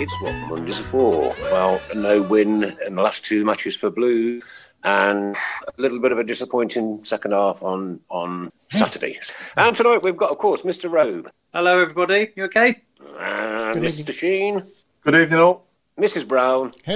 [0.00, 1.34] it's what Mondays are for.
[1.52, 4.40] Well, no win in the last two matches for Blue,
[4.82, 9.18] and a little bit of a disappointing second half on on Saturday.
[9.54, 9.60] Hmm.
[9.60, 10.90] And tonight we've got, of course, Mr.
[10.90, 12.30] Robe Hello, everybody.
[12.34, 12.82] You okay?
[13.18, 14.12] and Mr.
[14.12, 14.64] Sheen,
[15.02, 15.66] Good evening, all.
[15.98, 16.26] Mrs.
[16.26, 16.72] Brown,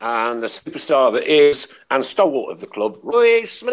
[0.00, 3.72] and the superstar that is and stalwart of the club, Roy Smiljanic.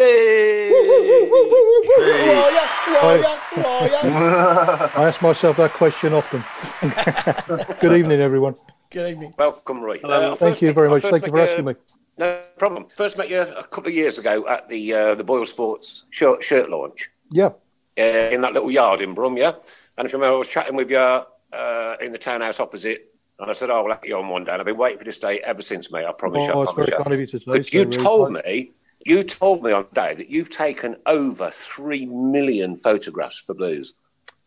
[4.94, 6.44] I ask myself that question often.
[7.80, 8.54] Good evening, everyone.
[8.90, 9.34] Good evening.
[9.38, 9.98] Welcome, Roy.
[9.98, 10.32] Hello.
[10.32, 11.02] Uh, Thank you very much.
[11.02, 11.74] Thank you for asking me.
[12.16, 12.86] No problem.
[12.96, 16.44] First met you a couple of years ago at the uh, the Boyle Sports shirt,
[16.44, 17.10] shirt launch.
[17.32, 17.50] Yeah,
[17.98, 19.54] uh, in that little yard in Brum, yeah.
[19.98, 23.50] And if you remember, I was chatting with you uh, in the townhouse opposite, and
[23.50, 25.18] I said, "Oh, we'll have you on one day." And I've been waiting for this
[25.18, 26.04] day ever since, mate.
[26.04, 26.50] I promise you.
[26.50, 26.96] I oh, it's promise you.
[26.96, 27.44] kind of you to say.
[27.46, 28.44] But so, you really told kind.
[28.46, 28.72] me,
[29.04, 33.94] you told me on day that you've taken over three million photographs for Blues.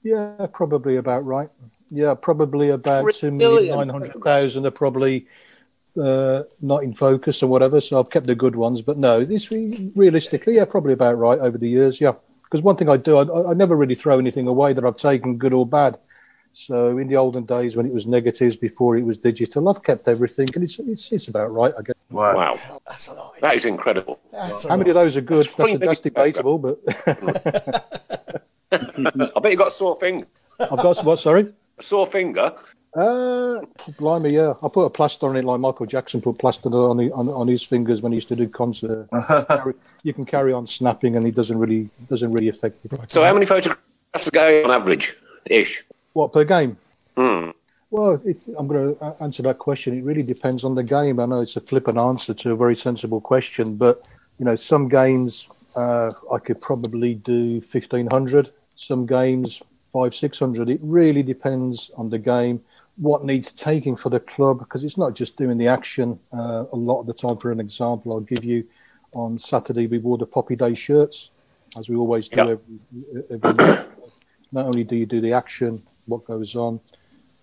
[0.03, 1.49] Yeah, probably about right.
[1.89, 5.27] Yeah, probably about two million million nine hundred thousand are probably
[6.01, 7.81] uh, not in focus or whatever.
[7.81, 11.57] So I've kept the good ones, but no, this realistically, yeah, probably about right over
[11.57, 11.99] the years.
[11.99, 12.13] Yeah,
[12.43, 15.37] because one thing I do, I, I never really throw anything away that I've taken,
[15.37, 15.99] good or bad.
[16.57, 20.07] So in the olden days when it was negatives before it was digital, I've kept
[20.07, 21.95] everything, and it's it's, it's about right, I guess.
[22.09, 22.35] Wow.
[22.35, 23.39] Wow, That's a lot.
[23.41, 24.19] that is incredible.
[24.33, 25.45] How many of those are good?
[25.55, 26.79] That's That's, that's debatable, but
[28.71, 30.25] I bet you got a sore finger.
[30.59, 31.19] I've got what?
[31.19, 31.53] Sorry.
[31.77, 32.53] A sore finger.
[32.95, 33.61] Uh,
[33.99, 34.55] blimey, yeah.
[34.63, 37.47] I put a plaster on it like Michael Jackson put plaster on, the, on on
[37.47, 39.07] his fingers when he used to do concert.
[39.47, 42.97] Carry- you can carry on snapping, and it doesn't really doesn't really affect you.
[43.09, 45.83] So, how many photographs are going on average, ish?
[46.17, 46.77] What per game?
[47.15, 47.51] Hmm.
[47.91, 49.95] Well, it, I'm going to answer that question.
[49.95, 51.19] It really depends on the game.
[51.19, 54.03] I know it's a flippant answer to a very sensible question, but
[54.39, 58.49] you know, some games uh, I could probably do fifteen hundred.
[58.75, 59.61] Some games
[59.93, 60.71] five six hundred.
[60.71, 62.63] It really depends on the game.
[62.95, 66.19] What needs taking for the club because it's not just doing the action.
[66.33, 68.65] Uh, a lot of the time, for an example, I'll give you
[69.13, 71.29] on Saturday we wore the Poppy Day shirts,
[71.77, 72.55] as we always do Yeah.
[72.55, 73.85] every, every week.
[74.51, 76.79] Not only do you do the action, what goes on,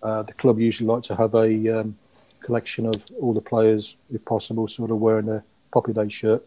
[0.03, 1.97] uh, the club usually like to have a um,
[2.41, 5.43] collection of all the players, if possible, sort of wearing a
[5.73, 6.45] Poppy Day shirt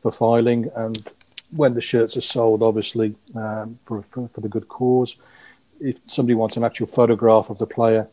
[0.00, 0.70] for filing.
[0.76, 1.12] And
[1.54, 5.16] when the shirts are sold, obviously, um, for, for, for the good cause,
[5.80, 8.08] if somebody wants an actual photograph of the player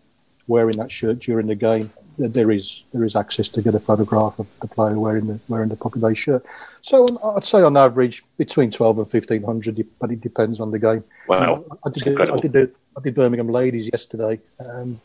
[0.48, 4.40] wearing that shirt during the game, there is there is access to get a photograph
[4.40, 6.46] of the player wearing the wearing the Poppy Day shirt.
[6.82, 10.72] So um, I'd say on average between twelve and fifteen hundred, but it depends on
[10.72, 11.04] the game.
[11.28, 14.40] Wow, I did, I did, the, I did Birmingham Ladies yesterday.
[14.60, 15.00] Um,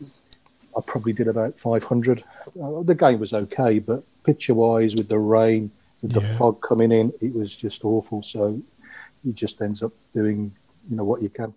[0.76, 2.22] I probably did about 500.
[2.62, 5.70] Uh, the game was okay, but picture wise, with the rain,
[6.00, 8.22] with the fog coming in, it was just awful.
[8.22, 8.62] So
[9.28, 10.52] it just ends up doing,
[10.88, 11.54] you know, what you can.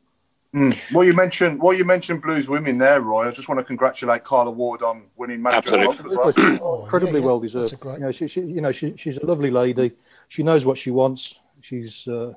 [0.53, 0.78] Mm.
[0.94, 3.28] Well, you mentioned well, you mentioned Blues women there, Roy.
[3.28, 6.59] I just want to congratulate Carla Ward on winning manager of the month well.
[6.62, 7.25] Oh, Incredibly yeah, yeah.
[7.25, 7.74] well That's deserved.
[7.74, 9.94] a great- You know, she, she, you know, she, she's a lovely lady.
[10.28, 11.40] She knows what she wants.
[11.62, 12.36] She's uh, a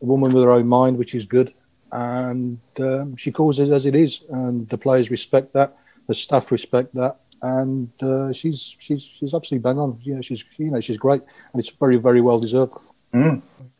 [0.00, 1.52] woman with her own mind, which is good.
[1.92, 5.76] And um, she calls it as it is, and the players respect that.
[6.06, 9.98] The staff respect that, and uh, she's she's she's absolutely bang on.
[10.02, 11.22] You know, she's you know she's great,
[11.52, 12.74] and it's very very well deserved.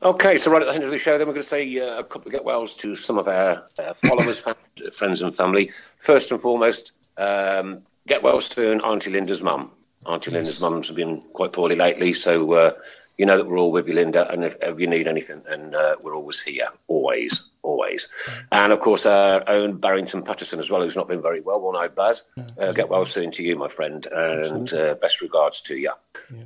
[0.03, 1.99] Okay, so right at the end of the show, then we're going to say uh,
[1.99, 4.45] a couple of get wells to some of our uh, followers,
[4.93, 5.73] friends, and family.
[5.99, 9.73] First and foremost, um, get wells to Auntie Linda's mum.
[10.07, 12.73] Auntie Linda's mum's been quite poorly lately, so uh,
[13.19, 14.29] you know that we're all with you, Linda.
[14.31, 18.09] And if, if you need anything, then uh, we're always here, always, always.
[18.53, 21.61] And of course, our own Barrington Patterson as well, who's not been very well.
[21.61, 22.25] Well, no, Baz.
[22.59, 25.93] Uh, get well soon to you, my friend, and uh, best regards to you.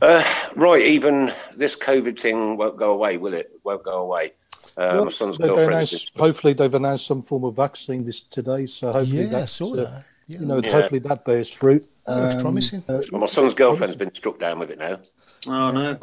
[0.03, 0.25] Uh,
[0.57, 3.51] right, even this COVID thing won't go away, will it?
[3.65, 4.33] Won't go away.
[4.77, 5.73] Uh, Well, my son's they- they girlfriend.
[5.73, 8.67] announced- is- hopefully, they've announced some form of vaccine this today.
[8.67, 10.05] So hopefully, Yeah, I that's, saw uh, that.
[10.29, 10.39] Yeah.
[10.41, 10.71] You know, Yeah.
[10.73, 11.89] hopefully that bears fruit.
[12.07, 12.85] That looks Um, promising.
[12.89, 14.99] uh, Well, my son's girlfriend's been struck down with it now.
[15.47, 15.97] Oh no.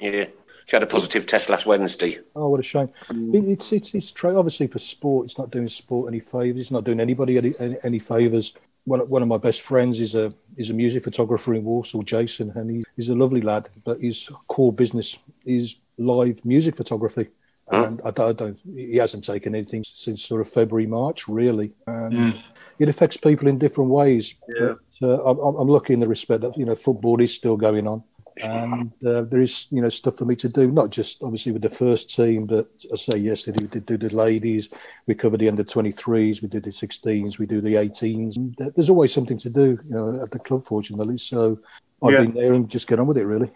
[0.00, 0.26] Yeah.
[0.70, 2.20] She had a positive test last Wednesday.
[2.36, 2.90] Oh, what a shame!
[3.08, 3.34] Mm.
[3.34, 5.24] It, it's it's it's tra- obviously for sport.
[5.24, 6.60] It's not doing sport any favors.
[6.60, 8.54] It's not doing anybody any, any, any favors.
[8.84, 12.52] One, one of my best friends is a is a music photographer in Warsaw, Jason,
[12.54, 13.68] and he, he's a lovely lad.
[13.84, 17.30] But his core business is live music photography,
[17.68, 17.74] hmm.
[17.74, 18.62] and I, don't- I don't.
[18.72, 21.72] He hasn't taken anything since sort of February, March, really.
[21.88, 22.40] And hmm.
[22.78, 24.36] it affects people in different ways.
[24.48, 24.74] Yeah.
[25.00, 27.56] But uh, I'm, I'm- I'm lucky in the respect that you know football is still
[27.56, 28.04] going on
[28.42, 31.62] and uh, there is you know stuff for me to do not just obviously with
[31.62, 34.68] the first team but I say yesterday we did do the ladies
[35.06, 38.90] we covered the under 23s we did the 16s we do the 18s and there's
[38.90, 41.58] always something to do you know at the club fortunately so
[42.02, 42.22] I've Yeah.
[42.24, 43.50] been there and just get on with it really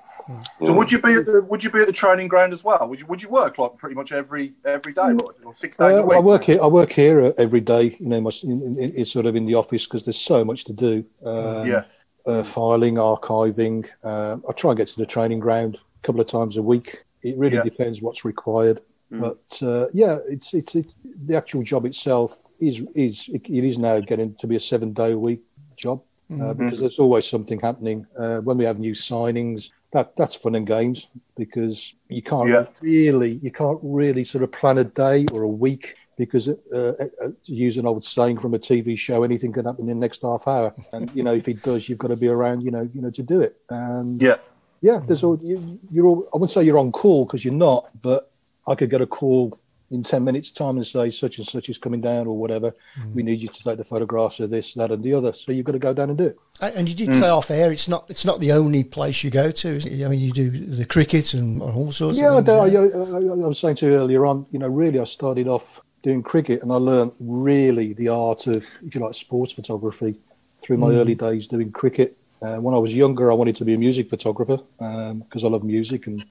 [0.59, 2.89] So would you be at the would you be at the training ground as well?
[2.89, 5.13] Would you would you work like pretty much every every day,
[5.45, 6.17] or six days Uh, a week?
[6.17, 6.59] I work here.
[6.63, 7.97] I work here every day.
[8.01, 10.65] You know, my, in, in, it's sort of in the office because there's so much
[10.65, 11.05] to do.
[11.25, 11.85] Um, Yeah.
[12.27, 13.89] Uh, filing, archiving.
[14.03, 17.05] Uh, I try and get to the training ground a couple of times a week.
[17.23, 17.63] It really Yeah.
[17.65, 18.81] depends what's required.
[19.11, 23.79] But uh, yeah, it's, it's it's the actual job itself is is it, it is
[23.79, 25.41] now getting to be a seven day a week
[25.77, 26.03] job
[26.41, 28.07] uh, because there's always something happening.
[28.19, 31.07] Uh, when we have new signings, that that's fun and games
[31.37, 32.67] because you can't Yeah.
[32.81, 37.29] really you can't really sort of plan a day or a week because uh, uh,
[37.45, 40.23] to use an old saying from a TV show, anything can happen in the next
[40.23, 40.73] half hour.
[40.93, 43.11] And you know, if it does, you've got to be around, you know, you know,
[43.11, 43.57] to do it.
[43.71, 44.37] And Yeah.
[44.81, 46.29] yeah, there's all you, you're all.
[46.33, 48.31] I wouldn't say you're on call because you're not, but
[48.67, 49.59] I could get a call
[49.91, 52.73] in ten minutes' time and say such and such is coming down or whatever.
[53.13, 55.33] We need you to take the photographs of this, that, and the other.
[55.35, 56.39] So you've got to go down and do it.
[56.61, 59.31] Uh, And you did say off air, it's not it's not the only place you
[59.31, 59.69] go to.
[59.77, 60.05] Is it?
[60.05, 62.19] I mean, you do the cricket and all sorts.
[62.19, 64.69] Yeah, I, of do, I, I, I was saying to you earlier on, you know,
[64.69, 69.01] really, I started off doing cricket and I learned really the art of, if you
[69.01, 70.15] like, sports photography
[70.61, 72.17] through my early days doing cricket.
[72.43, 75.65] Uh, when I was younger, I wanted to be a music photographer because I love
[75.65, 76.23] music, and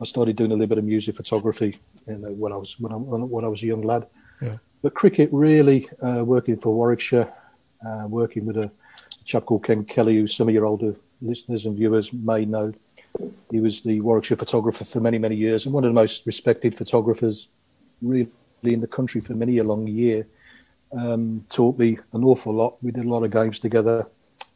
[0.00, 2.92] I started doing a little bit of music photography you know, when I was when
[2.92, 4.06] I, when I was a young lad.
[4.42, 4.58] Yeah.
[4.82, 7.32] But cricket, really, uh, working for Warwickshire,
[7.86, 8.70] uh, working with a
[9.24, 12.74] chap called Ken Kelly, who some of your older listeners and viewers may know.
[13.50, 16.76] He was the Warwickshire photographer for many, many years and one of the most respected
[16.76, 17.48] photographers
[18.02, 18.28] really
[18.72, 20.26] in the country for many a long year.
[20.96, 22.76] Um, taught me an awful lot.
[22.82, 24.06] We did a lot of games together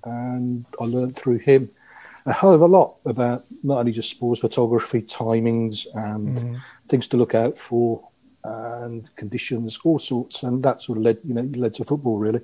[0.05, 1.71] and I learned through him
[2.27, 7.17] a hell of a lot about not only just sports photography, timings and things to
[7.17, 8.07] look out for
[8.45, 10.43] and conditions, all sorts.
[10.43, 12.41] And that sort of led, you know, led to football really.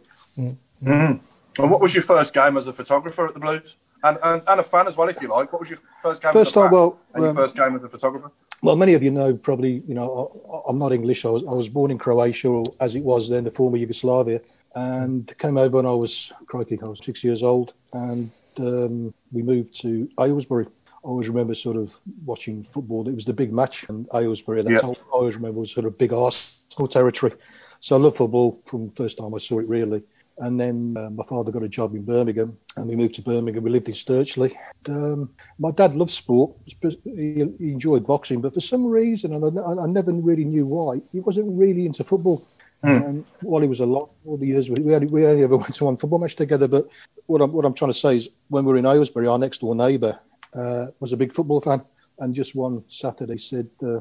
[1.58, 3.76] And what was your first game as a photographer at the Blues?
[4.02, 5.50] And, and, and a fan as well, if you like.
[5.52, 7.56] What was your first game First as a time, fan well, and your um, first
[7.56, 8.30] game as a photographer?
[8.62, 11.24] Well, many of you know probably, you know, I, I'm not English.
[11.24, 14.40] I was, I was born in Croatia, or as it was then, the former Yugoslavia,
[14.74, 19.42] and came over when I was, crikey, I was six years old, and um, we
[19.42, 20.66] moved to Aylesbury.
[20.66, 23.06] I always remember sort of watching football.
[23.08, 24.62] It was the big match in Aylesbury.
[24.62, 24.88] That's Yeah.
[24.88, 27.34] all I always remember was sort of big Arsenal territory.
[27.80, 30.02] So I love football from the first time I saw it, really.
[30.38, 33.62] And then uh, my father got a job in Birmingham, and we moved to Birmingham.
[33.62, 34.52] We lived in Stirchley.
[34.88, 36.56] Um, my dad loved sport.
[36.66, 41.00] He, he enjoyed boxing, but for some reason, and I, I never really knew why,
[41.12, 42.44] he wasn't really into football.
[42.82, 45.74] Um, while he was alive, all the years we we only, we only ever went
[45.76, 46.68] to one football match together.
[46.68, 46.88] But
[47.26, 49.60] what I'm what I'm trying to say is, when we were in Aylesbury, our next
[49.60, 50.18] door neighbour
[50.52, 51.82] uh, was a big football fan,
[52.18, 54.00] and just one Saturday said, uh,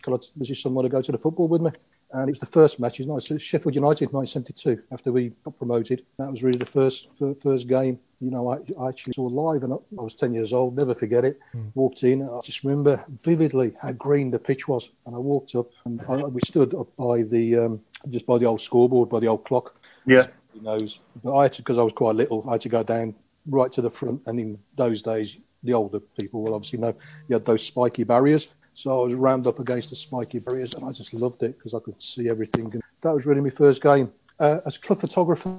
[0.00, 1.72] "Can I, does your son want to go to the football with me?"
[2.12, 3.00] And it was the first match.
[3.00, 3.40] It's nice.
[3.40, 4.82] Sheffield United, 1972.
[4.92, 7.08] After we got promoted, that was really the first
[7.42, 7.98] first game.
[8.20, 10.76] You know, I, I actually saw live, and I, was 10 years old.
[10.76, 11.40] Never forget it.
[11.74, 12.22] Walked in.
[12.22, 14.90] I just remember vividly how green the pitch was.
[15.06, 18.44] And I walked up, and I, we stood up by the um, just by the
[18.44, 19.74] old scoreboard, by the old clock.
[20.06, 20.26] Yeah.
[20.52, 21.00] He knows.
[21.24, 22.44] But I had to because I was quite little.
[22.48, 23.14] I had to go down
[23.46, 24.22] right to the front.
[24.26, 26.94] And in those days, the older people will obviously know
[27.28, 28.48] you had those spiky barriers.
[28.74, 31.74] So I was rammed up against the spiky barriers, and I just loved it because
[31.74, 32.70] I could see everything.
[32.72, 35.58] And that was really my first game uh, as club photographer.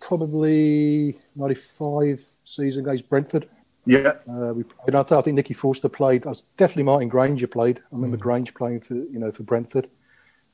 [0.00, 3.48] Probably '95 season against Brentford.
[3.86, 4.14] Yeah.
[4.28, 6.26] Uh, we played, I think Nicky Forster played.
[6.26, 7.78] I was definitely Martin Grainger played.
[7.78, 9.88] I remember Grainger playing for you know for Brentford,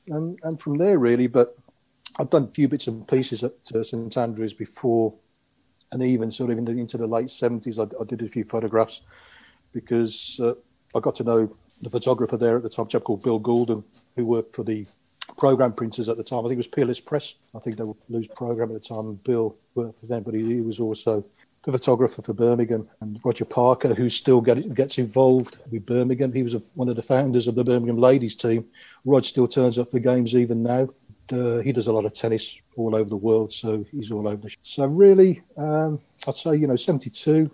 [0.07, 1.27] and and from there really.
[1.27, 1.57] But
[2.19, 5.13] I've done a few bits and pieces at uh, St Andrews before,
[5.91, 8.43] and even sort of in the, into the late seventies, I, I did a few
[8.43, 9.01] photographs
[9.71, 10.53] because uh,
[10.95, 13.83] I got to know the photographer there at the time, chap called Bill Goulden,
[14.15, 14.85] who worked for the
[15.37, 16.39] program printers at the time.
[16.39, 17.35] I think it was Peerless Press.
[17.55, 19.07] I think they were Lou's program at the time.
[19.07, 21.23] And Bill worked for them, but he, he was also
[21.63, 26.31] the photographer for Birmingham, and Roger Parker, who still get, gets involved with Birmingham.
[26.31, 28.65] He was a, one of the founders of the Birmingham ladies team.
[29.03, 30.87] Rod still turns up for games even now.
[31.29, 34.43] Uh, he does a lot of tennis all over the world, so he's all over
[34.43, 34.49] the.
[34.49, 37.51] Sh- so really, um, I'd say you know seventy two.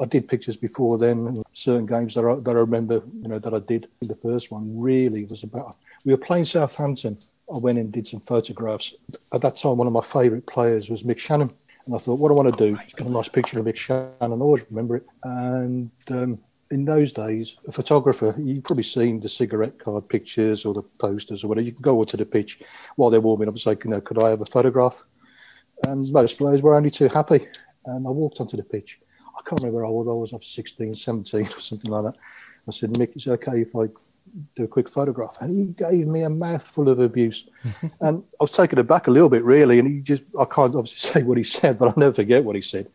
[0.00, 3.54] I did pictures before then, certain games that I, that I remember, you know, that
[3.54, 3.88] I did.
[4.00, 5.76] The first one really was about.
[6.04, 7.18] We were playing Southampton.
[7.52, 8.94] I went and did some photographs.
[9.32, 11.52] At that time, one of my favourite players was Mick Channon,
[11.86, 12.76] And I thought, what do I want to do?
[12.96, 14.12] Got a nice picture of Mick Channon.
[14.20, 15.06] I always remember it.
[15.24, 16.38] And um,
[16.70, 21.44] in those days, a photographer, you've probably seen the cigarette card pictures or the posters
[21.44, 21.66] or whatever.
[21.66, 22.60] You can go onto the pitch
[22.96, 25.02] while they're warming up and say, you know, could I have a photograph?
[25.86, 27.46] And most players were only too happy.
[27.84, 29.00] And I walked onto the pitch.
[29.36, 30.32] I can't remember how old I was.
[30.32, 32.16] I was 16, 17 or something like that.
[32.68, 33.86] I said, Mick, is it okay if I
[34.54, 35.36] do a quick photograph?
[35.40, 37.48] And he gave me a mouthful of abuse.
[38.00, 39.78] and I was taken aback a little bit, really.
[39.78, 42.56] And he just, I can't obviously say what he said, but I'll never forget what
[42.56, 42.90] he said.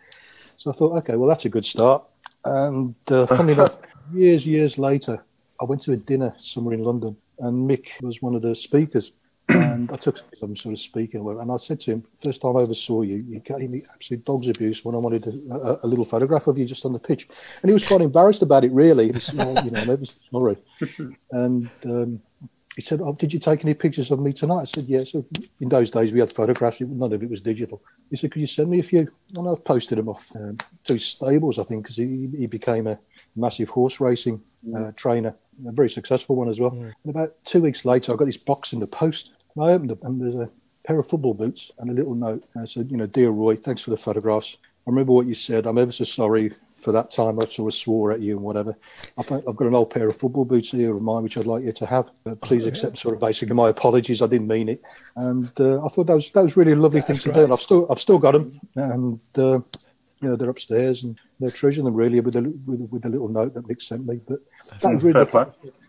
[0.58, 2.03] So I thought, okay, well, that's a good start.
[2.46, 3.77] And uh, funny enough,
[4.13, 5.24] years, years later,
[5.60, 9.12] I went to a dinner somewhere in London, and Mick was one of the speakers.
[9.50, 12.62] And I took some sort of speaking, and I said to him, first time I
[12.62, 15.88] ever saw you, you gave me absolute dog's abuse when I wanted a, a, a
[15.88, 17.27] little photograph of you just on the pitch.
[17.62, 19.12] And he was quite embarrassed about it, really.
[19.12, 20.58] He said, oh, you know, I'm ever sorry.
[21.32, 22.22] And um,
[22.77, 25.22] he said, "Oh, did you take any pictures of me tonight?" I said, "Yes." Yeah.
[25.22, 27.82] So in those days, we had photographs; none of it was digital.
[28.12, 30.94] He said, "Could you send me a few?" And I posted them off um, to
[30.94, 33.00] his stables, I think, because he, he became a
[33.36, 34.44] massive horse racing
[34.77, 35.34] uh, trainer,
[35.68, 36.72] a very successful one as well.
[36.72, 39.34] And about two weeks later, I got this box in the post.
[39.60, 40.50] I opened it, and there's a
[40.86, 42.44] pair of football boots and a little note.
[42.54, 44.58] And I said, "You know, dear Roy, thanks for the photographs.
[44.86, 45.66] I remember what you said.
[45.66, 48.78] I'm ever so sorry for that time I sort of swore at you and whatever.
[49.18, 51.64] I I've got an old pair of football boots here of mine, which I'd like
[51.64, 52.12] you to have.
[52.26, 54.22] Uh, please accept sort of basically my apologies.
[54.22, 54.82] I didn't mean it.
[55.16, 57.44] And uh, I thought that was that was really a lovely thing to do.
[57.44, 59.60] And I've still I've still got them, and uh,
[60.22, 63.28] you know they're upstairs and they're treasuring them really with a with, with a little
[63.28, 64.22] note that Mick sent me.
[64.28, 64.40] But
[64.82, 65.26] that was really.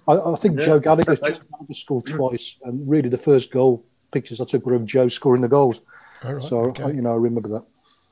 [0.08, 3.50] I, I, think Yeah, Joe Gallagher, fair Joe Gallagher scored twice, and really the first
[3.50, 5.82] goal pictures I took were of Joe scoring the goals.
[6.24, 6.84] All right, so okay.
[6.84, 7.64] I, you know I remember that.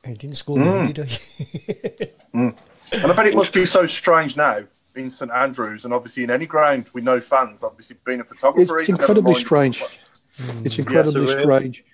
[0.05, 0.93] He didn't score mm.
[0.93, 2.13] did he?
[2.93, 4.63] And I bet it must be so strange now
[4.95, 7.65] in St Andrews and obviously in any ground with no fans.
[7.65, 9.83] Obviously, being a photographer, it's even, incredibly mind- strange.
[10.65, 11.43] It's incredibly really.
[11.43, 11.85] strange.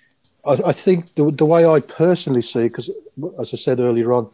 [0.45, 2.91] I, I think the, the way I personally see, because
[3.39, 4.29] as I said earlier on,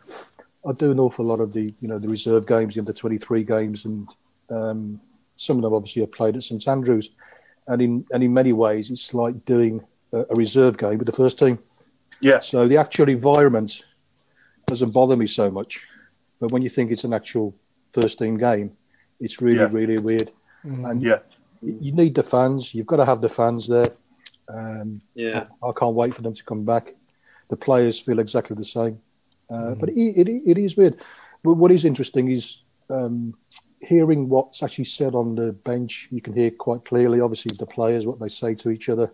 [0.68, 3.18] I do an awful lot of the you know the reserve games, the under twenty
[3.18, 4.10] three games, and
[4.50, 5.00] um,
[5.40, 7.12] some of them obviously have played at St Andrews,
[7.68, 9.82] and in and in many ways it's like doing
[10.12, 11.58] a, a reserve game with the first team.
[12.22, 12.40] Yeah.
[12.42, 13.86] So the actual environment
[14.68, 15.82] doesn't bother me so much,
[16.42, 17.56] but when you think it's an actual
[17.92, 18.68] first team game,
[19.20, 19.70] it's really Yeah.
[19.72, 20.30] really weird.
[20.64, 21.20] And Yeah.
[21.62, 22.74] you you need the fans.
[22.76, 23.90] You've got to have the fans there.
[24.50, 25.46] Um, Yeah.
[25.64, 26.96] I can't wait for them to come back.
[27.50, 28.96] The players feel exactly the same,
[29.50, 29.80] uh, Mm.
[29.80, 30.96] but it, it, it is weird.
[31.44, 32.46] But what is interesting is
[32.90, 33.36] um,
[33.82, 36.08] hearing what's actually said on the bench.
[36.12, 39.12] You can hear quite clearly, obviously, the players what they say to each other.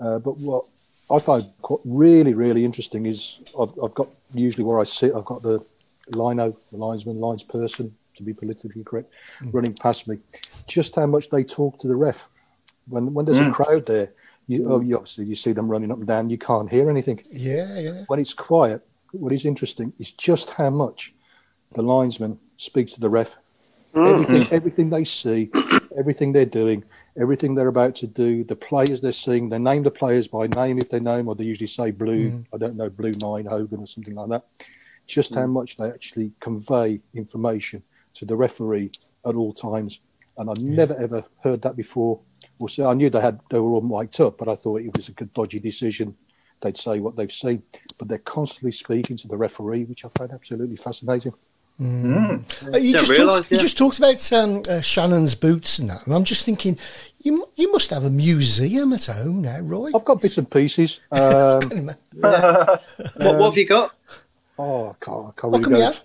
[0.00, 0.64] Uh, but what
[1.10, 5.14] I find quite really, really interesting is I've, I've got usually where I sit.
[5.14, 5.64] I've got the
[6.08, 9.12] lino, the linesman, lines person, to be politically correct,
[9.52, 10.18] running past me.
[10.66, 12.28] Just how much they talk to the ref
[12.88, 14.12] when when there's a crowd there.
[14.48, 16.28] You, oh, you obviously you see them running up and down.
[16.28, 17.22] You can't hear anything.
[17.30, 18.04] yeah, yeah.
[18.08, 21.14] When it's quiet, what is interesting is just how much
[21.74, 23.36] the linesman speaks to the ref.
[23.94, 24.06] Hmm.
[24.06, 25.50] Everything, everything they see,
[25.98, 26.84] everything they're doing,
[27.20, 30.78] everything they're about to do, the players they're seeing, they name the players by name
[30.78, 32.54] if they know them, or they usually say Blue, hmm.
[32.54, 34.44] I don't know, Blue Nine, Hogan, or something like that.
[35.06, 35.52] Just how hmm.
[35.52, 37.82] much they actually convey information
[38.14, 38.90] to the referee
[39.26, 40.00] at all times.
[40.38, 42.20] And I've never ever heard that before.
[42.58, 44.96] Well, so I knew they had they were all mic'd up, but I thought it
[44.96, 46.16] was a good dodgy decision.
[46.62, 47.62] They'd say what they've seen,
[47.98, 51.34] but they're constantly speaking to the referee, which I find absolutely fascinating.
[51.82, 56.04] Uh, you, just realise, talked, you just talked about um, uh, Channon's boots and that,
[56.06, 56.78] and I'm just thinking,
[57.20, 59.90] you you must have a museum at home now, Roy.
[59.94, 61.00] I've got bits and pieces.
[61.12, 63.94] Um, What, what have you got?
[64.58, 65.84] oh, I can't, I can't What really can we go.
[65.86, 66.02] have?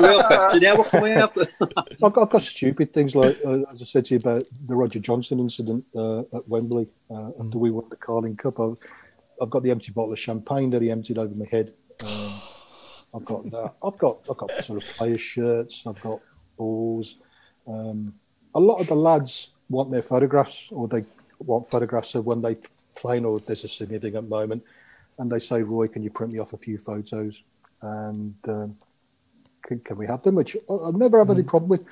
[0.00, 0.62] Real question.
[0.62, 1.36] Yeah, what can we have?
[2.02, 4.74] I've got, I've got stupid things like, uh, as I said to you about the
[4.76, 8.58] Roger Johnson incident uh, at Wembley uh, after we won the Carling Cup.
[8.60, 8.76] I've,
[9.42, 11.74] I've got the empty bottle of champagne that he emptied over my head.
[13.16, 13.72] I've got that.
[13.82, 15.86] I've got I've got sort of player shirts.
[15.86, 16.20] I've got
[16.56, 17.16] balls.
[17.66, 18.14] Um,
[18.54, 21.04] a lot of the lads want their photographs, or they
[21.40, 22.56] want photographs of when they
[22.94, 24.62] play, or there's a significant moment,
[25.18, 27.42] and they say, "Roy, can you print me off a few photos?"
[27.82, 28.76] And um,
[29.62, 30.34] can, can we have them?
[30.36, 31.84] Which I- I've never had any problem with.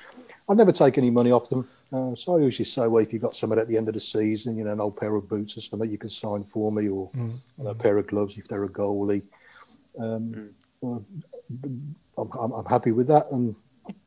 [0.49, 1.67] I never take any money off them.
[1.93, 3.99] Uh, so I usually say, well, if you've got someone at the end of the
[3.99, 6.89] season, you know, an old pair of boots or something you can sign for me,
[6.89, 7.09] or
[7.63, 9.21] a pair of gloves if they're a goalie.
[9.99, 10.49] Um,
[10.85, 10.99] uh,
[12.17, 13.55] I'm, I'm, I'm happy with that, and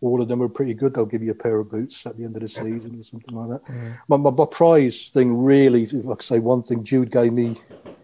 [0.00, 0.94] all of them are pretty good.
[0.94, 3.34] They'll give you a pair of boots at the end of the season or something
[3.34, 3.98] like that.
[4.08, 7.56] My, my, my prize thing really, if I could say one thing, Jude gave me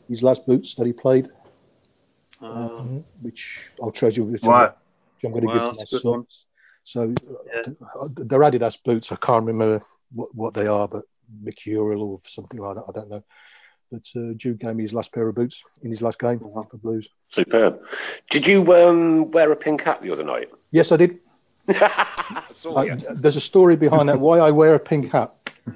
[0.08, 1.28] his last boots that he played,
[2.40, 4.24] um, which I'll treasure.
[4.24, 4.70] Which Right.
[5.24, 6.20] I'm, going to Wow, give to my good one.
[6.20, 6.46] sons.
[6.84, 7.14] So
[7.96, 9.10] uh, they're Adidas boots.
[9.10, 11.04] I can't remember what, what they are, but
[11.42, 12.84] Mercurial or something like that.
[12.88, 13.24] I don't know.
[13.90, 16.66] But uh, Jude gave me his last pair of boots in his last game for
[16.82, 17.08] Blues.
[17.30, 17.80] Superb.
[18.30, 20.50] Did you um, wear a pink hat the other night?
[20.70, 21.18] Yes, I did.
[21.68, 24.20] I, there's a story behind that.
[24.20, 25.34] Why I wear a pink hat.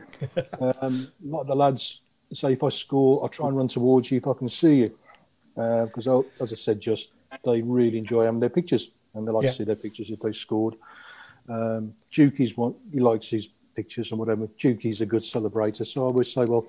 [0.60, 2.00] Um, a lot of the lads
[2.32, 4.98] say if I score, I try and run towards you if I can see you,
[5.54, 6.08] because
[6.40, 7.12] as I said, just
[7.44, 9.50] they really enjoy having their pictures and they like Yeah.
[9.50, 10.74] to see their pictures if they scored.
[11.48, 14.46] Um, Dukey's one, he likes his pictures and whatever.
[14.58, 16.66] Dukey's a good celebrator, so I always say, well,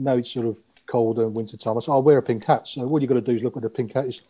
[0.00, 1.76] now it's sort of colder and winter time.
[1.76, 2.66] I say, I'll oh, wear a pink hat.
[2.66, 4.22] So all you've got to do is look at the pink hat is,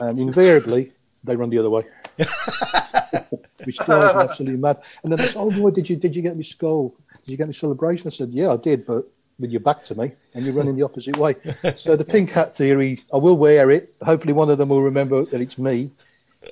[0.00, 0.92] and um, invariably
[1.24, 1.84] they run the other way
[3.64, 4.80] which drives me absolutely mad.
[5.02, 6.94] And then they say, "Oh boy, did you did you get me skull?
[7.24, 9.06] Did you get me celebration?" I said, "Yeah, I did, but
[9.38, 11.36] with your back to me, and you're running the opposite way."
[11.76, 13.94] so the pink hat theory, I will wear it.
[14.02, 15.90] Hopefully, one of them will remember that it's me,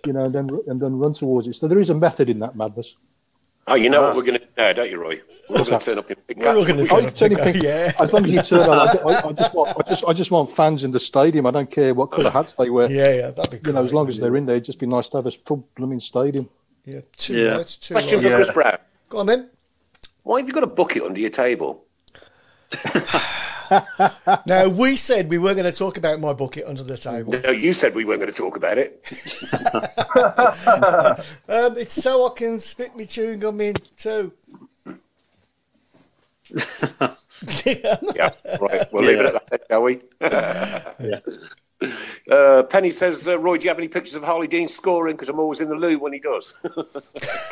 [0.05, 1.55] you know, and then and then run towards it.
[1.55, 2.97] So there is a method in that madness.
[3.68, 4.16] Oh, you know what ah.
[4.16, 5.20] we're going to do now, don't you, Roy?
[5.49, 7.30] We're What's going to turn up in pink We're all gonna Oh, turn up turn
[7.30, 7.62] to it pink.
[7.62, 7.92] go, yeah.
[8.00, 10.30] As long as you turn up, I, I, I just want, I just, I just
[10.30, 11.46] want fans in the stadium.
[11.46, 12.90] I don't care what colour hats they wear.
[12.90, 14.78] Yeah, yeah, that'd be You know, as long as wouldn't they're in there, it'd just
[14.78, 16.49] be nice to have a full blooming stadium.
[16.85, 17.56] Yeah, two Yeah.
[17.56, 18.50] rights, two Question for rights.
[18.50, 18.78] Chris Brown.
[19.08, 19.50] Go on then.
[20.23, 21.85] Why have you got a bucket under your table?
[24.46, 27.38] Now we said we weren't going to talk about my bucket under the table.
[27.44, 29.02] No, you said we weren't going to talk about it.
[31.49, 34.32] Um, it's so I can spit my chewing gum in too.
[37.66, 38.30] Yeah,
[38.61, 38.92] right.
[38.92, 40.00] We'll leave it at that, shall we?
[42.30, 45.14] Uh, Penny says, uh, Roy, do you have any pictures of Harlee Dean scoring?
[45.14, 46.54] Because I'm always in the loo when he does.
[46.62, 47.02] Go to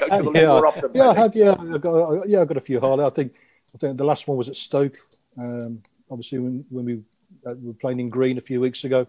[0.08, 1.36] the loo yeah, more often, yeah, I have.
[1.36, 2.28] Yeah, I got.
[2.28, 3.06] Yeah, I got a few Harlee.
[3.06, 3.34] I think.
[3.74, 4.96] I think the last one was at Stoke.
[5.36, 5.82] Um,
[6.14, 6.94] obviously, when when we
[7.46, 9.06] uh, were playing in Green a few weeks ago.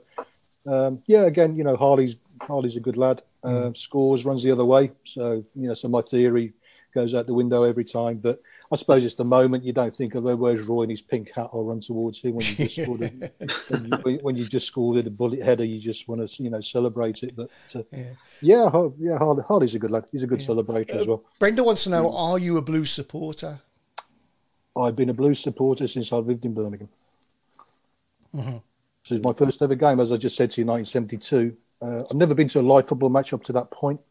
[0.68, 3.22] Um, yeah, again, you know, Harlee's Harlee's a good lad.
[3.44, 6.54] Um, Scores runs the other way, so you know, so my theory
[6.96, 8.18] goes out the window every time.
[8.18, 11.02] But I suppose it's the moment you don't think of oh, where's Roy in his
[11.04, 11.50] pink hat.
[11.54, 13.10] I'll run towards him when you just scored a,
[13.70, 15.64] when, you, when- you just scored a bullet header.
[15.66, 17.36] You just want to you know celebrate it.
[17.36, 17.84] But uh,
[18.42, 18.66] yeah,
[18.98, 20.06] yeah, Harlee, Harlee's a good lad.
[20.12, 21.24] He's a good celebrator as well.
[21.38, 23.60] Brenda wants to know: Are you a Blues supporter?
[24.78, 26.90] I've been a Blues supporter since I lived in Birmingham.
[28.34, 31.56] This is my first ever game, as I just said to you, 1972.
[31.82, 34.02] Uh, I've never been to a live football match up to that point.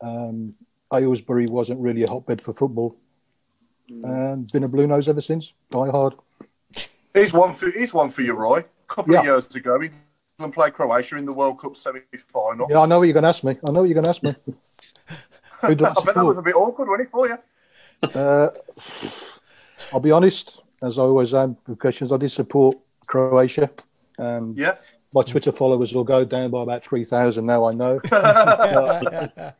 [0.00, 0.54] Um,
[0.92, 2.96] Aylesbury wasn't really a hotbed for football.
[3.88, 5.54] And been a Blue Nose ever since.
[5.70, 6.14] Die hard.
[7.14, 8.58] Here's one for here's one for you, Roy.
[8.58, 9.20] A couple Yeah.
[9.20, 12.66] of years ago, England played Croatia in the World Cup semi-final.
[12.68, 13.56] Yeah, I know what you're going to ask me.
[13.66, 14.32] I know what you're going to ask me.
[15.62, 15.78] I I bet
[16.14, 17.38] that was a bit awkward, wasn't it, for you?
[18.20, 18.48] Uh,
[19.92, 23.70] I'll be honest, as I always am with questions, I did support Croatia.
[24.18, 24.76] Um, Yeah.
[25.14, 28.00] my Twitter followers will go down by about 3,000 now, I know.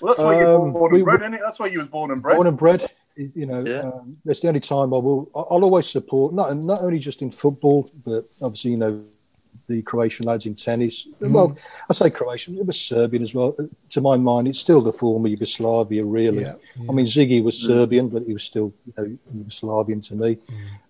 [0.00, 1.40] Well, that's where you Um, were born we- and bred, isn't it?
[1.44, 2.36] That's where you was born and bred.
[2.36, 2.90] born and bred.
[3.16, 3.80] You know, Yeah.
[3.80, 5.28] um, that's the only time I will.
[5.34, 9.02] I- I'll always support not not only just in football, but obviously you know
[9.68, 11.06] the Croatian lads in tennis.
[11.20, 11.56] Well,
[11.88, 13.54] I say Croatian, it was Serbian as well.
[13.90, 16.42] To my mind, it's still the former Yugoslavia, really.
[16.42, 16.54] Yeah,
[16.88, 20.38] I mean, Ziggy was Serbian, but he was still you know, Yugoslavian to me.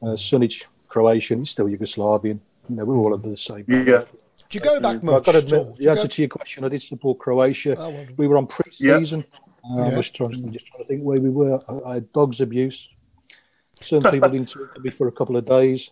[0.01, 2.39] Uh, Sunjic, Croatian, he's still Yugoslavian.
[2.71, 3.65] You know, we're all under the same.
[3.69, 4.05] Yeah.
[4.49, 6.29] Do you go back But I've got to admit, the you answer go- to your
[6.29, 7.77] question, I did support Croatia.
[7.79, 8.07] Oh, well.
[8.17, 9.25] we were on pre-season.
[9.69, 9.83] Uh, Yeah.
[9.83, 11.61] I was just trying, just trying to think where we were.
[11.69, 12.89] I, I had dogs abuse.
[13.81, 15.91] Certain people didn't talk to me for a couple of days.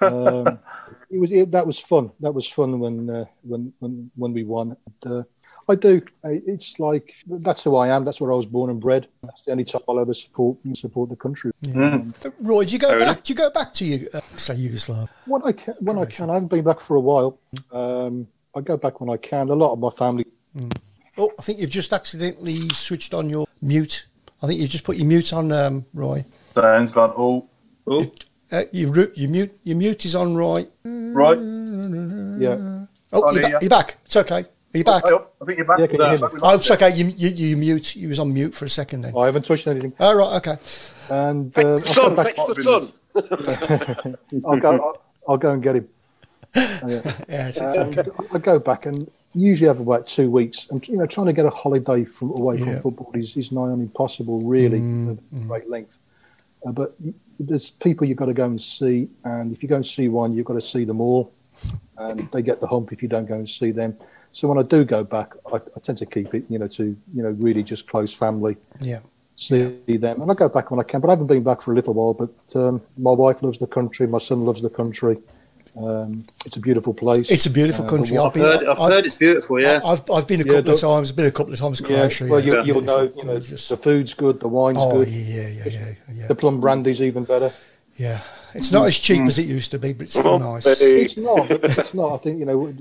[0.00, 0.58] Um,
[1.10, 2.10] it was it, that was fun.
[2.20, 4.76] That was fun when uh, when when when we won.
[5.02, 5.22] And, uh,
[5.68, 6.02] I do.
[6.24, 8.04] I- It's like that's who I am.
[8.04, 9.08] That's where I was born and bred.
[9.22, 11.50] That's the only time I'll ever support support the country.
[12.40, 13.22] Roy, do you go Fair back?
[13.24, 14.08] Do you go back to you?
[14.12, 15.08] Uh, say Yugoslavia.
[15.26, 17.38] When I can, when I can, I haven't been back for a while.
[17.72, 19.48] Um, I go back when I can.
[19.48, 20.24] A lot of my family
[21.18, 24.06] Oh, I think you've just accidentally switched on your mute.
[24.42, 26.24] I think you've just put your mute on, um, Roy.
[26.54, 27.48] Dan's gone, oh,
[27.86, 28.04] Oh,
[28.52, 30.70] Uh, you ru- your mute your mute is on, right.
[30.84, 31.38] right.
[31.38, 33.96] Yeah, Oh, Oh, you're, ba- you- you're back.
[34.04, 34.44] It's okay.
[34.74, 35.04] Are you back?
[35.04, 35.34] Hey, up.
[35.40, 35.78] I think you're back.
[35.78, 36.18] Yeah, can you hear me?
[36.20, 36.94] Back with Oh, it's okay.
[36.94, 37.96] You, you you mute.
[37.96, 39.16] You was on mute for a second then.
[39.16, 39.92] I haven't touched anything.
[39.98, 40.36] All right.
[40.36, 40.58] Okay.
[41.10, 42.98] And uh, I'll, Son, back, fetch the Goodness.
[44.04, 44.16] sun.
[44.44, 44.70] I'll go.
[44.72, 45.88] I'll, I'll go and get him.
[46.54, 47.00] Yeah.
[47.28, 47.48] Yeah.
[47.48, 50.66] It's, And I go back and usually have about two weeks.
[50.70, 52.80] And you know, trying to get a holiday from away from Yeah.
[52.80, 55.98] football is, is nigh on impossible, really, of great length.
[56.66, 59.76] Uh, but y- there's people you've got to go and see, and if you go
[59.76, 61.32] and see one, you've got to see them all.
[61.98, 63.96] and they get the hump if you don't go and see them.
[64.32, 66.84] So when I do go back, I, I tend to keep it, you know, to
[67.14, 69.00] you know really just close family, Yeah.
[69.36, 71.00] see them, and I go back when I can.
[71.00, 72.12] But I haven't been back for a little while.
[72.12, 75.16] But um, my wife loves the country, my son loves the country.
[75.76, 77.30] Um, it's a beautiful place.
[77.30, 78.16] It's a beautiful Uh, country.
[78.16, 79.60] the wa- I've heard, I've I- heard it's beautiful.
[79.60, 79.80] Yeah.
[79.84, 81.12] I- I've, I've been a Yeah, couple of the- times.
[81.12, 81.80] Been a couple of times.
[81.80, 82.26] Yeah, Croatia.
[82.26, 82.62] well, you, yeah.
[82.64, 83.68] you'll know, you know, gorgeous.
[83.68, 86.26] the food's good, the wine's Oh good, yeah, yeah, yeah, yeah.
[86.28, 87.52] the plum brandy's even better.
[87.96, 88.20] Yeah,
[88.54, 89.28] it's not as cheap Mm.
[89.28, 90.66] as it used to be, but it's still nice.
[90.66, 91.50] It's not.
[91.50, 92.14] It's not.
[92.14, 92.74] I think you know.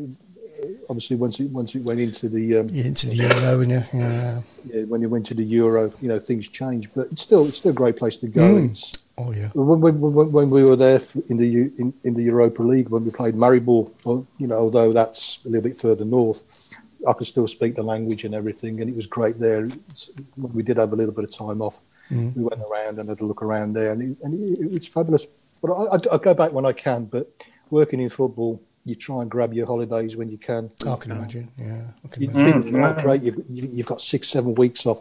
[0.89, 4.41] Obviously, once it once it went into the um, into the euro, and yeah, yeah.
[4.65, 6.89] yeah, when you went to the euro, you know things changed.
[6.95, 8.41] But it's still it's still a great place to go.
[8.56, 8.71] Mm.
[8.71, 9.47] It's, Oh yeah.
[9.54, 10.99] when, when, when, when we were there
[11.30, 13.89] in the in, in the Europa League when we played Maribor,
[14.38, 16.43] you know, although that's a little bit further north,
[17.08, 19.69] I could still speak the language and everything, and it was great there.
[20.36, 21.80] We did have a little bit of time off,
[22.12, 22.36] Mm.
[22.36, 25.25] we went around and had a look around there, and, it, and it, it's fabulous.
[25.62, 27.06] But I, I, I go back when I can.
[27.06, 27.32] But
[27.71, 30.69] working in football, you try and grab your holidays when you can.
[30.86, 31.50] I can imagine.
[31.58, 32.54] Yeah, I can You, imagine.
[32.63, 35.00] people think, "Oh, great, you've, you- you've got six, seven weeks off,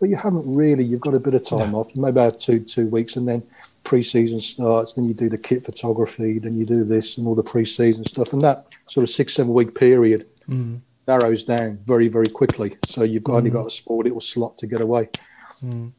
[0.00, 0.82] but you haven't really.
[0.84, 1.88] You've got a bit of time off.
[1.94, 3.42] You maybe have two, two weeks, and then
[3.84, 4.94] pre-season starts.
[4.94, 6.38] Then you do the kit photography.
[6.38, 9.52] Then you do this and all the pre-season stuff, and that sort of six, seven
[9.52, 10.80] week period Mm.
[11.06, 12.76] narrows down very, very quickly.
[12.86, 13.54] So you've got, only Mm.
[13.54, 15.10] got a small little slot to get away.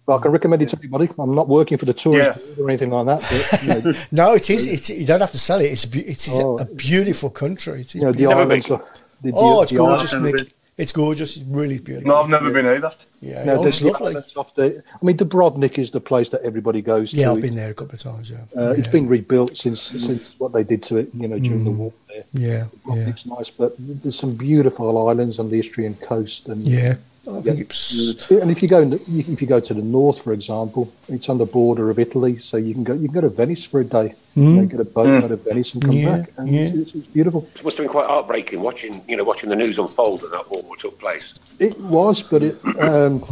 [0.06, 1.10] But I can recommend it to anybody.
[1.19, 2.63] I'm not working for the tourist Yeah.
[2.63, 3.22] or anything like that.
[3.22, 4.65] But, you know, No, it is.
[4.65, 5.72] It's, you don't have to sell it.
[5.72, 6.58] It's a, it is Oh.
[6.60, 7.82] a beautiful country.
[7.82, 8.24] It is you know the.
[8.28, 8.67] Never islands.
[8.67, 8.78] been.
[8.78, 8.84] Are,
[9.22, 10.38] the, the, oh, it's the gorgeous, Never
[10.78, 11.36] It's gorgeous.
[11.36, 12.08] It's really beautiful.
[12.10, 12.91] No, I've never been either.
[13.22, 14.12] Yeah, No, oh, it's lovely.
[14.13, 17.17] islands off the, I mean, Dubrovnik is the place that everybody goes to.
[17.17, 18.30] Yeah, I've been there a couple of times.
[18.30, 18.91] Yeah, Uh, It's yeah.
[18.93, 21.91] been rebuilt since since what they did to it, you know, during the war.
[22.08, 22.24] There.
[22.32, 26.95] Yeah, yeah, It's nice, but there's some beautiful islands on the Istrian coast, and yeah.
[27.38, 27.63] I think Yeah.
[27.65, 30.92] it's and if you go in the, if you go to the north, for example,
[31.08, 33.63] it's on the border of Italy, so you can go you can go to Venice
[33.63, 36.32] for a day, you know, get a boat, go to Venice, and come Yeah, back,
[36.38, 36.62] and yeah.
[36.62, 37.48] it's, it's, it's beautiful.
[37.56, 40.50] It must have been quite heartbreaking watching, you know, watching the news unfold and that
[40.50, 41.34] war took place.
[41.60, 43.24] It was, but it, um,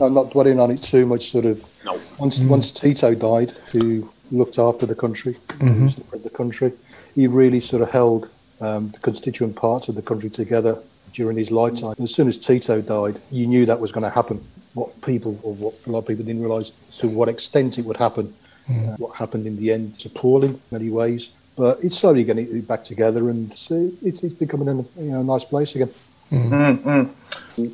[0.00, 1.30] I'm not dwelling on it too much.
[1.30, 1.98] Sort of No.
[2.18, 6.72] once once Tito died, who looked after the country, who was the country,
[7.14, 8.28] he really sort of held
[8.60, 10.78] um, the constituent parts of the country together
[11.12, 11.94] during his lifetime.
[12.02, 14.42] As soon as Tito died, you knew that was going to happen.
[14.74, 17.98] What people, or what a lot of people didn't realise to what extent it would
[17.98, 18.32] happen.
[18.70, 22.46] Uh, what happened in the end is appalling in many ways, but it's slowly getting
[22.56, 25.90] it back together, and it's, it's, it's becoming a you know, nice place again.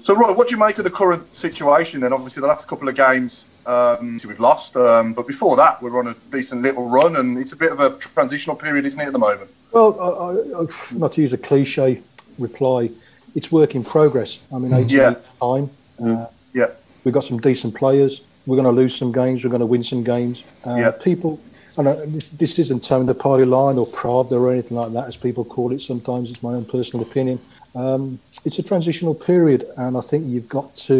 [0.02, 2.12] So, Roy, what do you make of the current situation then?
[2.12, 6.08] Obviously, the last couple of games um, we've lost, um, but before that, we're on
[6.08, 9.12] a decent little run, and it's a bit of a transitional period, isn't it, at
[9.12, 9.50] the moment?
[9.70, 12.02] Well, I, I, I- not to use a cliche
[12.38, 12.90] reply,
[13.38, 14.30] it's work in progress.
[14.54, 15.14] I mean, 18 Yeah.
[15.40, 15.70] time.
[16.02, 16.70] Uh, Yeah,
[17.04, 18.12] we've got some decent players.
[18.46, 19.44] We're going to lose some games.
[19.44, 20.36] We're going to win some games.
[20.66, 20.90] Uh, Yeah.
[21.08, 21.38] People,
[21.76, 25.06] and uh, this, this isn't towing the party line or Pravda or anything like that,
[25.10, 26.30] as people call it sometimes.
[26.30, 27.38] It's my own personal opinion.
[27.76, 30.98] Um, it's a transitional period, and I think you've got to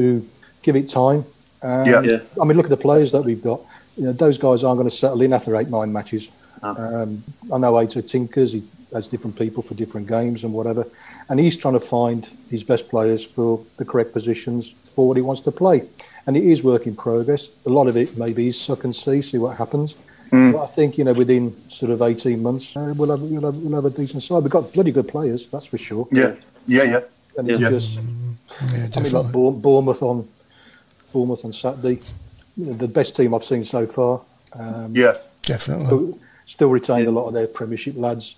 [0.63, 1.25] give it time.
[1.63, 2.03] Um, Yeah.
[2.11, 2.21] Yeah.
[2.41, 3.61] I mean, look at the players that we've got.
[3.97, 6.31] You know, those guys aren't going to settle in after eight, nine matches.
[6.63, 7.25] Um,
[7.55, 8.53] I know Aitor tinkers.
[8.53, 10.87] He has different people for different games and whatever,
[11.29, 15.23] and he's trying to find his best players for the correct positions for what he
[15.23, 15.83] wants to play.
[16.27, 17.51] And it is work in progress.
[17.67, 19.97] A lot of it maybe is suck and see, see what happens.
[20.31, 23.57] But I think you know within sort of eighteen months uh, we'll have we'll have,
[23.57, 24.43] we'll have a decent side.
[24.43, 26.07] We've got bloody good players, that's for sure.
[26.13, 26.35] yeah,
[26.67, 27.01] yeah, yeah.
[27.39, 27.71] And it's Yeah.
[27.71, 30.29] just yeah, I mean, like Bourne- Bournemouth on
[31.15, 32.01] Bournemouth on Saturday,
[32.59, 34.21] you know, the best team I've seen so far.
[34.53, 35.87] Um, Yeah, definitely.
[35.87, 38.35] still, still retained a lot of their Premiership lads.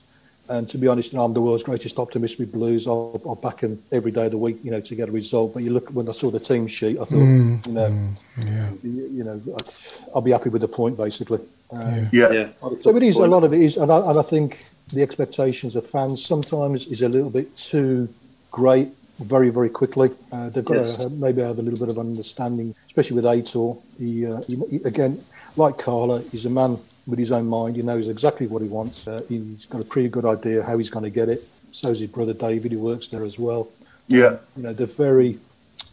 [0.50, 2.88] And to be honest, you know, I'm the world's greatest optimist with Blues.
[2.88, 5.54] I'll, I'll back them every day of the week, you know, to get a result.
[5.54, 8.08] But you look when I saw the team sheet, I thought, Mm, you know,
[8.44, 9.70] yeah, you, you know, I-
[10.12, 11.38] I'll be happy with the point basically.
[11.70, 12.48] Um, yeah, Yeah.
[12.82, 15.76] so it is a lot of it is, and I, and I think the expectations
[15.76, 18.08] of fans sometimes is a little bit too
[18.50, 18.88] great
[19.20, 20.10] very very quickly.
[20.32, 20.96] Uh, they've got Yes.
[20.96, 23.78] to have, maybe have a little bit of understanding, especially with Aitor.
[24.00, 25.22] He, uh, he, he- again,
[25.56, 26.76] like Carla, he's a man
[27.10, 27.76] with his own mind.
[27.76, 29.06] He knows exactly what he wants.
[29.06, 31.42] Uh, he's got a pretty good idea how he's going to get it.
[31.72, 33.68] So's his brother David, who works there as well.
[34.08, 35.38] yeah, You know, they're very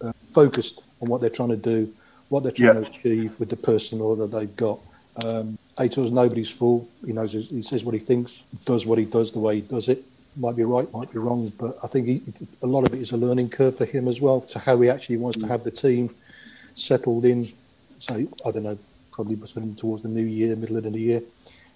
[0.01, 1.91] uh, focused on what they're trying to do,
[2.29, 2.81] what they're trying Yeah.
[2.81, 4.79] to achieve with the personnel that they've got.
[5.25, 6.87] Um, Aitor's nobody's fool.
[7.05, 9.61] He knows his, he says what he thinks, does what he does the way he
[9.61, 10.03] does it.
[10.35, 12.21] Might be right, might be wrong, but I think he,
[12.61, 14.89] a lot of it is a learning curve for him as well to how he
[14.89, 16.13] actually wants to have the team
[16.75, 17.43] settled in.
[17.99, 18.77] So I don't know,
[19.17, 21.21] probably sort of towards the new year, middle of the year.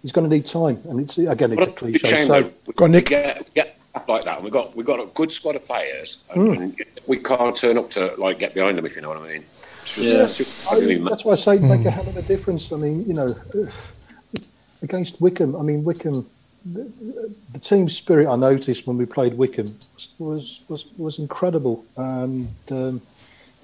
[0.03, 2.07] He's going to need time, and it's again, it's What a a cliche.
[2.07, 2.51] shame, So, though.
[2.67, 3.05] We Go on, Nick.
[3.07, 4.35] Get, get stuff like that.
[4.35, 6.19] and We've got, we've got a good squad of players.
[6.33, 6.61] And, Hmm.
[6.61, 6.75] and
[7.07, 9.43] we can't turn up to like get behind them, if you know what I mean.
[9.85, 10.71] Just- Yeah.
[10.71, 10.75] I,
[11.05, 12.71] I that's why I say make a hell of a difference.
[12.71, 13.35] I mean, you know,
[14.83, 16.27] against Wycombe, I mean, Wycombe
[16.63, 16.91] the,
[17.53, 19.75] the team spirit I noticed when we played Wycombe
[20.19, 23.01] was was was incredible, and um,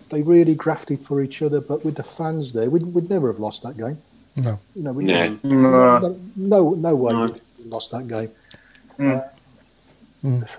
[0.10, 1.62] they really grafted for each other.
[1.62, 3.98] But with the fans there, we'd, we'd never have lost that game.
[4.36, 4.60] No.
[4.76, 5.34] You know, we Yeah.
[5.44, 7.22] no, no, no way No.
[7.22, 8.30] we'd have lost that game.
[9.00, 9.22] Uh,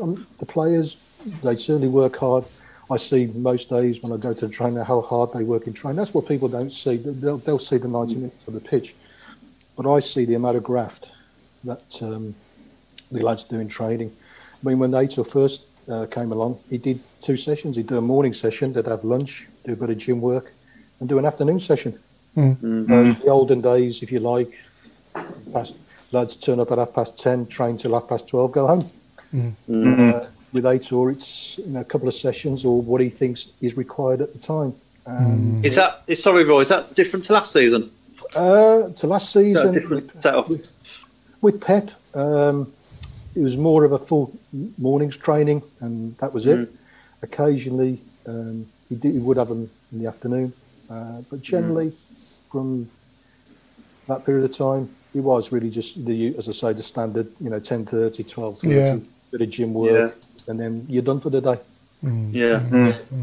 [0.00, 0.96] um, the players,
[1.42, 2.44] they certainly work hard.
[2.90, 5.74] I see most days when I go to the trainer how hard they work in
[5.74, 5.96] training.
[5.96, 6.96] That's what people don't see.
[6.96, 8.94] They'll, they'll see the 90 minutes of the pitch,
[9.76, 11.10] but I see the amount of graft
[11.64, 12.34] that um,
[13.12, 14.10] the lads do in training.
[14.62, 17.76] I mean, when Nato first uh, came along, he did two sessions.
[17.76, 20.52] He'd do a morning session, they'd have lunch, do a bit of gym work,
[21.00, 21.98] and do an afternoon session.
[22.36, 24.52] Uh, the olden days, if you like,
[25.52, 25.74] past,
[26.12, 28.88] lads turn up at half past 10, train till half past 12, go home.
[29.34, 33.76] Uh, with Aitor, it's you know, a couple of sessions or what he thinks is
[33.76, 34.74] required at the time.
[35.06, 36.02] Um, Is that?
[36.06, 36.60] Is, sorry, Roy.
[36.60, 37.90] Is that different to last season?
[38.34, 40.50] uh, to last season, different with, setup.
[41.40, 42.72] with Pep, um,
[43.34, 44.36] it was more of a full
[44.76, 46.68] morning's training, and that was it.
[47.22, 50.52] Occasionally, um, he, did, he would have them in the afternoon,
[50.90, 52.50] uh, but generally, mm.
[52.50, 52.90] from
[54.06, 57.50] that period of time, it was really just the, as I say, the standard, you
[57.50, 58.98] know, 10.30, 12.30, Yeah.
[59.30, 61.58] bit of gym work, and then you're done for the day.
[62.04, 62.32] Mm.
[62.32, 62.60] Yeah.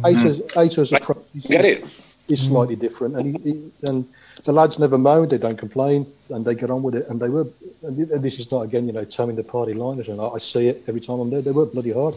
[0.03, 1.85] Aitor's, Aitor's approach is- Get it?
[2.27, 4.07] Is slightly different, and he, he, and
[4.45, 7.07] the lads never moan, they don't complain, and they get on with it.
[7.09, 7.47] And they were,
[7.83, 10.67] and this is not again, you know, towing the party liners, and I, I see
[10.67, 11.41] it every time I'm there.
[11.41, 12.15] They work bloody hard.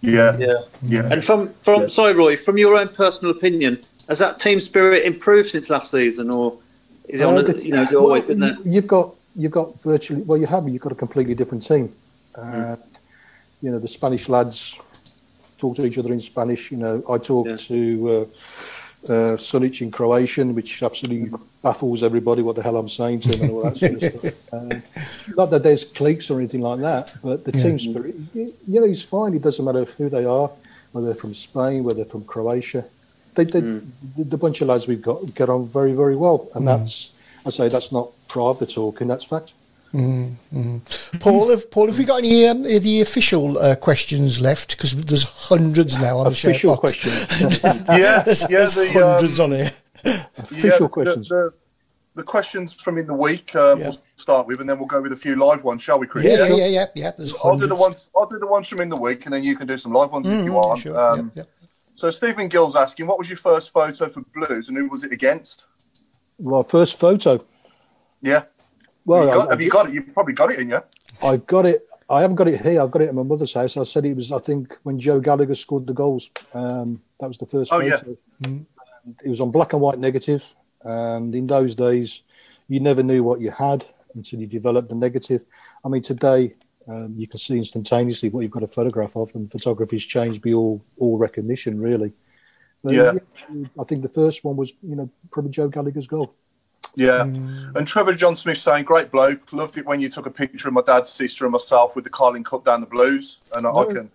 [0.00, 0.62] Yeah, Yeah.
[0.82, 1.08] yeah.
[1.12, 5.48] And from from sorry, Roy, from your own personal opinion, has that team spirit improved
[5.50, 6.56] since last season, or
[7.08, 7.36] is it on?
[7.36, 8.56] Uh, A, the- you know, has it always well, been there?
[8.64, 11.92] you- You've got you've got virtually well, you have you've got a completely different team.
[12.34, 12.72] Mm.
[12.72, 12.76] Uh,
[13.62, 14.78] You know, the Spanish lads
[15.58, 16.70] talk to each other in Spanish.
[16.70, 17.56] You know, I talk Yeah.
[17.56, 17.78] to
[18.10, 18.24] uh,
[19.10, 23.42] uh, Sunjic in Croatian, which absolutely baffles everybody what the hell I'm saying to him
[23.42, 24.52] and all that sort of stuff.
[24.52, 24.80] Uh,
[25.36, 28.86] not that there's cliques or anything like that, but the team spirit, you you know,
[28.86, 29.34] he's fine.
[29.34, 30.50] It doesn't matter who they are,
[30.92, 32.84] whether they're from Spain, whether they're from Croatia.
[33.34, 33.82] They, they, the,
[34.16, 37.12] the bunch of lads we've got get on very, very well, and that's
[37.44, 39.52] I say that's not pride the talking, that's fact.
[41.20, 44.76] Paul, have, Paul, have we got any um, of the official uh, questions left?
[44.76, 47.62] Because there's hundreds now on the share Official questions.
[47.88, 49.72] Yeah, there's yeah, there's the, um, hundreds on here.
[50.36, 51.28] Official the- questions.
[51.28, 51.52] The,
[52.14, 53.88] the questions from in the week um, Yeah.
[53.90, 56.24] we'll start with, and then we'll go with a few live ones, shall we, Chris?
[56.24, 57.12] Yeah, yeah, yeah, yeah, yeah.
[57.16, 58.08] There's I'll do the ones.
[58.16, 60.12] I'll do the ones from in the week, and then you can do some live
[60.12, 60.80] ones if you want.
[60.80, 60.98] Sure.
[60.98, 61.66] Um, yeah, yeah.
[61.94, 65.12] So Stephen Gill's asking, what was your first photo for Blues, and who was it
[65.12, 65.64] against?
[66.38, 67.44] Well, first photo.
[68.20, 68.44] Yeah.
[69.06, 69.94] Well, have you, got, I, have you got it?
[69.94, 70.82] You've probably got it in you.
[71.22, 71.86] I've got it.
[72.10, 72.80] I haven't got it here.
[72.80, 73.76] I've got it at my mother's house.
[73.76, 74.32] I said it was.
[74.32, 76.28] I think when Joe Gallagher scored the goals.
[76.52, 78.00] Um, that was the first Oh, yeah.
[79.24, 80.44] it was on black and white negative,
[80.82, 82.22] and in those days,
[82.68, 85.42] you never knew what you had until you developed the negative.
[85.84, 86.54] I mean, today
[86.88, 90.52] um, you can see instantaneously what you've got a photograph of, and photography's changed be
[90.52, 92.12] all recognition really.
[92.82, 93.12] But, Yeah.
[93.78, 96.34] I think the first one was you know probably Joe Gallagher's goal.
[96.96, 97.22] Yeah.
[97.22, 99.52] And Trevor John Smith saying, great bloke.
[99.52, 102.10] Loved it when you took a picture of my dad's sister and myself with the
[102.10, 103.38] Carling Cup down the Blues.
[103.54, 104.10] And I, I can.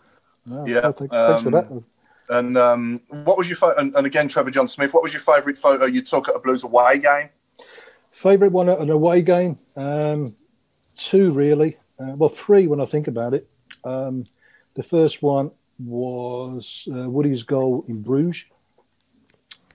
[0.46, 1.84] No, Yeah, no, thank- thanks for um, that.
[2.30, 3.80] And um, what was your photo?
[3.80, 6.39] And, and again, Trevor John Smith, what was your favourite photo you took at a
[6.39, 7.30] Blues away game?
[8.12, 9.60] Favourite one at an away game?
[9.76, 10.36] Um,
[10.96, 11.78] two, really.
[12.00, 13.48] Uh, well, three when I think about it.
[13.84, 14.26] Um,
[14.76, 18.46] the first one was uh, Woody's goal in Bruges.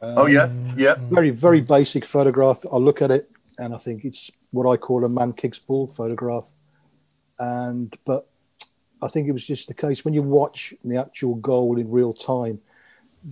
[0.02, 0.50] Oh, yeah.
[0.76, 0.92] Yeah.
[0.92, 2.64] Um, very, very basic photograph.
[2.70, 5.86] I look at it and I think it's what I call a man kicks ball
[5.86, 6.44] photograph.
[7.38, 8.28] And, but
[9.02, 12.12] I think it was just the case when you watch the actual goal in real
[12.12, 12.60] time,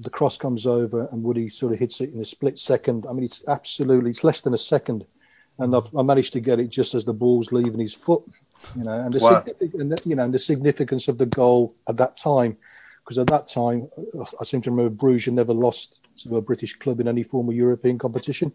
[0.00, 3.06] the cross comes over and Woody sort of hits it in a split second.
[3.08, 5.06] I mean, it's absolutely, it's less than a second.
[5.58, 8.24] And I've, I managed to get it just as the ball's leaving his foot,
[8.76, 9.44] you know, and the, Wow.
[9.78, 12.56] and you know, and the significance of the goal at that time,
[13.04, 13.88] because at that time,
[14.40, 17.48] I seem to remember Bruges had never lost to a British club in any form
[17.48, 18.52] of European competition.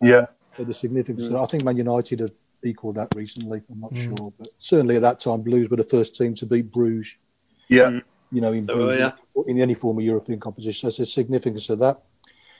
[0.00, 0.26] Yeah.
[0.56, 2.32] So the significance, I think Man United have
[2.64, 3.62] equalled that recently.
[3.70, 6.70] I'm not sure, but certainly at that time, Blues were the first team to beat
[6.72, 7.16] Bruges
[7.68, 8.00] Yeah.
[8.32, 9.12] you know, in, They were, Bruges,
[9.46, 10.90] in any form of European competition.
[10.90, 12.02] So there's a significance of that.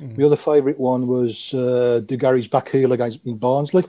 [0.00, 3.84] The other favourite one was uh, Dugarry's back heel against in Barnsley.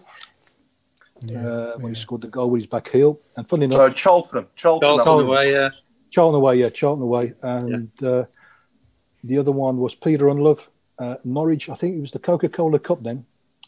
[1.36, 3.20] uh, when he scored the goal with his back heel.
[3.38, 4.48] And funny enough, Uh, Charlton.
[4.56, 4.88] Charlton.
[5.04, 5.70] Charlton away, yeah.
[6.10, 7.34] Charlton away, yeah, Charlton away.
[7.44, 8.24] And uh,
[9.24, 10.62] the other one was Peter Ndlovu,
[11.00, 11.70] uh, Norwich.
[11.70, 13.26] I think it was the Coca Cola Cup then.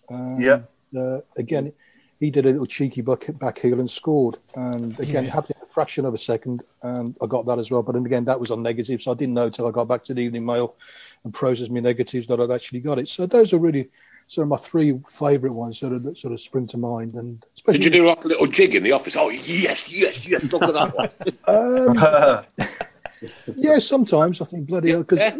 [0.09, 0.61] And, Yeah.
[0.95, 1.71] Uh, again,
[2.19, 4.37] he did a little cheeky back, back heel and scored.
[4.55, 6.63] And again, it happened in a fraction of a second.
[6.83, 7.81] And I got that as well.
[7.81, 9.01] But then again, that was on negative.
[9.01, 10.75] So I didn't know until I got back to the Evening Mail
[11.23, 13.07] and processed my negatives that I'd actually got it.
[13.07, 13.89] So those are really
[14.27, 17.45] sort of my three favourite ones sort of that sort of spring to mind, and
[17.53, 19.17] especially Did you do like a little jig in the office?
[19.17, 20.51] Oh yes, yes, yes!
[20.53, 21.09] Look at that one.
[22.57, 22.67] Um,
[23.55, 25.37] yeah, sometimes I think bloody hell because Yeah.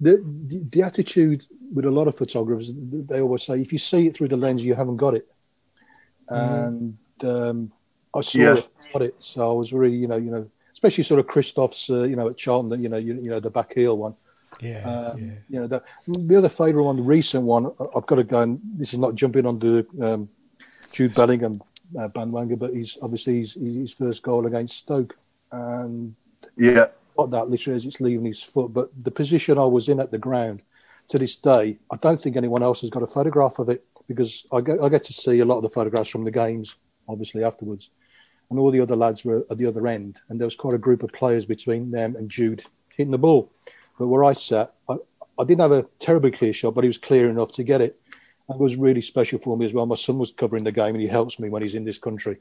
[0.00, 4.06] the, the the attitude with a lot of photographers, they always say if you see
[4.06, 5.26] it through the lens, you haven't got it.
[6.28, 7.72] And um,
[8.14, 8.54] I saw Yeah.
[8.56, 11.88] it, got it, so I was really, you know, you know, especially sort of Christoph's,
[11.90, 14.14] uh, you know, at Charlton, that you know, you, you know, the back heel one.
[14.60, 15.32] Yeah, Um, yeah.
[15.48, 18.40] You know, the, the other favourite one, the recent one, I- I've got to go
[18.40, 20.28] and this is not jumping on the um,
[20.92, 21.62] Jude Bellingham
[21.98, 25.16] uh, bandwagon, but he's obviously his, his first goal against Stoke,
[25.52, 26.14] and
[26.56, 26.86] Yeah.
[27.16, 28.72] Got that literally as it's leaving his foot.
[28.72, 30.62] But the position I was in at the ground
[31.08, 34.46] to this day, I don't think anyone else has got a photograph of it because
[34.52, 36.76] I get, I get to see a lot of the photographs from the games,
[37.08, 37.90] obviously afterwards.
[38.50, 40.78] And all the other lads were at the other end, and there was quite a
[40.78, 42.62] group of players between them and Jude
[42.96, 43.50] hitting the ball.
[43.98, 44.96] But where I sat, I,
[45.38, 48.00] I didn't have a terribly clear shot, but he was clear enough to get it.
[48.48, 49.86] It was really special for me as well.
[49.86, 52.38] My son was covering the game, and he helps me when he's in this country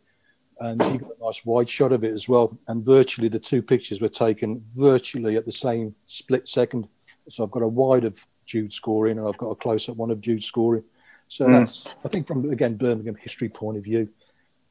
[0.60, 2.58] and he got a nice wide shot of it as well.
[2.68, 6.88] And virtually the two pictures were taken virtually at the same split second.
[7.30, 10.12] So I've got a wide of Jude scoring, and I've got a close up one
[10.12, 10.84] of Jude scoring.
[11.28, 14.10] So that's I think from again Birmingham history point of view.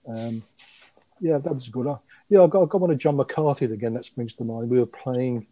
[0.07, 0.43] Um,
[1.21, 1.87] yeah, that was good.
[1.87, 3.95] Uh, Yeah, I got, I got one of Jon McCarthy again.
[3.95, 4.71] That springs to mind.
[4.71, 5.47] We were playing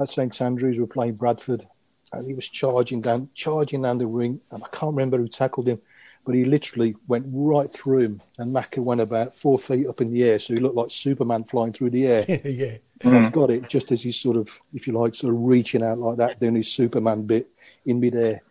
[0.00, 0.76] at St Andrews.
[0.76, 1.66] We were playing Bradford,
[2.12, 5.68] and he was charging down, charging down the ring, and I can't remember who tackled
[5.68, 5.80] him,
[6.24, 10.12] but he literally went right through him, and Macca went about four feet up in
[10.12, 12.24] the air, so he looked like Superman flying through the air.
[12.44, 12.76] yeah.
[13.02, 15.82] And I've got it just as he's sort of, if you like, sort of reaching
[15.82, 17.50] out like that, doing his Superman bit
[17.84, 18.42] in midair.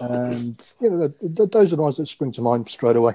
[0.00, 3.14] And you know, th- th- those are the ones that spring to mind straight away.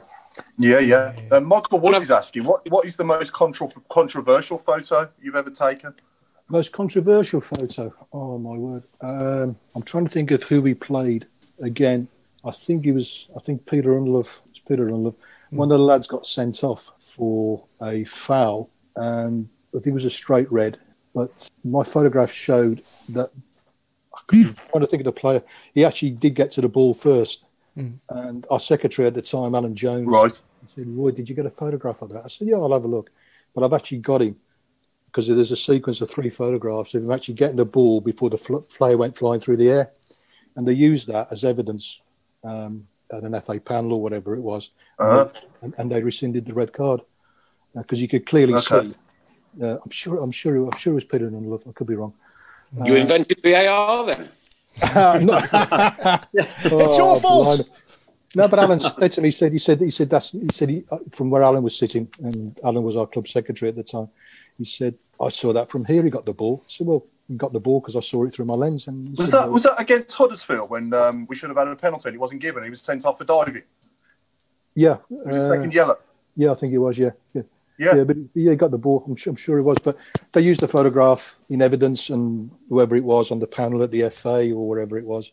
[0.57, 1.13] Yeah, yeah.
[1.31, 5.49] Uh, Michael Woods is asking, what what is the most contra- controversial photo you've ever
[5.49, 5.93] taken?
[6.49, 7.93] Most controversial photo.
[8.11, 8.83] Oh my word!
[9.01, 11.27] Um, I'm trying to think of who we played
[11.61, 12.07] again.
[12.43, 13.27] I think he was.
[13.35, 14.29] I think Peter Ndlovu.
[14.49, 15.15] It's Peter Ndlovu.
[15.49, 15.55] Hmm.
[15.55, 20.05] One of the lads got sent off for a foul, and I think it was
[20.05, 20.79] a straight red.
[21.13, 23.29] But my photograph showed that.
[24.31, 24.51] I'm hmm.
[24.69, 25.43] trying to think of the player.
[25.73, 27.91] He actually did get to the ball first, hmm.
[28.09, 30.41] and our secretary at the time, Alan Jones, Right.
[30.75, 32.89] said, "Roy, did you get a photograph of that?" I said, "Yeah, I'll have a
[32.89, 33.11] look."
[33.53, 34.37] But I've actually got him
[35.07, 38.37] because there's a sequence of three photographs of him actually getting the ball before the
[38.37, 39.91] fl- player went flying through the air,
[40.55, 42.01] and they used that as evidence
[42.43, 45.27] um, at an FA panel or whatever it was, Uh-huh.
[45.61, 47.01] and, and they rescinded the red card
[47.75, 48.89] because you could clearly Okay.
[48.89, 48.95] see.
[49.61, 50.17] Uh, I'm sure.
[50.23, 50.55] I'm sure.
[50.69, 51.67] I'm sure it was Peter Ndlovu.
[51.69, 52.13] I could be wrong.
[52.85, 54.29] You invented VAR then?
[56.33, 57.47] It's your fault.
[57.59, 57.65] blimey.
[58.33, 60.69] No, but Alan said to me, he said, he said, he said, that's, he said,
[60.69, 63.83] he, uh, from where Alan was sitting, and Alan was our club secretary at the
[63.83, 64.07] time.
[64.57, 66.01] He said, I saw that from here.
[66.01, 66.61] He got the ball.
[66.65, 67.05] I said, well,
[67.37, 68.87] got the ball because I saw it through my lens.
[68.87, 72.09] And Was that was that against Huddersfield when um, we should have had a penalty
[72.09, 72.63] and it wasn't given?
[72.63, 73.63] He was sent off for diving.
[74.75, 75.97] yeah, It was uh, second yellow.
[76.35, 76.97] yeah, I think it was.
[76.97, 77.41] Yeah, yeah,
[77.77, 77.95] Yeah.
[77.97, 78.03] yeah.
[78.03, 79.03] But yeah, he got the ball.
[79.07, 79.77] I'm sure, I'm sure it was.
[79.79, 79.97] But
[80.31, 84.09] they used the photograph in evidence, and whoever it was on the panel at the
[84.09, 85.31] FA or wherever it was,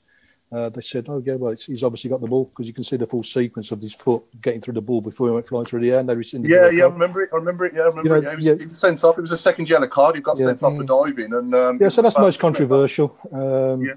[0.51, 2.83] uh, they said, "Oh yeah, well, it's, he's obviously got the ball because you can
[2.85, 5.67] see the full sequence of his foot getting through the ball before he went flying
[5.67, 6.51] through the air." And they rescinded.
[6.51, 7.31] the Yeah, red yeah, I remember it.
[7.33, 7.75] I remember it.
[7.75, 8.23] Yeah, I remember You it.
[8.25, 8.55] Yeah, he, was, yeah.
[8.55, 9.19] he was sent off.
[9.19, 10.15] It was a second yellow card.
[10.17, 10.47] He got Yeah.
[10.47, 13.17] sent off for diving, and um, Yeah, so that's it most controversial.
[13.31, 13.95] Um, Yeah.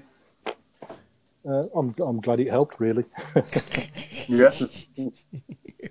[1.48, 3.04] uh, I'm, I'm glad it helped, really.
[4.28, 4.50] Yeah,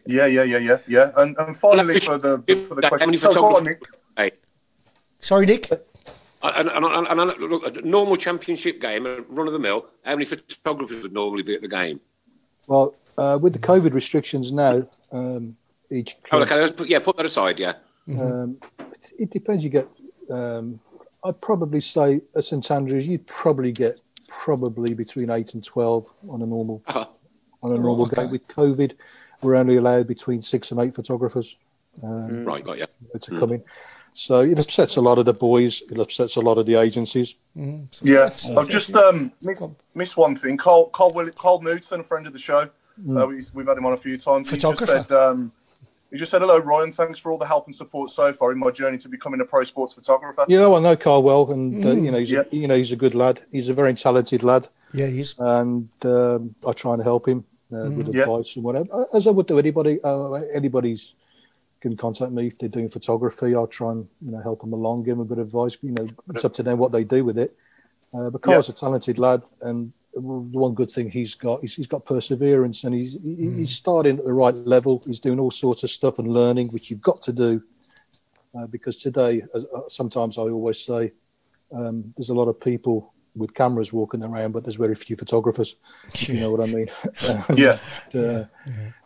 [0.06, 1.12] yeah, yeah, yeah, yeah, yeah.
[1.18, 2.38] And, and finally, for the
[2.70, 3.66] for the How many question, so go on.
[3.66, 3.84] Nick.
[4.16, 4.32] Hey,
[5.20, 5.70] Sorry, Nick.
[6.44, 9.86] And, and, and, and, look, a normal championship game, a run of the mill.
[10.04, 12.00] How many photographers would normally be at the game?
[12.68, 15.56] Well, uh, with the COVID restrictions now, um,
[15.90, 17.60] each Oh, okay, let's put, yeah, put that aside.
[17.60, 17.74] Yeah,
[18.20, 18.58] um,
[19.20, 19.64] it depends.
[19.64, 19.88] You get,
[20.30, 20.80] um,
[21.24, 26.42] I'd probably say at St Andrews, you'd probably get probably between eight and twelve on
[26.42, 27.06] a normal Uh-huh.
[27.62, 28.24] on a normal okay.
[28.24, 28.32] game.
[28.32, 28.94] With COVID,
[29.42, 31.58] we're only allowed between six and eight photographers.
[32.02, 32.88] right, got you.
[33.20, 33.64] to come in.
[34.14, 35.82] So it upsets a lot of the boys.
[35.90, 37.36] It upsets a lot of the agencies.
[37.56, 39.64] Yeah, I've just um, missed,
[39.96, 40.58] missed one thing.
[40.58, 42.70] Carl Carl, Will, Carl Newton, a friend of the show,
[43.18, 44.50] uh, we, we've had him on a few times.
[44.50, 45.06] He just Photographer.
[45.10, 45.52] said, um,
[46.12, 46.92] he just said, "Hello, Ryan.
[46.92, 49.46] Thanks for all the help and support so far in my journey to becoming a
[49.46, 52.44] pro sports photographer." Yeah, well, I know Carl well, and uh, you know he's Yeah.
[52.52, 53.42] a, you know he's a good lad.
[53.52, 55.36] He's a very talented lad, Yeah, he is.
[55.40, 58.24] and um, I try and help him uh, with Yeah.
[58.24, 60.02] advice and whatever, as I would do anybody.
[60.04, 61.14] Uh, anybody's
[61.82, 63.56] can contact me if they're doing photography.
[63.56, 65.78] I'll try and you know help them along, give them a bit of advice.
[65.82, 67.56] You know, it's up to them what they do with it.
[68.14, 71.88] Uh, but Carl's a talented lad, and the one good thing he's got is he's
[71.88, 75.02] got perseverance, and he's he, he's starting at the right level.
[75.06, 77.64] He's doing all sorts of stuff and learning, which you've got to do,
[78.58, 81.14] uh, because today, as, uh, sometimes I always say,
[81.74, 85.76] um, there's a lot of people with cameras walking around, but there's very few photographers.
[86.14, 86.88] if You know what I mean?
[87.58, 87.78] Yeah.
[88.14, 88.46] And, uh,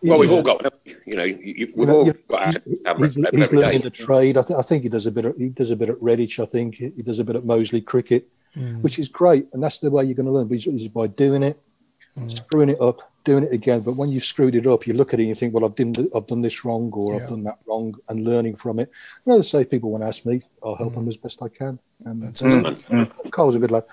[0.01, 0.71] Well, we've you all got, them,
[1.05, 2.51] you know, you, you- we've you know, all got our
[2.85, 4.37] camera he's, every he's learning the trade.
[4.37, 5.25] I, th- I think he does a bit.
[5.25, 6.41] Of, he does a bit at Redditch.
[6.41, 8.81] I think he does a bit at Moseley Cricket, mm.
[8.83, 10.51] which is great, and that's the way you're going to learn.
[10.51, 11.61] Is, is by doing it,
[12.17, 12.35] mm.
[12.35, 13.81] screwing it up, doing it again.
[13.81, 15.75] But when you've screwed it up, you look at it and you think, "Well, I've
[15.75, 17.23] done I've done this wrong, or Yeah.
[17.23, 18.91] I've done that wrong," and learning from it.
[19.25, 20.95] And as I say, people want to ask me, I'll help mm.
[20.95, 21.79] them as best I can.
[22.03, 23.31] And uh, Fantastic.
[23.31, 23.85] Carl's a good lad.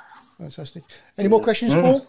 [0.42, 0.82] Fantastic.
[1.16, 2.04] Any more questions, Paul?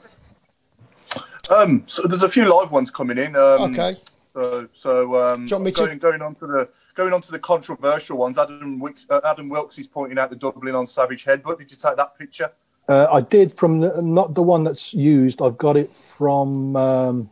[1.51, 3.35] Um, so there's a few live ones coming in.
[3.35, 3.95] Um, Okay.
[4.33, 7.21] So, so um, Do you want me to- going, going on to the going on
[7.21, 8.39] to the controversial ones.
[8.39, 11.59] Adam Wilkes, uh, Adam Wilkes is pointing out the doubling on Savage Headbutt.
[11.59, 12.49] Did you take that picture?
[12.89, 15.39] Uh, I did from the, not the one that's used.
[15.39, 17.29] I've got it from um,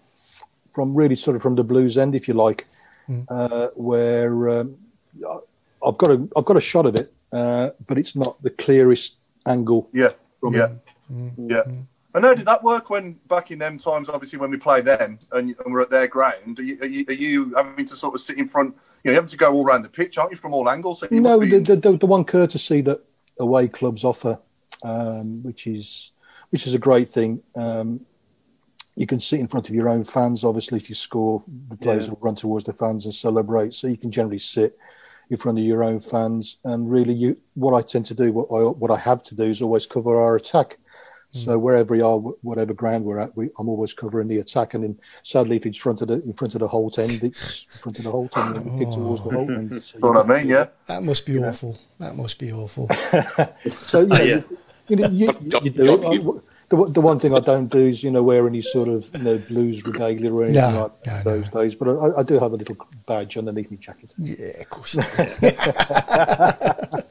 [0.73, 2.67] from really sort of from the blues end, if you like,
[3.29, 4.77] uh, where um,
[5.83, 9.15] I've got a I've got a shot of it, uh, but it's not the clearest
[9.47, 9.89] angle.
[9.91, 10.69] Yeah, From yeah.
[11.37, 11.63] Yeah.
[12.13, 14.09] And how did that work when back in them times?
[14.09, 17.05] Obviously, when we played them and, and we're at their ground, are you, are, you,
[17.07, 18.75] are you having to sort of sit in front?
[19.03, 20.99] You know, you have to go all around the pitch, aren't you, from all angles?
[20.99, 23.01] So you no, the, the, the, the one courtesy that
[23.39, 24.39] away clubs offer,
[24.83, 26.11] um, which is
[26.49, 27.41] which is a great thing.
[27.55, 28.01] Um,
[28.95, 30.43] you can sit in front of your own fans.
[30.43, 33.73] Obviously, if you score, the players will run towards the fans and celebrate.
[33.73, 34.77] So you can generally sit
[35.29, 36.57] in front of your own fans.
[36.65, 39.45] And really, you what I tend to do, what I what I have to do,
[39.45, 40.77] is always cover our attack.
[41.33, 41.45] Mm.
[41.45, 44.73] So wherever we are, whatever ground we're at, we, I'm always covering the attack.
[44.73, 47.67] And then sadly, if it's front of the in front of the Holte end, it's
[47.73, 48.95] in front of the Holte end and kick oh.
[48.95, 49.81] towards the Holte end.
[49.83, 50.47] So Know what I mean?
[50.49, 50.67] Yeah.
[50.87, 51.77] That must be awful.
[51.99, 52.89] That must be awful.
[53.87, 54.41] So you, know, Yeah.
[54.87, 56.05] you, know, you, you, you do it.
[56.05, 59.09] I- The, the one thing I don't do is you know wear any sort of
[59.13, 61.75] you know blues regalia or anything No, like no, those days.
[61.75, 64.13] But I, I do have a little badge underneath my jacket.
[64.17, 64.95] Yeah, of course.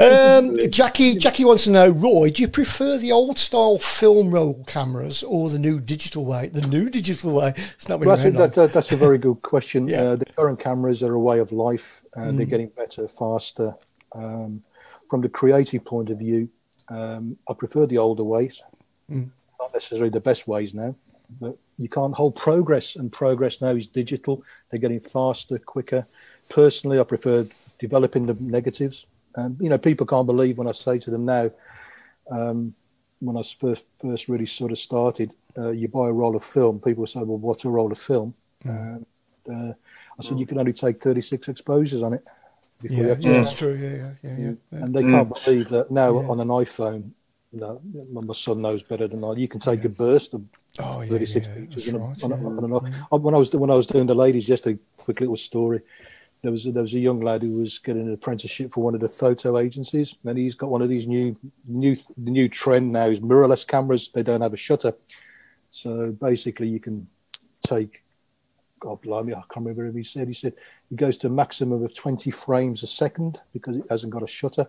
[0.00, 4.64] um, Jackie, Jackie wants to know, Roy, do you prefer the old style film roll
[4.66, 6.48] cameras or the new digital way?
[6.48, 7.54] The new digital way.
[7.74, 9.88] It's not Well, that's, a, that, that, that's a very good question.
[9.88, 10.02] Yeah.
[10.02, 12.02] Uh, the current cameras are a way of life.
[12.16, 12.50] Uh, They're Mm.
[12.50, 13.74] getting better, faster.
[14.12, 14.62] Um,
[15.08, 16.48] from the creative point of view,
[16.88, 18.62] um, I prefer the older ways.
[19.10, 19.30] Mm.
[19.58, 20.94] Not necessarily the best ways now,
[21.40, 24.42] but you can't hold progress, and progress now is digital.
[24.70, 26.06] They're getting faster, quicker.
[26.48, 27.46] Personally, I prefer
[27.78, 29.06] developing the negatives.
[29.36, 31.50] Um, you know, people can't believe when I say to them now,
[32.30, 32.74] um,
[33.20, 36.80] when I first first really sort of started, uh, you buy a roll of film.
[36.80, 39.06] People say, "Well, what's a roll of film?" And
[39.50, 39.72] uh,
[40.18, 42.24] I said, "You can only take 36 exposures on it."
[42.80, 43.74] before you yeah, have to yeah, that's true.
[43.74, 44.36] Yeah, yeah, yeah.
[44.38, 44.78] yeah, yeah.
[44.84, 46.28] And they can't believe that now Yeah.
[46.28, 47.10] on an iPhone.
[47.52, 47.80] No,
[48.12, 49.32] my son knows better than I.
[49.32, 50.42] You can take a burst of
[50.78, 51.84] Oh, yeah, 36 yeah, pictures.
[51.86, 52.32] that's on right, on
[52.72, 53.04] a- yeah.
[53.10, 55.80] on When I was when I was doing the ladies yesterday, quick little story.
[56.42, 59.00] There was there was a young lad who was getting an apprenticeship for one of
[59.00, 61.36] the photo agencies, and he's got one of these new
[61.66, 64.10] new the new trend now is mirrorless cameras.
[64.10, 64.94] They don't have a shutter,
[65.70, 67.08] so basically you can
[67.62, 68.04] take.
[68.80, 70.28] God blimey, I can't remember what he said.
[70.28, 70.52] He said
[70.88, 74.28] he goes to a maximum of 20 frames a second because it hasn't got a
[74.28, 74.68] shutter.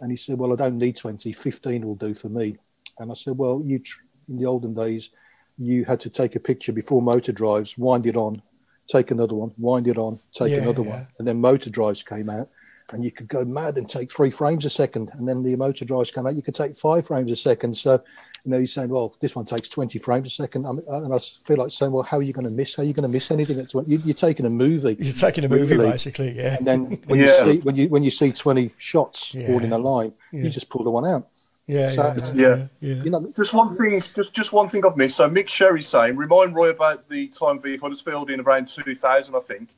[0.00, 2.56] And he said, Well, I don't need 20, 15 will do for me.
[2.98, 5.10] And I said, Well, you tr- in the olden days,
[5.58, 8.42] you had to take a picture before motor drives, wind it on,
[8.88, 10.90] take another one, wind it on, take Yeah, another yeah.
[10.90, 11.06] one.
[11.18, 12.48] And then motor drives came out
[12.92, 15.10] and you could go mad and take three frames a second.
[15.14, 17.74] And then the motor drives came out, you could take five frames a second.
[17.76, 18.02] So,
[18.44, 20.66] you know, he's saying, well, this one takes 20 frames a second.
[20.66, 22.76] I'm, uh, and I feel like saying, well, how are you going to miss?
[22.76, 23.90] How are you going to miss anything at 20?
[23.90, 24.96] You, you're taking a movie.
[25.00, 25.90] You're taking a movie, really.
[25.90, 26.56] basically, yeah.
[26.58, 29.78] And then when you see when you when you see 20 shots all in a
[29.78, 30.42] line, Yeah.
[30.42, 31.26] you just pull the one out.
[31.66, 32.66] Yeah, So- yeah, Yeah.
[32.80, 33.02] yeah.
[33.02, 35.16] You know, Just one thing, just just one thing I've missed.
[35.16, 39.40] So Mick Sherry's saying, remind Roy about the time v Huddersfield in around 2000, I
[39.40, 39.70] think.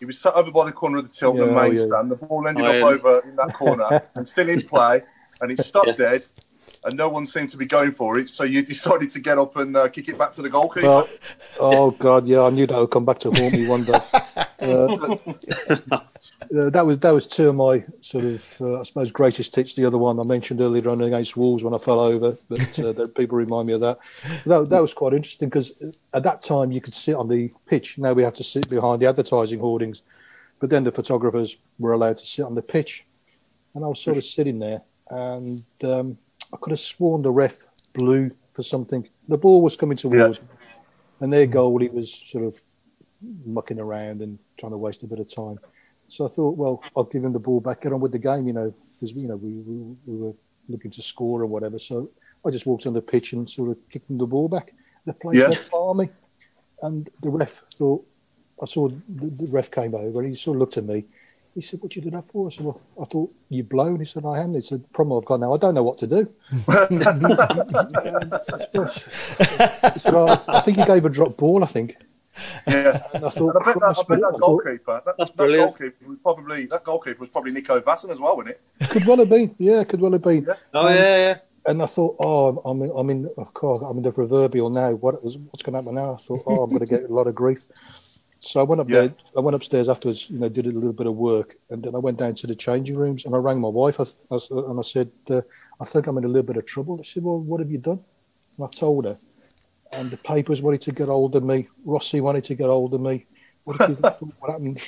[0.00, 1.84] He was sat over by the corner of the Tilton Yeah, main yeah.
[1.86, 2.10] stand.
[2.10, 2.84] The ball ended Oh, up yeah.
[2.86, 5.02] over in that corner and still in play,
[5.40, 5.94] and it stopped Yeah.
[5.94, 6.26] dead,
[6.84, 8.28] and no one seemed to be going for it.
[8.28, 10.86] So you decided to get up and uh, kick it back to the goalkeeper.
[10.88, 11.08] well,
[11.60, 13.98] oh God, yeah, I knew that would come back to haunt me one day.
[14.64, 14.96] Uh,
[16.56, 19.74] uh, that was that was two of my sort of, uh, I suppose, greatest hits.
[19.74, 22.92] The other one I mentioned earlier on against Wolves when I fell over, but uh,
[22.98, 23.98] that people remind me of that.
[24.46, 25.72] That, that was quite interesting because
[26.12, 27.98] at that time you could sit on the pitch.
[27.98, 30.02] Now we have to sit behind the advertising hoardings,
[30.60, 33.04] but then the photographers were allowed to sit on the pitch,
[33.74, 36.18] and I was sort of sitting there, and um,
[36.52, 39.08] I could have sworn the ref blew for something.
[39.28, 40.48] The ball was coming towards, me,
[41.20, 42.60] and their goal goalie was sort of
[43.44, 45.58] mucking around and trying to waste a bit of time.
[46.14, 48.46] So I thought, well, I'll give him the ball back, get on with the game,
[48.46, 50.32] you know, because you know we, we, we were
[50.68, 51.76] looking to score or whatever.
[51.76, 52.08] So
[52.46, 54.74] I just walked on the pitch and sort of kicked him the ball back.
[55.06, 55.48] The place Yeah.
[55.72, 56.08] went me,
[56.82, 58.06] and the ref thought
[58.62, 61.04] I saw the, the ref came over and he sort of looked at me,
[61.54, 64.04] He said, "What you do that for?" I said, "Well, I thought you blown." He
[64.04, 66.28] said, "I am." He said, "Problem I've got now, I don't know what to do."
[69.98, 71.64] said, "Oh, I think he gave a drop ball.
[71.64, 71.96] I think.
[72.66, 73.00] Yeah.
[73.14, 75.78] And I thought, And I bet that, I bet that goalkeeper, that, That's that brilliant.
[75.78, 78.88] goalkeeper was probably that goalkeeper was probably Nico Vaesen as well, wasn't it?
[78.90, 79.54] could well have been.
[79.58, 80.44] Yeah, could well have been.
[80.48, 80.54] Yeah.
[80.74, 81.38] Oh yeah, yeah.
[81.66, 84.90] And I thought, oh, I'm in, I'm in, oh God, I'm in the proverbial now.
[84.92, 86.14] What was, what's going to happen now?
[86.14, 87.64] I thought, oh, I'm going to get a lot of grief.
[88.40, 89.00] So I went up Yeah.
[89.02, 89.14] there.
[89.34, 90.28] I went upstairs afterwards.
[90.28, 92.54] You know, did a little bit of work, and then I went down to the
[92.54, 93.98] changing rooms and I rang my wife.
[93.98, 95.40] I, I, s- and I said, uh,
[95.80, 97.02] I think I'm in a little bit of trouble.
[97.02, 98.00] She said, well, what have you done?
[98.58, 99.16] And I told her,
[99.96, 101.68] and the papers wanted to get hold of me.
[101.84, 103.26] Rossi wanted to get hold of me.
[103.64, 104.00] What, did
[104.38, 104.82] what happened?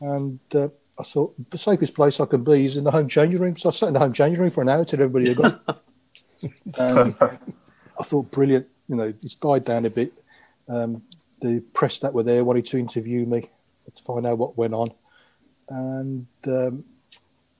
[0.00, 0.68] And uh,
[0.98, 3.56] I thought the safest place I can be is in the home changing room.
[3.56, 5.60] So I sat in the home changing room for an hour till everybody had gone.
[6.76, 8.66] Um, I thought brilliant.
[8.88, 10.12] You know, it's died down a bit.
[10.68, 11.02] Um,
[11.40, 13.48] the press that were there wanted to interview me
[13.94, 14.92] to find out what went on.
[15.68, 16.84] And um,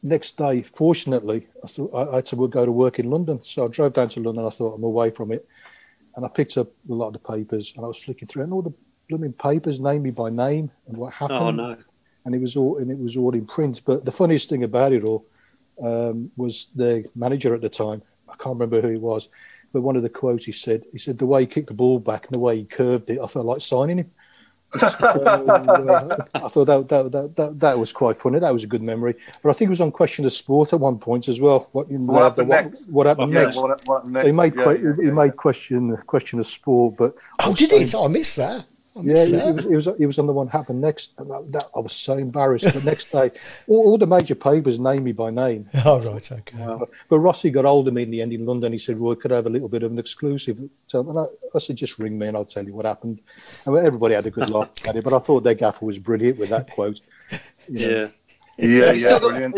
[0.03, 3.43] next day, fortunately, I thought I, I had to go to work in London.
[3.43, 4.47] So I drove down to London.
[4.47, 5.47] I thought I'm away from it,
[6.17, 8.53] and I picked up a lot of the papers and I was flicking through, and
[8.53, 8.73] all the
[9.09, 11.77] blooming papers named me by name and what happened Oh no.
[12.25, 13.81] and it was all and it was all in print.
[13.85, 15.27] But the funniest thing about it all
[15.83, 18.03] um, was the manager at the time.
[18.29, 19.29] I can't remember who he was,
[19.73, 21.99] but one of the quotes he said, he said the way he kicked the ball
[21.99, 24.11] back and the way he curved it, I felt like signing him.
[24.79, 28.39] So, uh, I thought that, that that that that was quite funny.
[28.39, 29.15] That was a good memory.
[29.43, 31.69] But I think it was on Question of Sport at one point as well.
[31.73, 32.89] What, in What the- happened what, next?
[32.89, 33.57] What happened Yeah, next?
[33.57, 34.27] what, what happened next?
[34.27, 37.71] He made Yeah, que- yeah, he yeah, made question question of sport, but Oh, did
[37.89, 38.05] so- it?
[38.05, 38.67] I missed that.
[38.95, 41.13] I yeah, missed he was, he was he was on the one happened next.
[41.17, 42.67] And that, that- I was so embarrassed.
[42.67, 43.31] The next day,
[43.67, 45.69] all, all the major papers named me by name.
[45.85, 46.57] Oh, right, okay.
[46.59, 48.73] But, but Rossi got hold of me in the end in London.
[48.73, 51.25] He said, "Roy, could I have a little bit of an exclusive?" So and I,
[51.55, 53.21] I said, "Just ring me and I'll tell you what happened."
[53.65, 55.05] And everybody had a good laugh at it.
[55.05, 57.01] But I thought their gaffer was brilliant with that quote.
[57.69, 58.11] You know.
[58.59, 58.67] Yeah.
[58.69, 59.17] yeah, have yeah.
[59.17, 59.55] Still got, have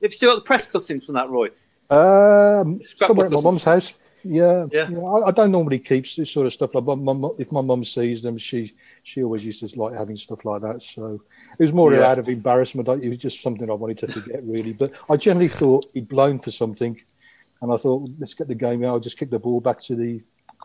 [0.00, 1.48] you still got the press cuttings from that, Roy?
[1.90, 3.94] Um, somewhere at my mum's house.
[4.30, 4.88] Yeah, Yeah.
[4.90, 4.98] yeah.
[4.98, 6.74] I, I don't normally keep this sort of stuff.
[6.74, 10.16] Like my mum, if my mum sees them, she she always used to like having
[10.16, 10.82] stuff like that.
[10.82, 11.22] So
[11.58, 12.08] it was more Yeah.
[12.08, 12.88] out of embarrassment.
[12.88, 14.72] Like, It was just something I wanted to forget, really.
[14.74, 17.00] But I generally thought he'd blown for something,
[17.62, 18.88] and I thought, let's get the game out.
[18.94, 20.20] I'll just kick the ball back to the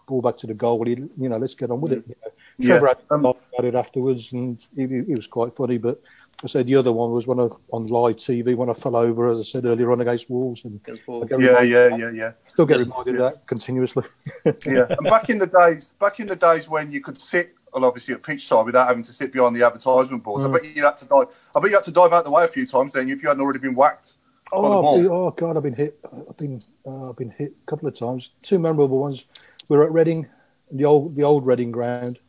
[0.08, 0.86] ball back to the goal.
[0.88, 2.04] You know, let's get on with it.
[2.08, 2.32] You know.
[2.58, 2.68] Yeah.
[2.80, 5.78] Trevor had a Um, laugh about it afterwards, and it, it was quite funny.
[5.78, 6.02] But
[6.44, 9.30] I said the other one was when I on live TV when I fell over,
[9.32, 11.32] as I said earlier on against Wolves, and Against Wolves.
[11.32, 12.32] Yeah, yeah, yeah, yeah.
[12.52, 14.04] Still get reminded of that continuously.
[14.66, 14.86] yeah.
[14.90, 18.14] And back in the days, back in the days when you could sit, well, obviously
[18.14, 20.98] at pitch side without having to sit behind the advertisement boards, I bet you had
[20.98, 21.28] to dive.
[21.56, 23.30] I bet you had to dive out the way a few times then if you
[23.30, 24.16] hadn't already been whacked.
[24.52, 24.98] by the Oh, ball.
[24.98, 25.98] Been- oh God, I've been hit.
[26.30, 28.32] I've been uh, I've been hit a couple of times.
[28.42, 29.26] Two memorable ones.
[29.70, 30.28] We were at Reading,
[30.72, 32.20] the old the old Reading ground,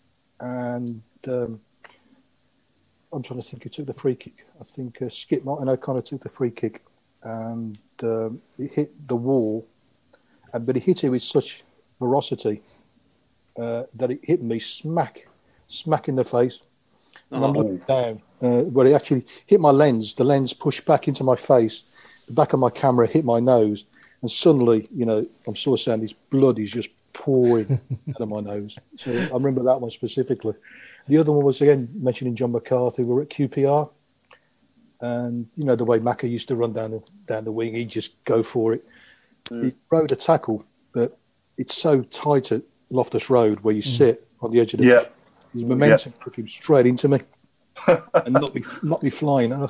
[0.41, 1.61] and um,
[3.15, 4.47] I'm trying to think who took the free kick.
[4.61, 6.83] I think uh, Skip Martin O'Connor took the free kick,
[7.23, 9.67] and um, it hit the wall,
[10.53, 11.63] and but it hit it with such
[11.99, 12.63] ferocity
[13.59, 15.29] uh, that it hit me smack,
[15.69, 16.61] smack in the face.
[17.31, 20.15] And I'm looking down, uh, where it actually hit my lens.
[20.15, 21.85] The lens pushed back into my face.
[22.27, 23.87] The back of my camera hit my nose,
[24.23, 28.29] and suddenly, you know, I'm sort of saying this blood is just pouring out of
[28.29, 28.79] my nose.
[28.97, 30.55] So I remember that one specifically.
[31.07, 33.03] The other one was again mentioning Jon McCarthy.
[33.03, 33.91] We were at QPR,
[35.01, 37.89] and you know the way Macca used to run down the down the wing, he'd
[37.91, 38.85] just go for it.
[39.51, 41.19] He rode a tackle, but
[41.59, 45.05] it's so tight at Loftus Road where you sit on the edge of the Yeah.
[45.53, 47.21] his momentum took him straight into me
[47.87, 49.53] and not me, knocked me flying.
[49.53, 49.69] And I,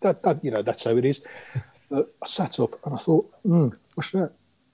[0.00, 1.20] that, that, you know, that's how it is.
[1.90, 4.32] But I sat up and I thought, hmm, what's that?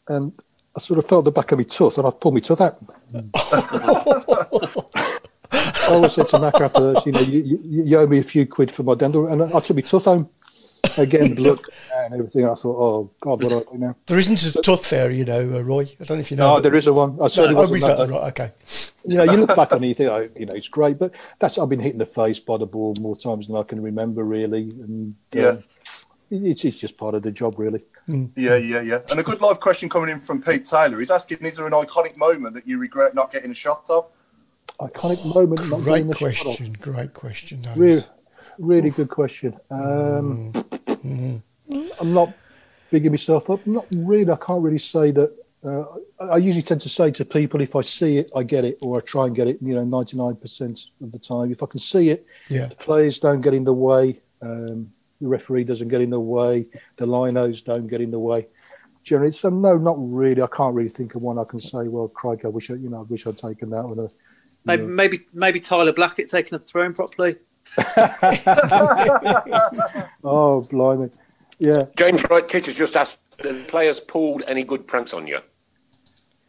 [0.08, 0.32] And
[0.76, 2.78] I sort of felt the back of my tooth and I pulled my tooth out.
[5.74, 8.22] I always said to Mac after this, you know, you, you, you owe me a
[8.22, 9.26] few quid for my dental.
[9.26, 10.28] And I took my tooth home.
[10.98, 11.58] Again, blood
[11.96, 12.44] and everything.
[12.44, 13.96] I thought, oh, God, what do I do now?
[14.06, 15.82] There isn't a tooth fairy, you know, uh, Roy.
[16.00, 16.54] I don't know if you know.
[16.54, 17.18] No, there is a one.
[17.20, 18.28] I certainly No, oh, wasn't that that right?
[18.28, 18.52] Okay.
[19.04, 21.12] you know, you look back on it, you think, oh, you know, it's great, but
[21.38, 23.82] that's I've been hit in the face by the ball more times than I can
[23.82, 25.48] remember, really, and Yeah.
[25.48, 25.64] um,
[26.30, 27.82] it's, it's just part of the job, really.
[28.08, 29.00] Yeah, yeah, yeah.
[29.10, 30.98] And a good live question coming in from Pete Taylor.
[30.98, 34.06] He's asking, is there an iconic moment that you regret not getting a shot of?
[34.80, 35.70] Iconic moment.
[35.70, 36.56] not Great the shot off.
[36.56, 36.76] question.
[36.80, 37.62] Great question.
[37.62, 38.08] that Really, is.
[38.58, 39.56] really good question.
[39.70, 41.36] Um, Mm-hmm.
[42.00, 42.32] I'm not
[42.90, 43.64] bigging myself up.
[43.66, 44.30] Not really.
[44.30, 45.32] I can't really say that.
[45.64, 45.84] Uh,
[46.20, 48.98] I usually tend to say to people, if I see it, I get it, or
[48.98, 49.58] I try and get it.
[49.60, 51.50] You know, 99% of the time.
[51.52, 52.66] If I can see it, Yeah.
[52.66, 54.20] the players don't get in the way.
[54.42, 56.66] Um, the referee doesn't get in the way.
[56.96, 58.46] The linos don't get in the way.
[59.04, 60.42] Generally, so no, not really.
[60.42, 61.86] I can't really think of one I can say.
[61.88, 64.08] Well, crikey, I wish I, you know, I wish I'd taken that one.
[64.66, 67.36] Maybe, maybe maybe Tyler Blackett taking a throw in properly.
[70.24, 71.10] Oh, blimey.
[71.58, 71.84] Yeah.
[71.96, 75.40] James Wright Titch has just asked, the players pulled any good pranks on you?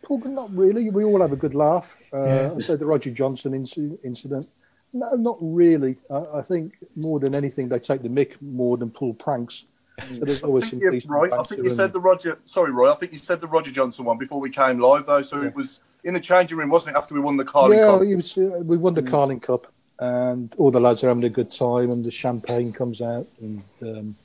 [0.04, 0.90] Paul, not really.
[0.90, 1.96] We all have a good laugh.
[2.14, 2.54] Uh, Yeah.
[2.56, 4.48] I said the Roger Johnson inci- incident.
[4.94, 5.98] No, not really.
[6.10, 9.66] I, I think more than anything, they take the mick more than pull pranks.
[10.00, 11.34] So there's I always think, some yeah, right.
[11.34, 12.38] I think you said the Roger.
[12.46, 12.92] Sorry, Roy.
[12.92, 15.24] I think you said the Roger Johnson one before we came live, though.
[15.24, 17.00] So it was in the changing room, wasn't it?
[17.00, 18.02] After we won the Carling yeah, Cup.
[18.02, 21.52] was, uh, we won the Carling Cup, and all the lads are having a good
[21.52, 24.16] time, and the champagne comes out, and um,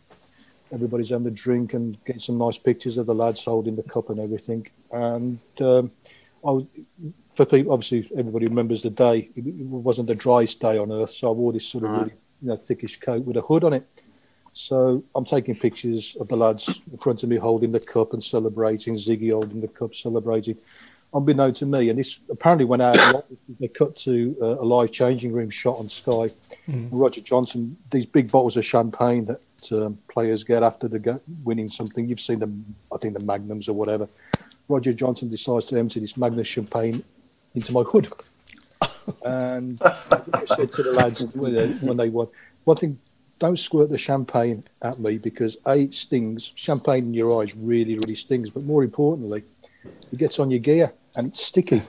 [0.72, 4.10] everybody's having a drink and getting some nice pictures of the lads holding the cup
[4.10, 4.66] and everything.
[4.90, 5.90] And um,
[6.46, 6.66] I
[7.34, 9.30] for people, obviously, everybody remembers the day.
[9.34, 12.12] It, it wasn't the driest day on earth, so I wore this sort of really,
[12.42, 13.88] you know, thickish coat with a hood on it.
[14.52, 18.22] So I'm taking pictures of the lads in front of me holding the cup and
[18.22, 18.94] celebrating.
[18.94, 20.56] Ziggy holding the cup, celebrating.
[21.14, 23.26] Unbeknown to me, and this apparently went out.
[23.60, 26.30] They cut to uh, a live changing room shot on Sky.
[26.90, 29.40] Roger Johnson, these big bottles of champagne that
[29.72, 32.08] um, players get after they get winning something.
[32.08, 34.08] You've seen them, I think the Magnums or whatever.
[34.68, 37.04] Roger Johnson decides to empty this Magnum champagne
[37.54, 38.10] into my hood.
[39.26, 42.28] and I said to the lads when they, when they won,
[42.64, 42.98] one thing,
[43.42, 46.52] don't squirt the champagne at me because A, it stings.
[46.54, 48.50] Champagne in your eyes really, really stings.
[48.50, 49.42] But more importantly,
[50.12, 51.82] it gets on your gear and it's sticky.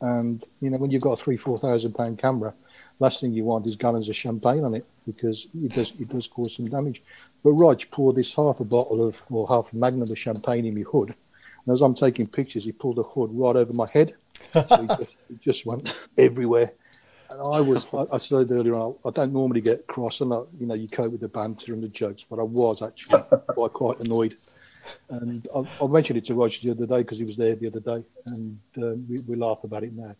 [0.00, 2.54] And, you know, when you've got a three, four thousand pound camera,
[3.00, 6.28] last thing you want is gallons of champagne on it because it does it does
[6.28, 7.02] cause some damage.
[7.42, 10.74] But Rog poured this half a bottle of or half a magnum of champagne in
[10.76, 11.16] my hood.
[11.66, 14.14] And as I'm taking pictures, he pulled the hood right over my head.
[14.52, 16.72] So it just, it just went everywhere.
[17.32, 20.42] And I was, I, I said earlier on, I don't normally get cross, and I,
[20.58, 23.72] you know, you cope with the banter and the jokes, but I was actually quite
[23.72, 24.36] quite annoyed.
[25.08, 27.68] And I, I mentioned it to Roger the other day because he was there the
[27.68, 30.14] other day, and um, we, we laugh about it now.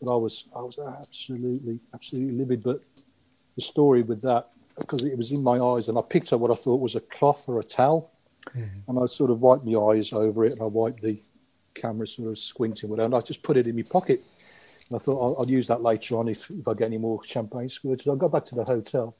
[0.00, 2.62] But I was, I was absolutely, absolutely livid.
[2.62, 2.80] But
[3.56, 6.52] the story with that, because it was in my eyes, and I picked up what
[6.52, 8.12] I thought was a cloth or a towel,
[8.86, 11.20] and I sort of wiped my eyes over it, and I wiped the
[11.74, 14.22] camera sort of squinting whatever, and I just put it in my pocket.
[14.94, 17.68] I thought I'll, I'll use that later on if, if I get any more champagne
[17.68, 18.04] squirts.
[18.04, 19.14] So I got back to the hotel,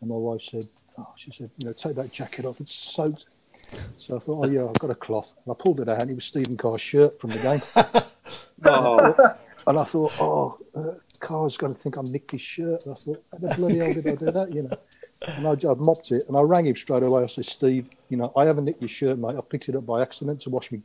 [0.00, 3.26] and my wife said, oh, she said, you know, take that jacket off, it's soaked.
[3.96, 5.34] So I thought, oh yeah, I've got a cloth.
[5.44, 8.02] And I pulled it out, and it was Stephen Carr's shirt from the game.
[8.64, 9.36] oh.
[9.66, 12.84] And I thought, oh, uh, Carr's going to think I nicked his shirt.
[12.84, 14.76] And I thought, how the bloody hell did I do that, you know?
[15.36, 17.22] And I, I mopped it, and I rang him straight away.
[17.22, 19.36] I said, Steve, you know, I haven't nicked your shirt, mate.
[19.36, 20.82] I picked it up by accident to wash me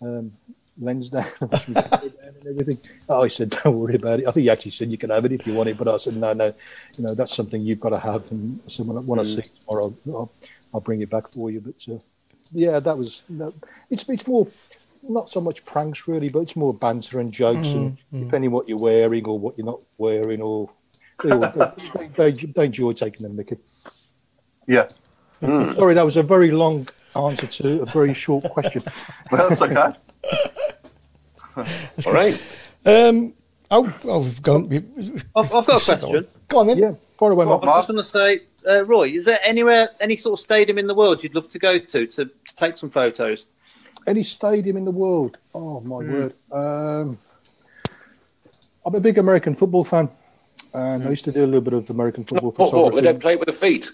[0.00, 0.32] um,
[0.78, 2.78] lens down, wash me camera down and everything.
[3.08, 4.26] Oh, he said, don't worry about it.
[4.26, 5.96] I think he actually said you can have it if you want it, but I
[5.96, 6.52] said, no, no,
[6.96, 8.30] you know, that's something you've got to have.
[8.30, 9.34] And I said, when I, when I mm.
[9.34, 10.32] see tomorrow, I'll,
[10.74, 11.60] I'll bring it back for you.
[11.60, 11.98] But uh,
[12.52, 13.54] yeah, that was, no,
[13.90, 14.46] it's, it's more,
[15.08, 18.16] not so much pranks really, but it's more banter and jokes, and mm-hmm.
[18.16, 18.24] mm.
[18.24, 20.70] depending what you're wearing or what you're not wearing, or
[21.22, 21.40] they, all-
[21.94, 23.56] they, they, they enjoy taking them, Mickey.
[24.66, 24.88] Yeah,
[25.42, 25.74] mm.
[25.76, 28.82] Sorry, that was a very long answer to a very short question.
[29.30, 29.92] that's okay.
[31.56, 32.40] All right.
[32.84, 33.34] Um,
[33.70, 34.72] oh, oh, we've gone.
[35.34, 36.26] I've, I've got a question.
[36.48, 36.78] Go on then.
[36.78, 37.64] Yeah, far away, Well, Mark.
[37.64, 40.78] I was just going to say, uh, Roy, is there anywhere, any sort of stadium
[40.78, 43.46] in the world you'd love to go to to, to take some photos?
[44.06, 45.38] Any stadium in the world?
[45.54, 46.34] Oh my word!
[46.52, 47.18] Um,
[48.84, 50.08] I'm a big American football fan,
[50.72, 53.20] and I used to do a little bit of American football What, what, they don't
[53.20, 53.90] play with the feet.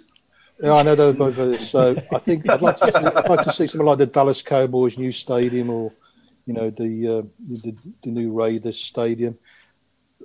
[0.63, 1.57] Yeah, I know those both of.
[1.57, 4.99] So I think I'd like, to, I'd like to see something like the Dallas Cowboys
[4.99, 5.93] new stadium, or
[6.47, 9.39] you know the uh, the, the new Raiders stadium.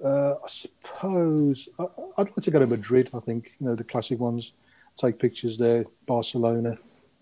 [0.03, 1.84] Uh, I suppose I,
[2.18, 3.09] I'd like to go to Madrid.
[3.13, 4.53] I think you know the classic ones.
[4.95, 5.86] Take pictures there.
[6.07, 6.76] Barcelona,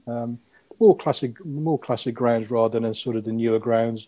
[0.08, 0.40] um,
[0.80, 4.08] more classic, more classic grounds rather than sort of the newer grounds.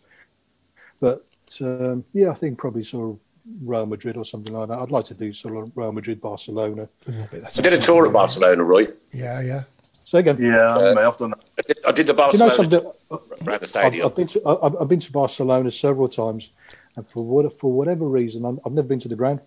[1.02, 1.26] But
[1.62, 3.20] um, yeah, I think probably sort of
[3.62, 4.80] Real Madrid or something like that.
[4.80, 6.88] I'd like to do sort of Real Madrid, Barcelona.
[7.08, 8.88] I did a tour of Barcelona, Roy.
[9.12, 9.64] Yeah, yeah.
[10.04, 11.44] So again, Yeah, I may have done that.
[11.58, 12.80] I did, I did the you know Barcelona something?
[12.82, 12.94] tour
[13.48, 14.06] around the I've.
[14.06, 16.52] I've been to I've, I've been to Barcelona several times,
[16.96, 19.40] and for what for whatever reason, I'm, I've never been to the ground,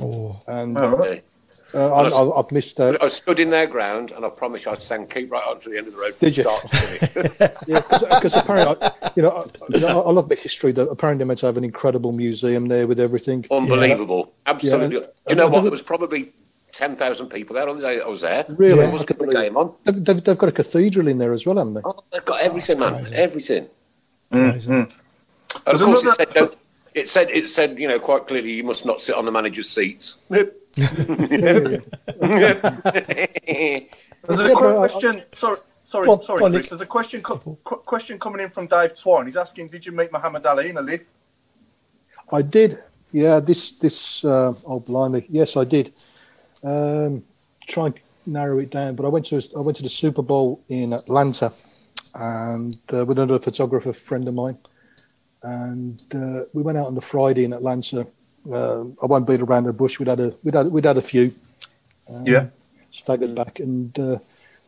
[0.00, 1.24] Oh, and All right.
[1.74, 2.78] uh, I, I, I've missed.
[2.78, 5.58] Uh, I stood in their ground and I promise you I sang keep right on
[5.60, 6.42] to the end of the road Did you?
[6.44, 7.40] start to finish.
[7.66, 10.72] yeah, because apparently, I, you know, I, I love the history.
[10.72, 13.46] That apparently they're meant to have an incredible museum there with everything.
[13.50, 14.34] Unbelievable.
[14.46, 14.96] Absolutely.
[14.98, 15.62] Yeah, and- Do you know and- what?
[15.62, 16.32] There was probably
[16.82, 18.44] 10,000 people there on the day that I was there.
[18.48, 19.74] Really, There I wasn't can't a believe game on.
[19.82, 21.80] They've, they've, they've got a cathedral in there as well, haven't they?
[21.84, 22.94] Oh, they've got everything, man.
[23.00, 23.14] crazy.
[23.16, 23.68] Everything.
[24.30, 24.72] amazing.
[24.74, 26.58] And of There's course, it said, don't,
[26.94, 29.68] it said, it said, you know, quite clearly, you must not sit on the manager's
[29.68, 30.18] seats.
[30.28, 30.48] There's
[30.88, 31.68] a
[32.30, 32.54] Yeah,
[34.24, 35.22] but I- question.
[35.32, 36.68] Sorry, sorry, Go on, sorry, go on, Chris.
[36.68, 37.22] There's a question.
[37.22, 39.26] Co- qu- question coming in from Dave Twine.
[39.26, 41.10] He's asking, "Did you meet Muhammad Ali in a lift?"
[42.30, 42.78] I did.
[43.10, 45.92] Yeah, this this uh, oh blimey, yes, I did.
[46.62, 47.24] Um,
[47.66, 47.94] try and
[48.26, 48.96] narrow it down.
[48.96, 51.52] But I went to I went to the Super Bowl in Atlanta,
[52.14, 54.58] and uh, with another photographer friend of mine,
[55.42, 58.06] and uh, we went out on the Friday in Atlanta.
[58.50, 59.98] Uh, I won't beat around the bush.
[59.98, 61.34] We'd had a we'd had we'd had a few.
[62.12, 62.46] Um, Yeah.
[62.90, 64.18] Staggered back, and uh,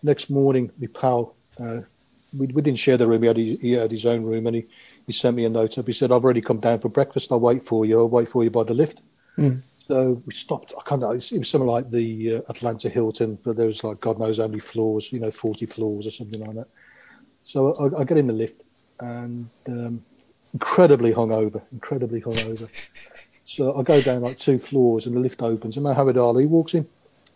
[0.03, 1.80] next morning, my pal, uh,
[2.36, 3.22] we, we didn't share the room.
[3.22, 4.66] He had, his, he had his own room, and he,
[5.07, 5.86] he sent me a note up.
[5.86, 7.32] He said, "I've already come down for breakfast.
[7.32, 7.99] I'll wait for you.
[7.99, 9.01] I'll wait for you by the lift."
[9.91, 10.72] So we stopped.
[10.78, 11.11] I can't know.
[11.11, 14.47] It was something like the uh, Atlanta Hilton, but there was like God knows how
[14.47, 16.68] many floors, you know, 40 floors or something like that.
[17.43, 18.62] So I, I get in the lift
[19.01, 20.05] and um,
[20.55, 22.68] incredibly hungover, incredibly hungover.
[23.45, 26.74] so I go down like two floors and the lift opens and Muhammad Ali walks
[26.74, 26.86] in.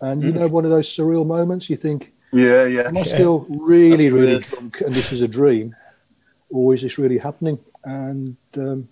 [0.00, 2.82] And you know, one of those surreal moments, you think, Yeah, yeah.
[2.82, 4.42] am I still really, That's really weird.
[4.42, 5.74] drunk and this is a dream?
[6.50, 7.58] Or is this really happening?
[7.82, 8.88] And um,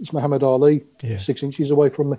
[0.00, 1.18] it's Muhammad Ali, Yeah.
[1.18, 2.16] six inches away from me.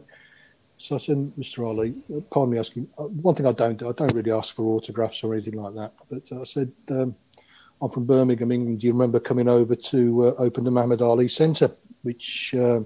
[0.78, 1.66] So I said, Mr.
[1.66, 4.54] Ali, uh, pardon me asking, uh, one thing I don't do, I don't really ask
[4.54, 5.94] for autographs or anything like that.
[6.10, 7.16] But uh, I said, um,
[7.82, 8.80] I'm from Birmingham, England.
[8.80, 11.72] Do you remember coming over to uh, open the Muhammad Ali Centre?
[12.04, 12.82] Which, uh,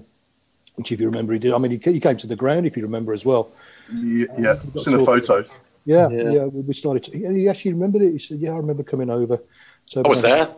[0.76, 1.52] which, if you remember, he did.
[1.52, 3.50] I mean, he, he came to the ground, if you remember as well.
[3.92, 4.58] Yeah, yeah.
[4.76, 5.48] Seen the photos.
[5.84, 6.30] Yeah, Yeah.
[6.30, 6.44] yeah.
[6.44, 7.04] we we started.
[7.04, 8.12] To, he actually remembered it.
[8.12, 9.40] He said, "Yeah, I remember coming over."
[9.86, 10.48] So I was there.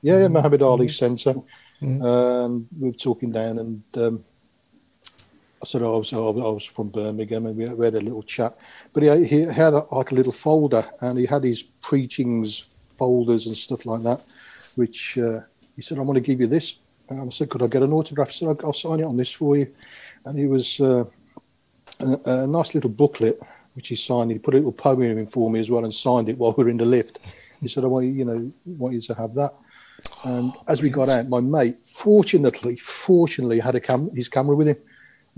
[0.00, 1.34] Yeah, yeah, Muhammad Ali Centre.
[1.82, 4.24] Um, we were talking down, and um,
[5.64, 8.56] Said I was, I was from Birmingham, and we had, we had a little chat.
[8.92, 13.46] But he, he had a, like a little folder, and he had his preachings folders
[13.46, 14.22] and stuff like that.
[14.76, 15.40] Which uh,
[15.74, 16.76] he said, "I want to give you this."
[17.08, 19.16] And I said, "Could I get an autograph?" He said, "I'll, I'll sign it on
[19.16, 19.74] this for you."
[20.24, 21.04] And he was uh,
[22.00, 23.40] a, a nice little booklet
[23.74, 24.30] which he signed.
[24.30, 26.64] He put a little poem in for me as well, and signed it while we
[26.64, 27.18] were in the lift.
[27.60, 29.54] He said, "I want you, you know, want you to have that."
[30.24, 34.68] And as we got out, my mate, fortunately, fortunately, had a cam- his camera with
[34.68, 34.76] him.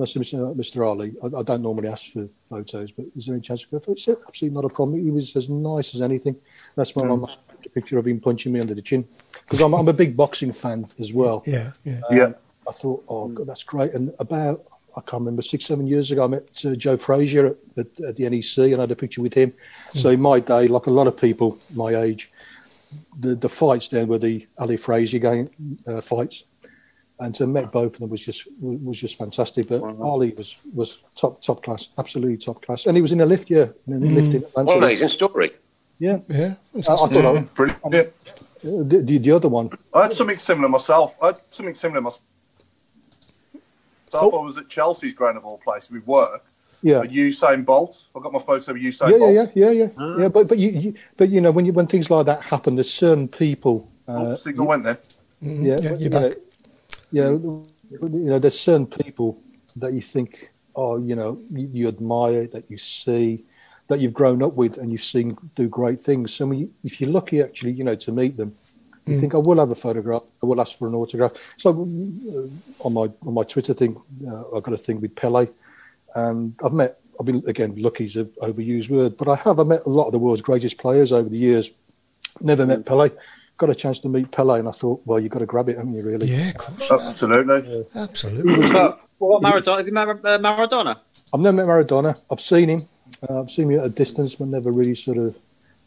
[0.00, 0.56] And I said, Mr.
[0.56, 0.82] Mr.
[0.82, 3.70] Uh, Ali, I, I don't normally ask for photos, but is there any chance of
[3.70, 3.98] go for it?
[3.98, 5.04] He said, absolutely not a problem.
[5.04, 6.36] He was as nice as anything.
[6.74, 7.66] That's when I took mm.
[7.66, 9.06] a picture of him punching me under the chin.
[9.44, 11.42] Because I'm, I'm a big boxing fan as well.
[11.46, 12.00] Yeah, yeah.
[12.08, 12.32] Um, yeah.
[12.66, 13.34] I thought, oh, mm.
[13.34, 13.92] God, that's great.
[13.92, 14.64] And about,
[14.96, 18.16] I can't remember, six, seven years ago, I met uh, Joe Frazier at, at, at
[18.16, 19.52] the NEC and I had a picture with him.
[19.92, 19.98] Mm.
[19.98, 22.30] So in my day, like a lot of people my age,
[23.18, 26.44] the, the fights then were the Ali Frazier game uh, fights.
[27.20, 29.68] And to meet both of them was just was just fantastic.
[29.68, 32.86] But Ali was was top top class, absolutely top class.
[32.86, 34.66] And he was in a lift, yeah, in a lift in Atlanta.
[34.66, 35.52] What an amazing story.
[35.98, 36.54] Yeah, Yeah.
[36.74, 37.82] I, I thought I, Mm, Brilliant.
[38.62, 39.68] the, the, the other one.
[39.92, 41.14] I had something similar myself.
[41.22, 42.22] I had something similar myself.
[44.14, 44.30] Oh.
[44.40, 46.44] I was at Chelsea's ground of all places with work.
[46.82, 48.04] Yeah, A Usain Bolt.
[48.16, 49.34] I got my photo of Usain yeah, Bolt.
[49.34, 50.28] yeah, yeah, yeah, yeah, yeah.
[50.28, 52.90] But but you, you but you know when you when things like that happen, there's
[52.92, 53.86] certain people.
[54.08, 54.96] Oh, Uh, signal went then.
[55.42, 56.32] yeah, Yeah, you're you know,
[57.12, 57.62] back.
[57.90, 59.40] yeah, you know, there's certain people
[59.76, 63.44] that you think, oh, you know, you, you admire, that you see,
[63.88, 66.32] that you've grown up with, and you've seen do great things.
[66.32, 68.54] So you, if you're lucky, actually, you know, to meet them,
[69.06, 70.22] you think I will have a photograph.
[70.42, 71.32] I will ask for an autograph.
[71.56, 75.48] So uh, on my on my Twitter thing, uh, I've got a thing with Pele,
[76.14, 76.98] and I've met.
[77.18, 79.58] I've been again lucky's an overused word, but I have.
[79.58, 81.72] I met a lot of the world's greatest players over the years.
[82.40, 83.10] Never met Pele.
[83.60, 85.76] Got a chance to meet Pele, and I thought, well, you've got to grab it,
[85.76, 86.02] haven't you?
[86.02, 86.28] Really?
[86.28, 86.90] Yeah, of course.
[86.90, 87.84] Absolutely.
[87.94, 88.72] Absolutely.
[88.72, 89.76] But what about Maradona?
[89.76, 90.96] Have you met uh, Maradona?
[91.34, 92.18] I've never met Maradona.
[92.30, 92.88] I've seen him.
[93.28, 95.36] Uh, I've seen him at a distance, but never really sort of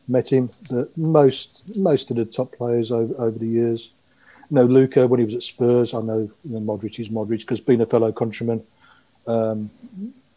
[0.08, 0.52] met him.
[0.70, 3.92] But most most of the top players over, over the years.
[4.52, 5.96] You know, Luka when he was at Spurs.
[5.96, 8.62] I know, you know Modric is Modric because being a fellow countryman,
[9.26, 9.72] um,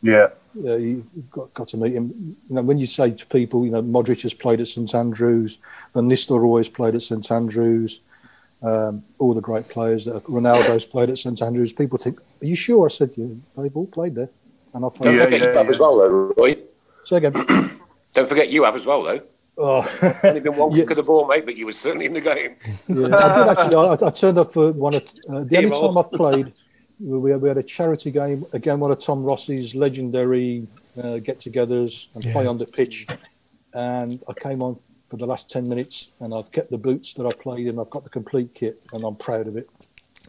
[0.07, 0.29] Yeah.
[0.71, 2.37] uh, you got, got to meet him.
[2.49, 5.59] You know, when you say to people, you know, Modric has played at St Andrews,
[5.95, 8.01] Van Nistelrooy has played at St Andrews,
[8.63, 11.73] um, all the great players that Ronaldo's played at St Andrews.
[11.73, 13.27] People think, "Are you sure?" I said, "Yeah,
[13.57, 14.31] they've all played there."
[14.73, 15.73] And I Don't found, Yeah, forget yeah, you have yeah.
[15.73, 16.57] as well, though, Roy.
[17.05, 17.33] say again.
[18.15, 19.21] Don't forget you have as well, though.
[19.59, 20.83] Oh, Only been one Yeah.
[20.83, 22.57] kick of the ball, mate, but you were certainly in the game.
[22.89, 23.07] yeah.
[23.07, 23.77] I did actually.
[23.77, 26.53] I, I turned up for one of uh, the only time I've played.
[26.99, 30.67] We had, we had a charity game again, one of Tom Ross's legendary
[31.03, 33.07] uh, get-togethers, and play on the pitch.
[33.75, 34.79] And I came on
[35.09, 37.79] for the last ten minutes, and I've kept the boots that I played in.
[37.79, 39.69] I've got the complete kit, and I'm proud of it.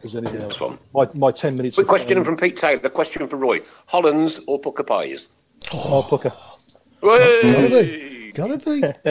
[0.04, 0.60] As anything else.
[0.60, 0.78] one.
[0.94, 1.76] My, my ten minutes.
[1.76, 2.80] Quick question from Pete Taylor.
[2.80, 5.30] The question for Roy: Hollands or Pukka Pies?
[5.74, 6.32] Oh, Pukka.
[7.02, 7.70] Gotta Hey!
[8.28, 8.32] be.
[8.32, 8.82] Gotta be.
[8.82, 8.98] Got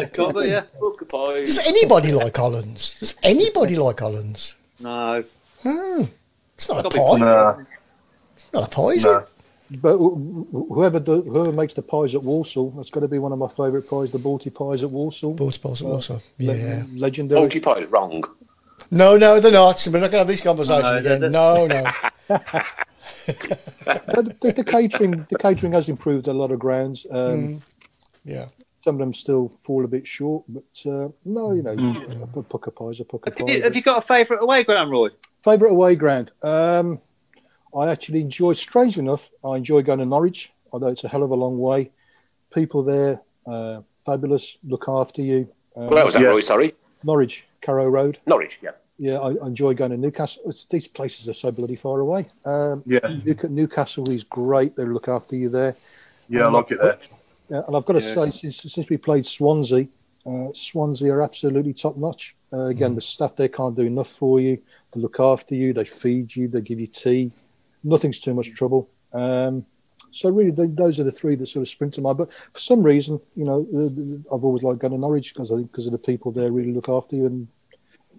[0.44, 0.62] it, yeah.
[0.78, 1.46] Pukka Pies.
[1.56, 3.00] Does anybody like Hollands?
[3.00, 4.54] Does anybody like Hollands?
[4.78, 5.24] No.
[5.64, 6.08] No.
[6.56, 7.18] It's not a pie.
[7.18, 7.58] Nah,
[8.34, 9.18] It's not a pie, is nah.
[9.18, 9.28] it?
[9.82, 10.14] But wh-
[10.52, 13.38] wh- whoever do, whoever makes the pies at Walsall, that's got to be one of
[13.38, 14.10] my favourite pies.
[14.10, 15.34] The Balti pies at Walsall.
[15.34, 16.84] Balti pies at Walsall, Le- yeah.
[16.94, 17.40] legendary.
[17.40, 18.22] Multi Pies, wrong.
[18.90, 19.84] No, no, they're not.
[19.90, 21.20] We're not going to have this conversation No, again.
[21.20, 21.84] they're- No, no.
[23.84, 27.06] But the, the catering, the catering has improved a lot of grounds.
[27.10, 27.62] Um,
[28.24, 28.46] Yeah.
[28.86, 32.22] Some of them still fall a bit short, but uh, no, you know, Mm.
[32.22, 33.52] a Pukka pie is a Pukka Have pie.
[33.54, 35.08] you, have you got a favourite away ground, Roy?
[35.42, 36.30] Favourite away ground?
[36.44, 37.00] Um,
[37.76, 41.32] I actually enjoy, strangely enough, I enjoy going to Norwich, although it's a hell of
[41.32, 41.90] a long way.
[42.54, 45.48] People there, uh, fabulous, look after you.
[45.74, 46.28] Um, Where was that, Yeah.
[46.28, 46.40] Roy?
[46.42, 46.72] Sorry.
[47.02, 48.20] Norwich, Carrow Road.
[48.24, 48.70] Norwich, yeah.
[49.00, 50.44] Yeah, I, I enjoy going to Newcastle.
[50.46, 52.26] It's, these places are so bloody far away.
[52.44, 53.00] Um, Yeah.
[53.48, 54.76] Newcastle is great.
[54.76, 55.74] They look after you there.
[56.28, 56.98] Yeah, I like it there.
[57.48, 58.30] Yeah, and I've got to Yeah.
[58.30, 59.88] say, since, since we played Swansea,
[60.26, 62.34] uh, Swansea are absolutely top notch.
[62.52, 64.58] Uh, again, the staff there can't do enough for you.
[64.92, 67.30] They look after you, they feed you, they give you tea.
[67.84, 68.88] Nothing's too much trouble.
[69.12, 69.64] Um,
[70.10, 72.18] so really, th those are the three that sort of spring to mind.
[72.18, 73.66] But for some reason, you know,
[74.32, 76.72] I've always liked going to Norwich because I think because of the people there really
[76.72, 77.48] look after you and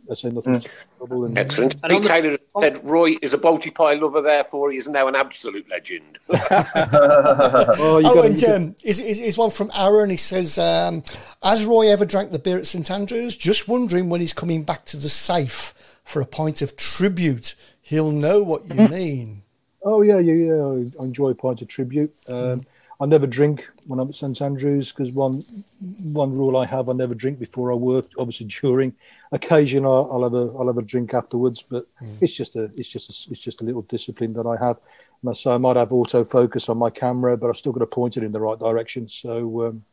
[0.09, 1.25] I say nothing's too much trouble.
[1.25, 1.75] And, Excellent.
[1.83, 4.87] And on Pete the- Taylor said Roy is a Balti pie lover, therefore he is
[4.87, 6.19] now an absolute legend.
[6.29, 10.09] Oh, you Oh, and um, is, is, is one from Aaron.
[10.09, 11.03] He says, um,
[11.43, 13.35] "Has Roy ever drank the beer at St Andrews?
[13.35, 17.55] Just wondering when he's coming back to the safe for a pint of tribute.
[17.81, 19.43] He'll know what you mean."
[19.83, 20.89] Oh yeah, yeah, yeah.
[20.99, 22.13] I enjoy pints of tribute.
[22.27, 22.65] Um,
[22.99, 25.43] I never drink when I'm at St Andrews because one
[26.01, 28.05] one rule I have: I never drink before I work.
[28.17, 28.93] Obviously, during
[29.31, 31.85] occasion I'll, I'll have a I'll have a drink afterwards, but
[32.21, 34.77] it's just a it's just a, it's just a little discipline that I have.
[35.23, 38.17] And so I might have autofocus on my camera, but I've still got to point
[38.17, 39.07] it in the right direction.
[39.07, 39.85] So um,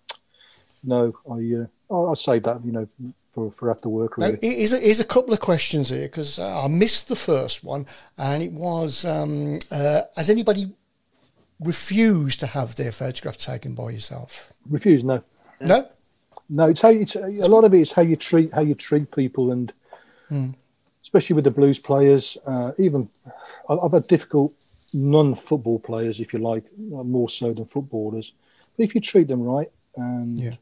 [0.82, 2.88] no, I uh, I'll, save that you know
[3.30, 4.16] for for after work.
[4.16, 7.64] Now, here's a, here's a couple of questions here because uh, I missed the first
[7.64, 7.86] one,
[8.16, 10.72] and it was: um, uh, Has anybody
[11.60, 14.52] refused to have their photograph taken by yourself?
[14.68, 15.22] Refuse no.
[15.60, 15.88] No.
[16.48, 18.74] No, it's how you, it's, a lot of it is how you treat how you
[18.74, 19.72] treat people, and
[21.02, 22.36] especially with the blues players.
[22.46, 23.08] Uh, even
[23.68, 24.52] I've had difficult
[24.92, 28.32] non-football players, if you like, uh, more so than footballers.
[28.76, 30.56] But if you treat them right, and Yeah.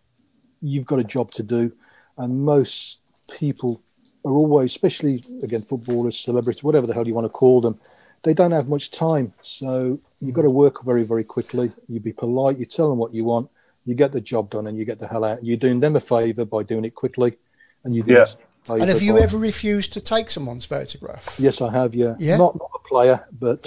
[0.60, 1.72] you've got a job to do,
[2.16, 3.82] and most people
[4.24, 7.78] are always, especially again footballers, celebrities, whatever the hell you want to call them,
[8.22, 9.32] they don't have much time.
[9.42, 11.72] So you've got to work very, very quickly.
[11.88, 12.58] You be polite.
[12.58, 13.50] You tell them what you want.
[13.84, 15.44] You get the job done, and you get the hell out.
[15.44, 17.36] You're doing them a favour by doing it quickly,
[17.84, 18.12] and you do.
[18.14, 18.20] Yeah.
[18.20, 21.36] us a favour And have you by- ever refused to take someone's photograph?
[21.38, 21.94] Yes, I have.
[21.94, 22.36] Yeah, Yeah?
[22.36, 23.66] Not, not a player, but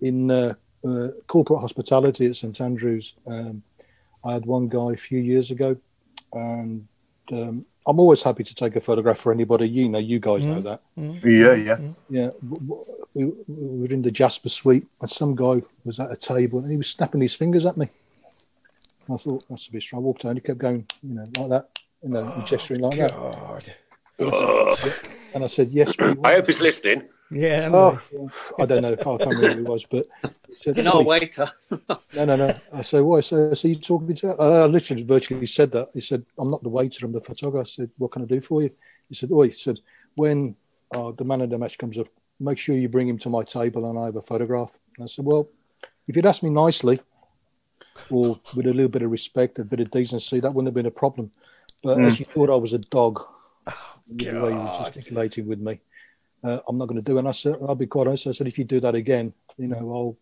[0.00, 0.54] in uh,
[0.84, 3.62] uh, corporate hospitality at St Andrews, um,
[4.24, 5.76] I had one guy a few years ago,
[6.32, 6.88] and
[7.32, 9.66] um, I'm always happy to take a photograph for anybody.
[9.66, 10.64] You know, you guys know mm.
[10.64, 10.82] that.
[10.98, 11.22] Mm.
[11.24, 11.76] Yeah, yeah.
[11.76, 11.94] Mm.
[12.10, 12.84] Yeah, w- w-
[13.14, 16.70] we, we were in the Jasper Suite, and some guy was at a table, and
[16.70, 17.88] he was snapping his fingers at me.
[19.10, 20.02] I thought that's a bit strong.
[20.02, 22.98] I walked down, he kept going, you know, like that, you know, and gesturing like
[22.98, 23.12] that.
[23.12, 23.72] God.
[25.34, 27.08] And I said, "Yes, I hope he's listening.
[27.30, 27.70] Yeah.
[27.72, 28.00] Oh,
[28.58, 28.92] I don't know.
[28.92, 30.06] I can't remember who it was, but
[30.48, 31.46] he said, You're not a waiter.
[32.14, 32.54] no, no, no.
[32.72, 34.34] I said, "Why?" So, so you talking to?
[34.40, 35.90] Uh, I literally virtually said that.
[35.92, 37.04] He said, "I'm not the waiter.
[37.04, 38.70] I'm the photographer." I said, "What can I do for you?"
[39.08, 39.78] He said, "Oh," he said,
[40.14, 40.56] "When
[40.94, 42.08] uh, the man of the match comes up,
[42.40, 45.06] make sure you bring him to my table and I have a photograph." And I
[45.08, 45.48] said, "Well,
[46.06, 47.00] if you'd asked me nicely,
[48.10, 50.86] or with a little bit of respect, a bit of decency, that wouldn't have been
[50.86, 51.30] a problem.
[51.82, 53.22] But as you thought I was a dog,
[54.08, 55.80] with the way you were gesticulating with me,
[56.44, 57.20] uh, I'm not going to do it.
[57.20, 58.26] And I said, I'll be quite honest.
[58.26, 60.16] I said, if you do that again, you know, I'll,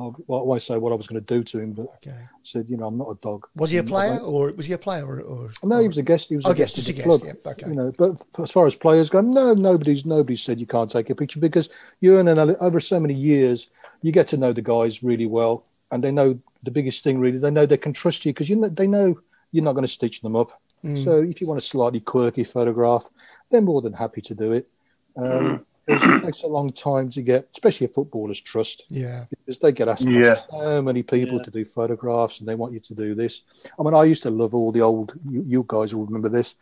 [0.00, 2.10] I'll, well, I won't say what I was going to do to him, but Okay.
[2.10, 3.46] I said, you know, I'm not a dog.
[3.56, 5.20] Was he a player, or was he a player, or?
[5.20, 6.30] or no, he was a guest.
[6.30, 7.20] He was Oh, a guest, guest, just a guest, club.
[7.24, 7.68] yeah, okay.
[7.68, 11.10] You know, but as far as players go, no, nobody's nobody's said you can't take
[11.10, 11.68] a picture because
[12.00, 13.68] you earn an, over so many years,
[14.00, 17.38] you get to know the guys really well, and they know the biggest thing really.
[17.38, 19.20] They know they can trust you because you know they know
[19.52, 20.60] you're not going to stitch them up.
[20.84, 21.04] Mm.
[21.04, 23.08] So if you want a slightly quirky photograph,
[23.50, 24.68] they're more than happy to do it.
[25.16, 29.24] Um, it takes a long time to get, especially a footballer's trust Yeah.
[29.30, 30.36] because they get asked by Yeah.
[30.50, 31.42] so many people Yeah.
[31.42, 33.42] to do photographs and they want you to do this.
[33.78, 36.54] I mean, I used to love all the old, you, you guys will remember this,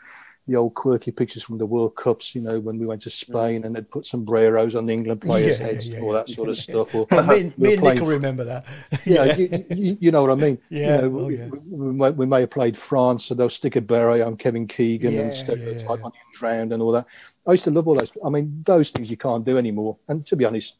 [0.46, 3.12] the old quirky pictures from the World Cups, you know, when we went to mm.
[3.12, 6.28] Spain and they'd put sombreros on the England players' Yeah, heads yeah, and all that
[6.28, 6.94] sort of stuff.
[6.94, 8.66] Or me, and- we me and Nick will remember that.
[9.06, 10.58] yeah, you, you, you know what I mean.
[10.68, 11.48] Yeah, You know, oh, we, yeah.
[11.48, 15.12] we, may, we may have played France, so they'll stick a beret on Kevin Keegan
[15.12, 16.04] Yeah, and stereotype yeah, yeah.
[16.04, 17.06] on him drowned and all that.
[17.46, 18.12] I used to love all those.
[18.24, 19.98] I mean, those things you can't do anymore.
[20.08, 20.76] And to be honest,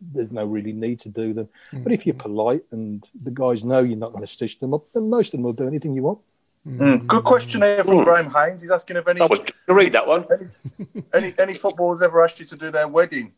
[0.00, 1.48] there's no really need to do them.
[1.72, 2.22] But if you're mm-hmm.
[2.22, 5.32] polite and the guys know you're not going to stitch them up, then most of
[5.32, 6.18] them will do anything you want.
[6.66, 7.06] Mm.
[7.08, 8.62] Good question here from Graham Haynes.
[8.62, 10.24] He's asking if any, I was read that one.
[11.12, 13.32] any any footballers ever asked you to do their wedding.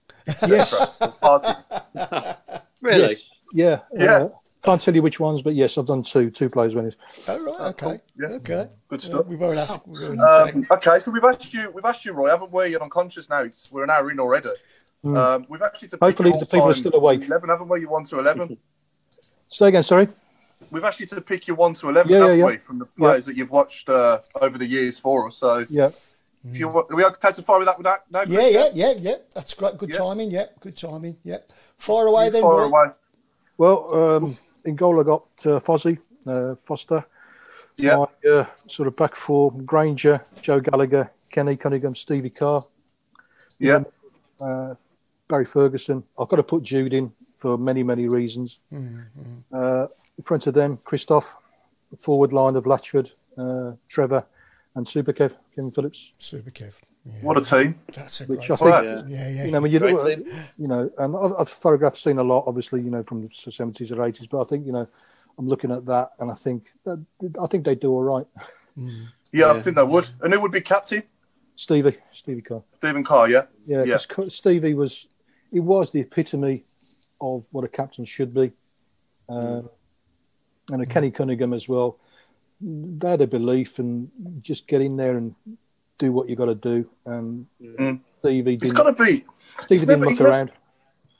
[0.47, 0.75] Yes.
[2.81, 3.13] Really?
[3.15, 3.31] Yes.
[3.55, 3.81] Yeah.
[3.95, 4.17] Yeah.
[4.17, 4.29] Uh,
[4.63, 6.97] can't tell you which ones, but yes, I've done two two players weddings.
[7.29, 7.99] Oh, right, okay.
[8.19, 8.27] Yeah.
[8.37, 8.69] Okay.
[8.89, 9.25] Good stuff.
[9.25, 9.87] we won't ask.
[9.87, 10.55] we won't ask.
[10.55, 12.69] Um, okay, so we've asked you, we've asked you, Roy, haven't we?
[12.69, 13.41] You're unconscious now.
[13.41, 14.51] It's, we're an hour in already.
[15.03, 17.25] Um, we've actually to Hopefully the people are still awake.
[17.25, 17.81] Eleven, haven't we?
[17.81, 18.59] You one to eleven.
[19.49, 20.09] Say again, sorry.
[20.75, 22.47] We've asked you to pick your one to eleven, Yeah, yeah, haven't yeah.
[22.47, 25.37] we, from the players that you've watched uh, over the years for us.
[25.37, 25.91] So Yeah.
[26.45, 27.79] if you are we okay to fire with that?
[27.79, 28.11] With that?
[28.11, 29.15] No, Yeah, yeah, yeah, yeah.
[29.37, 29.79] That's great.
[29.79, 29.99] Good Yeah.
[29.99, 30.33] timing.
[30.33, 31.17] Yeah, good timing.
[31.23, 31.39] Yeah.
[31.79, 32.43] Fire away You then.
[32.43, 32.65] fire Roy.
[32.65, 32.87] away.
[33.57, 37.05] Well, um, in goal, I got uh, Fozzie, uh, Foster.
[37.77, 37.99] Yeah.
[38.25, 42.67] My uh, sort of back four, Grainger, Joe Gallagher, Kenny Cunningham, Stevie Carr,
[43.61, 43.85] Yeah.
[44.41, 44.75] uh,
[45.29, 46.03] Barry Ferguson.
[46.19, 48.59] I've got to put Jude in for many, many reasons.
[49.53, 49.87] Uh,
[50.19, 51.37] in front of them, Christophe,
[51.91, 54.25] the forward line of Latchford, uh, Trevor,
[54.75, 56.13] and Super Kev, Kevin Phillips.
[56.19, 56.75] Super Kev.
[57.07, 57.79] Yeah, What a team.
[57.93, 59.09] that's a Which great I think, Right.
[59.09, 59.45] Yeah, yeah.
[59.45, 60.35] you know, when you, Great look at- team.
[60.57, 63.93] you know, and I've, I've photographed, seen a lot, obviously, you know, from the seventies
[63.93, 64.89] or eighties, but I think, you know,
[65.37, 67.05] I'm looking at that, and I think, that,
[67.43, 68.27] I think they do all right.
[69.33, 70.09] Yeah, I think they would.
[70.23, 71.03] And who would be captain?
[71.57, 72.63] Stevie, Stevie Carr.
[72.79, 73.29] Stephen Carr.
[73.29, 73.43] Yeah.
[73.67, 73.99] Yeah, Yeah.
[74.09, 75.09] 'cause Stevie was,
[75.51, 76.65] he was the epitome
[77.21, 78.53] of what a captain should be,
[79.29, 79.69] um,
[80.71, 81.99] and a Kenny Cunningham as well.
[82.61, 84.11] They had a belief and
[84.41, 85.35] just get in there and
[85.99, 86.89] do what you got to do.
[87.07, 88.01] And Mm.
[88.21, 89.25] Stevie He's didn't, got to be.
[89.61, 90.53] Stevie he's didn't never- look he's never- around.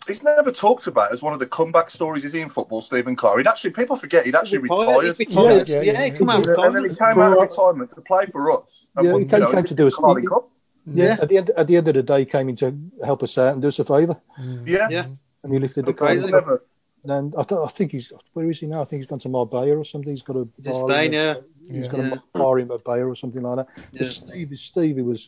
[0.07, 2.25] He's never talked about as one of the comeback stories.
[2.27, 3.39] Is he in football, Stephen Carr?
[3.39, 5.03] He'd actually people forget he'd actually retired.
[5.03, 5.67] He's retired.
[5.69, 6.19] Yeah, Yeah, yeah, he yeah.
[6.19, 8.87] come out of And then he came out of retirement to play for us.
[9.03, 10.51] Yeah, won, he came- you know, came to do us- Carling Cup.
[10.87, 13.23] Yeah, at the end at the end of the day, he came in to help
[13.23, 14.21] us out and do us a favour,
[14.67, 14.89] Yeah.
[14.91, 15.07] Yeah.
[15.43, 16.59] and he lifted the Oh,
[17.05, 17.09] crazy.
[17.09, 17.17] car.
[17.17, 17.19] Never.
[17.19, 18.81] And I, th- I think he's where is he now?
[18.81, 20.11] I think he's gone to Marbella or something.
[20.11, 21.35] He's got a He's in bar Spain, yeah.
[21.71, 21.91] He's Yeah.
[21.91, 22.15] got Yeah.
[22.35, 23.69] a bar in Marbella or something like that.
[23.93, 24.09] But Yeah.
[24.09, 25.27] Stevie, Stevie was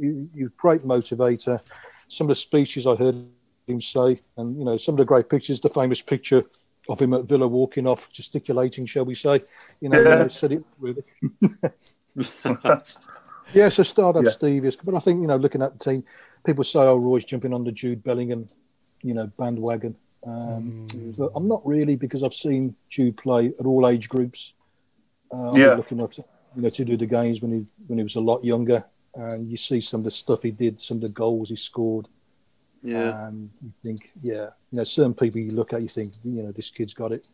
[0.00, 1.60] he, he was a great motivator.
[2.08, 3.16] Some of the speeches I heard
[3.66, 5.60] him say, and you know, some of the great pictures.
[5.60, 6.44] The famous picture
[6.88, 9.42] of him at Villa walking off, gesticulating, shall we say?
[9.80, 10.28] You know, Yeah.
[10.28, 11.02] said it really.
[13.54, 14.30] yeah, so start up Yeah.
[14.30, 16.04] Stevie, but I think you know, looking at the team,
[16.44, 18.48] people say, "Oh, Roy's jumping on the Jude Bellingham,
[19.02, 19.96] you know, bandwagon."
[20.26, 24.54] Um, But I'm not really because I've seen Jude play at all age groups.
[25.32, 25.68] Uh, Yeah.
[25.68, 26.24] was lucky enough to,
[26.56, 29.50] you know, to do the games when he when he was a lot younger, and
[29.50, 32.08] you see some of the stuff he did, some of the goals he scored,
[32.82, 33.26] Yeah.
[33.26, 36.52] and you think, yeah, you know, certain people you look at, you think, you know,
[36.52, 37.26] this kid's got it,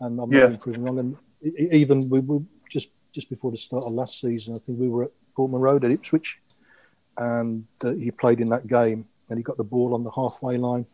[0.00, 0.40] and I'm Yeah.
[0.42, 0.98] not being proven wrong.
[0.98, 1.16] And
[1.58, 5.04] even we were just just before the start of last season, I think we were
[5.04, 6.38] at Portman Road at Ipswich,
[7.16, 10.56] and uh, he played in that game, and he got the ball on the halfway
[10.56, 10.86] line,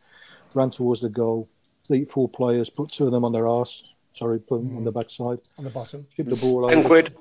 [0.55, 1.48] ran towards the goal,
[1.88, 3.94] beat four players, put two of them on their arse.
[4.12, 4.94] Sorry, put them on the mm.
[4.94, 6.07] backside, on the bottom.
[6.14, 7.14] chipped the ball Ten quid.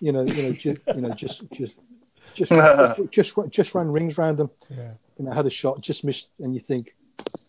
[0.00, 1.76] You know, you know, just, you know, just, just,
[2.34, 4.50] just, just, just, just ran rings round them.
[4.68, 4.94] Yeah.
[5.18, 6.96] You know, had a shot, just missed, and you think.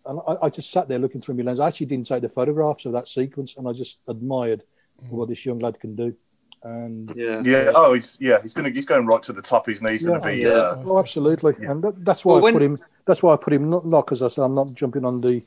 [0.06, 1.60] And I, I just sat there looking through my lens.
[1.60, 4.64] I actually didn't take the photographs of that sequence, and I just admired
[5.04, 5.10] mm.
[5.10, 6.16] what this young lad can do.
[6.64, 7.42] And Yeah.
[7.44, 7.72] Yeah.
[7.76, 8.42] Oh, he's yeah.
[8.42, 9.68] He's gonna he's going right to the top.
[9.70, 9.94] Isn't he?
[9.94, 10.38] He's going to be.
[10.38, 10.50] yeah.
[10.50, 12.80] Uh, oh, absolutely, and that, that's why Well, I when- put him.
[13.06, 15.42] That's why I put him not not because I said I'm not jumping on the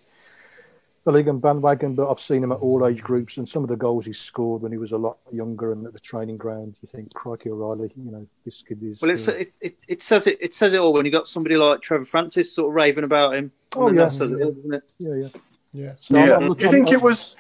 [1.05, 3.69] the league and bandwagon, but I've seen him at all age groups, and some of
[3.71, 6.75] the goals he scored when he was a lot younger and at the training ground.
[6.83, 9.01] You think, crikey, O'Reilly, you know, this kid is.
[9.01, 11.29] Well, it's, uh, it, it, it says it it says it all when you got
[11.29, 13.53] somebody like Trevor Francis sort of raving about him.
[13.77, 14.05] Oh, And yeah.
[14.05, 14.83] that says it all, doesn't it?
[14.99, 15.29] yeah, yeah.
[15.73, 15.93] Yeah.
[15.99, 17.37] So I'm- I'm Do you think I'm- it was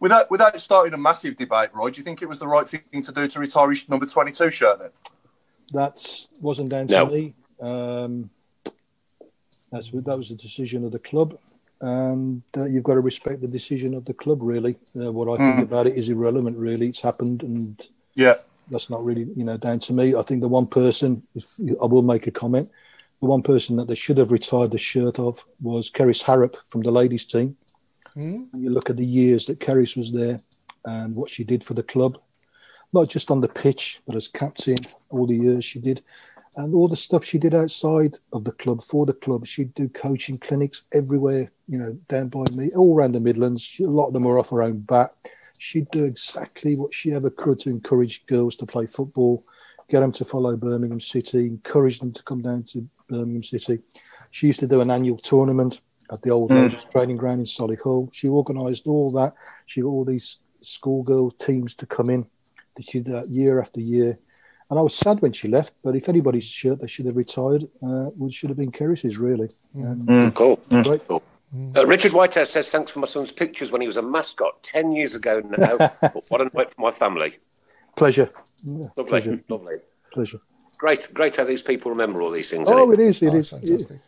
[0.00, 1.90] without without starting a massive debate, Roy?
[1.90, 4.32] Do you think it was the right thing to do to retire his number twenty
[4.32, 4.90] two shirt then?
[5.72, 6.04] That
[6.40, 7.06] wasn't down to No.
[7.06, 7.34] me.
[7.60, 8.30] Um,
[9.72, 11.38] that's that was the decision of the club,
[11.80, 14.38] and uh, you've got to respect the decision of the club.
[14.42, 16.56] Really, uh, what I think about it is irrelevant.
[16.56, 18.36] Really, it's happened, and Yeah.
[18.70, 20.14] that's not really you know down to me.
[20.14, 21.46] I think the one person, if
[21.82, 22.70] I will make a comment,
[23.20, 26.82] the one person that they should have retired the shirt of was Kerys Harrop from
[26.82, 27.56] the ladies team.
[28.16, 28.44] Hmm?
[28.52, 30.40] And you look at the years that Kerys was there
[30.86, 32.18] and what she did for the club,
[32.92, 34.78] not just on the pitch, but as captain,
[35.10, 36.02] all the years she did,
[36.56, 39.46] and all the stuff she did outside of the club for the club.
[39.46, 43.60] She'd do coaching clinics everywhere, you know, down by me, all around the Midlands.
[43.60, 45.12] She, a lot of them were off her own back.
[45.58, 49.44] She'd do exactly what she ever could to encourage girls to play football,
[49.90, 53.80] get them to follow Birmingham City, encourage them to come down to Birmingham City.
[54.30, 55.80] She used to do an annual tournament
[56.10, 56.56] at the old hmm.
[56.56, 58.12] ladies training ground in Solihull.
[58.12, 59.34] She organised all that.
[59.66, 62.26] She got all these schoolgirl teams to come in.
[62.80, 64.18] She did that year after year.
[64.68, 67.64] And I was sad when she left, but if anybody's shirt that should have retired,
[67.82, 69.48] uh, would should have been Kerys's, really.
[69.72, 69.84] Hmm.
[69.84, 70.28] And hmm.
[70.30, 70.60] Cool.
[70.68, 71.06] great.
[71.08, 71.22] cool.
[71.74, 74.92] Uh, Richard Whitehead says, thanks for my son's pictures when he was a mascot 10
[74.92, 75.76] years ago now.
[76.28, 77.38] what a night for my family.
[77.96, 78.28] Pleasure.
[78.64, 79.04] Yeah, Lovely.
[79.04, 79.40] pleasure.
[79.48, 79.76] Lovely.
[80.12, 80.40] Pleasure.
[80.78, 82.68] Great, great how these people remember all these things.
[82.70, 83.22] Oh, isn't it is.
[83.22, 83.50] It Oh, is.
[83.50, 84.00] fantastic.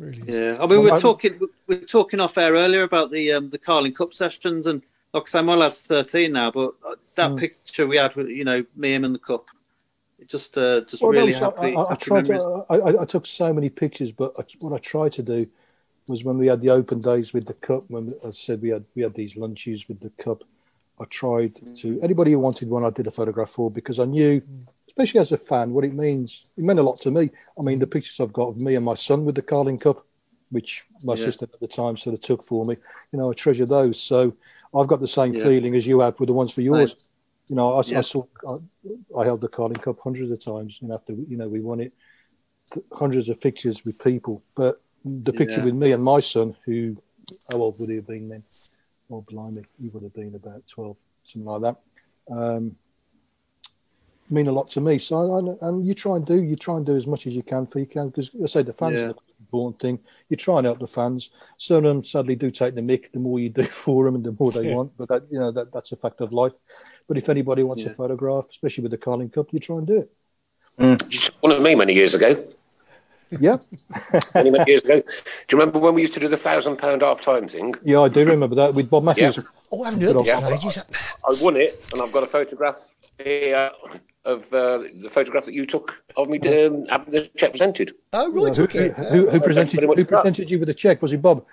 [0.00, 0.22] Really.
[0.26, 3.32] Yeah, I mean, we I'm- we're talking we we're talking off air earlier about the
[3.34, 4.82] um, the Carling Cup sessions, and
[5.12, 6.72] like I say, my lad's thirteen now, but
[7.16, 7.38] that Mm.
[7.38, 9.48] picture we had with you know me, him, and the cup,
[10.18, 11.76] it just uh, just Well, really was- happy.
[11.76, 14.44] I, I, I happy tried to, I, I- I took so many pictures, but I,
[14.60, 15.46] what I tried to do
[16.06, 18.84] was when we had the open days with the cup, when I said we had
[18.94, 20.44] we had these lunches with the cup,
[20.98, 24.40] I tried to anybody who wanted one, I did a photograph for because I knew,
[24.90, 26.46] especially as a fan, what it means.
[26.56, 27.30] It meant a lot to me.
[27.58, 30.04] I mean, the pictures I've got of me and my son with the Carling Cup,
[30.50, 31.24] which my Yeah.
[31.26, 32.76] sister at the time sort of took for me.
[33.12, 34.00] You know, I treasure those.
[34.00, 34.34] So
[34.74, 35.44] I've got the same Yeah.
[35.44, 36.96] feeling as you have with the ones for yours.
[37.48, 37.98] You know, I, Yeah.
[37.98, 38.56] I saw I,
[39.16, 40.80] I held the Carling Cup hundreds of times.
[40.82, 41.92] You know, after you know we won it,
[42.72, 44.42] th- hundreds of pictures with people.
[44.56, 46.96] But the picture with me and my son, who
[47.48, 48.42] how old would he have been then?
[49.08, 51.76] Oh, blimey, he would have been about twelve, something like that.
[52.32, 52.76] Um,
[54.30, 54.98] mean a lot to me.
[54.98, 57.42] So, I, and you try and do, you try and do as much as you
[57.42, 59.06] can for you can, because I say the fans Yeah.
[59.06, 59.98] are the important thing.
[60.28, 61.30] You try and help the fans.
[61.56, 63.10] Some of them sadly do take the mick.
[63.12, 64.76] The more you do for them, and the more they Yeah.
[64.76, 64.92] want.
[64.96, 66.52] But that, you know, that that's a fact of life.
[67.08, 67.90] But if anybody wants Yeah.
[67.90, 70.10] a photograph, especially with the Carling Cup, you try and do it.
[70.78, 71.12] Mm.
[71.12, 72.44] You took one of me many years ago.
[73.38, 73.58] Yeah,
[74.34, 75.00] Many, many years ago.
[75.00, 75.04] Do
[75.52, 77.76] you remember when we used to do the thousand pound half time thing?
[77.84, 79.38] yeah, I do remember that with Bob Matthews.
[79.70, 80.40] Oh, I haven't heard this Yeah.
[80.40, 80.78] for ages.
[80.78, 82.82] I won it, and I've got a photograph
[83.22, 83.70] here
[84.24, 87.92] of uh, the photograph that you took of me um, having the check presented.
[88.12, 88.90] Oh, right, Who, okay.
[88.90, 90.08] who, who presented who for that.
[90.08, 91.00] presented you with the check?
[91.00, 91.44] Was it Bob?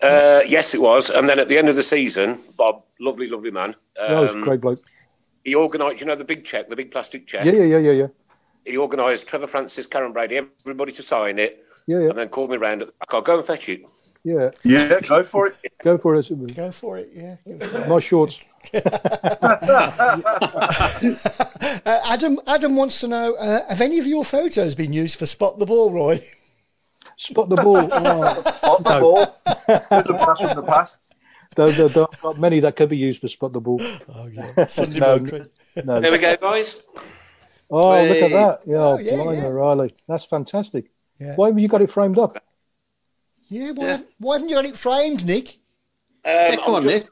[0.00, 1.10] Uh, yes, it was.
[1.10, 4.42] And then at the end of the season, Bob, lovely, lovely man, that was um,
[4.42, 4.82] a great bloke.
[5.44, 7.44] he organised, you know, the big check, the big plastic check.
[7.44, 8.06] Yeah, yeah, yeah, yeah, yeah,
[8.64, 12.08] He organised Trevor Francis, Karren Brady, everybody to sign it, yeah, yeah.
[12.08, 12.84] and then called me round.
[13.12, 13.82] I'll go and fetch it.
[14.24, 14.50] Yeah.
[14.64, 15.56] Yeah, go for it.
[15.82, 16.54] Go for it.
[16.54, 17.36] Go for it, yeah.
[17.88, 18.40] My shorts.
[21.84, 25.26] Uh, Adam Adam wants to know uh, have any of your photos been used for
[25.26, 26.20] Spot the Ball, Roy?
[27.16, 27.88] Spot the ball.
[27.92, 29.36] Oh, On the ball.
[29.90, 30.98] There's a blast from the past.
[31.56, 33.80] there, there, there are many that could be used for spot the ball.
[34.14, 34.66] Oh, yeah.
[34.66, 35.18] Sunday No.
[35.18, 35.48] Motoring.
[35.84, 36.00] No.
[36.00, 36.82] There we go, guys.
[37.70, 38.60] Oh, look at that.
[38.64, 39.48] Yeah, oh, yeah, blimey, yeah.
[39.48, 39.94] Riley.
[40.08, 40.90] That's fantastic.
[41.18, 41.34] Yeah.
[41.34, 42.42] Why have you got it framed up?
[43.52, 45.58] Yeah, why, Have, why haven't you got it framed, Nick?
[46.24, 47.06] Um, come on, I'm just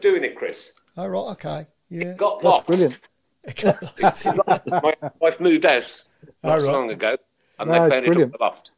[0.00, 0.72] doing it, Chris.
[0.96, 1.66] Oh, right, okay.
[1.90, 2.14] Yeah.
[2.14, 2.66] Got That's lost.
[2.66, 2.98] brilliant.
[4.66, 6.02] My wife moved out
[6.42, 6.72] not so right.
[6.72, 7.18] long ago,
[7.58, 8.70] and No, they it's found it up the loft.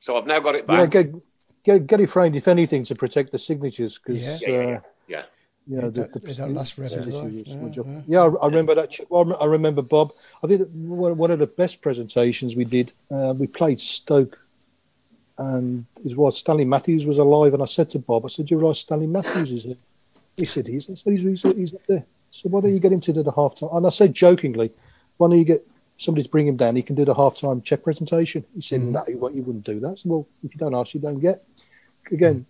[0.00, 0.90] So I've now got it You know, back.
[0.90, 1.12] get,
[1.64, 3.98] get, get it framed, if anything, to protect the signatures.
[3.98, 4.48] Because, Yeah.
[4.48, 4.80] yeah, yeah, uh, yeah.
[5.08, 5.22] yeah.
[5.66, 7.40] you know, the, the, last forever, signatures do they?
[7.40, 8.00] is Yeah, yeah.
[8.06, 8.98] Yeah, I, I remember that.
[9.10, 10.14] well, I remember Bob.
[10.42, 12.92] I think one one of the best presentations we did.
[13.10, 14.38] Uh, we played Stoke,
[15.38, 17.54] and it was Stanley Matthews was alive.
[17.54, 19.76] And I said to Bob, I said, "Do you realise Stanley Matthews is here?"
[20.36, 22.92] He said, "He's." I said, "He's, he's, he's up there." So why don't you get
[22.92, 23.70] him to do the half time?
[23.72, 24.72] And I said jokingly,
[25.16, 25.66] "Why don't you get
[25.96, 26.76] somebody to bring him down?
[26.76, 28.92] He can do the half time check presentation." He said, mm-hmm.
[28.92, 31.40] "No, you, he wouldn't do that." "Well, if you don't ask, you don't get."
[32.10, 32.46] Again,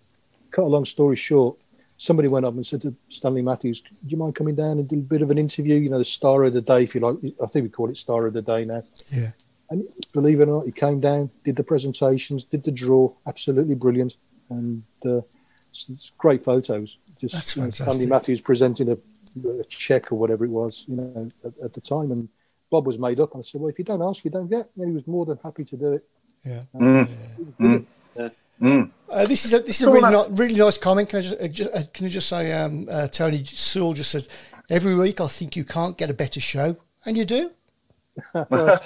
[0.51, 1.57] cut a long story short,
[1.97, 4.95] somebody went up and said to Stanley Matthews, "Do you mind coming down and do
[4.95, 5.75] a bit of an interview?
[5.75, 7.17] You know, the star of the day, if you like.
[7.41, 9.31] I think we call it star of the day now." Yeah.
[9.69, 13.75] And believe it or not, he came down, did the presentations, did the draw, absolutely
[13.75, 14.17] brilliant,
[14.49, 15.21] and uh,
[15.71, 16.97] it's, it's great photos.
[17.19, 17.69] Just That's you know.
[17.71, 18.97] Stanley Matthews presenting a,
[19.49, 22.29] a check or whatever it was, you know, at, at the time, and
[22.69, 23.33] Bob was made up.
[23.33, 25.25] And I said, "Well, if you don't ask, you don't get." And he was more
[25.25, 26.07] than happy to do it.
[26.43, 26.61] Yeah.
[28.61, 28.91] Mm.
[29.09, 31.09] Uh, this is a this is a really ni- really nice comment.
[31.09, 34.11] Can I just, uh, just uh, can I just say, um, uh, Tony Sewell just
[34.11, 34.29] says
[34.69, 37.51] every week I think you can't get a better show, and you do.
[38.33, 38.79] Well,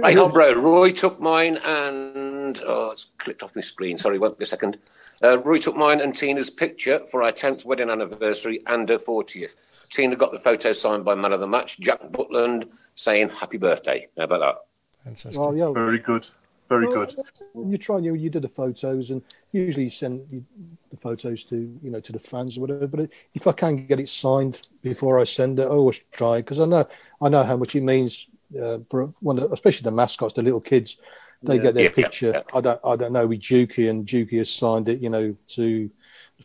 [0.00, 0.54] Right, on, bro.
[0.54, 3.98] Roy took mine and oh, it's clicked off my screen.
[3.98, 4.78] Sorry, won't be a second.
[5.22, 9.56] Uh, Roy took mine and Tina's picture for our 10th wedding anniversary and her 40th.
[9.90, 14.08] Tina got the photo signed by man of the match, Jack Butland, saying happy birthday.
[14.16, 14.56] How about that?
[15.04, 15.38] Fantastic.
[15.38, 16.26] well, yeah, Very good.
[16.72, 17.14] Very good.
[17.52, 20.44] When you try, you you do the photos, and usually you send
[20.90, 22.86] the photos to you know to the fans or whatever.
[22.86, 26.60] But if I can get it signed before I send it, I always try because
[26.60, 26.86] I know
[27.20, 28.28] I know how much it means
[28.60, 30.96] uh, for one, of especially the mascots, the little kids.
[31.44, 32.32] They get their Yeah, yeah, picture.
[32.34, 32.42] yeah.
[32.54, 35.00] I don't I don't know with Juki, and Juki has signed it.
[35.00, 35.90] You know to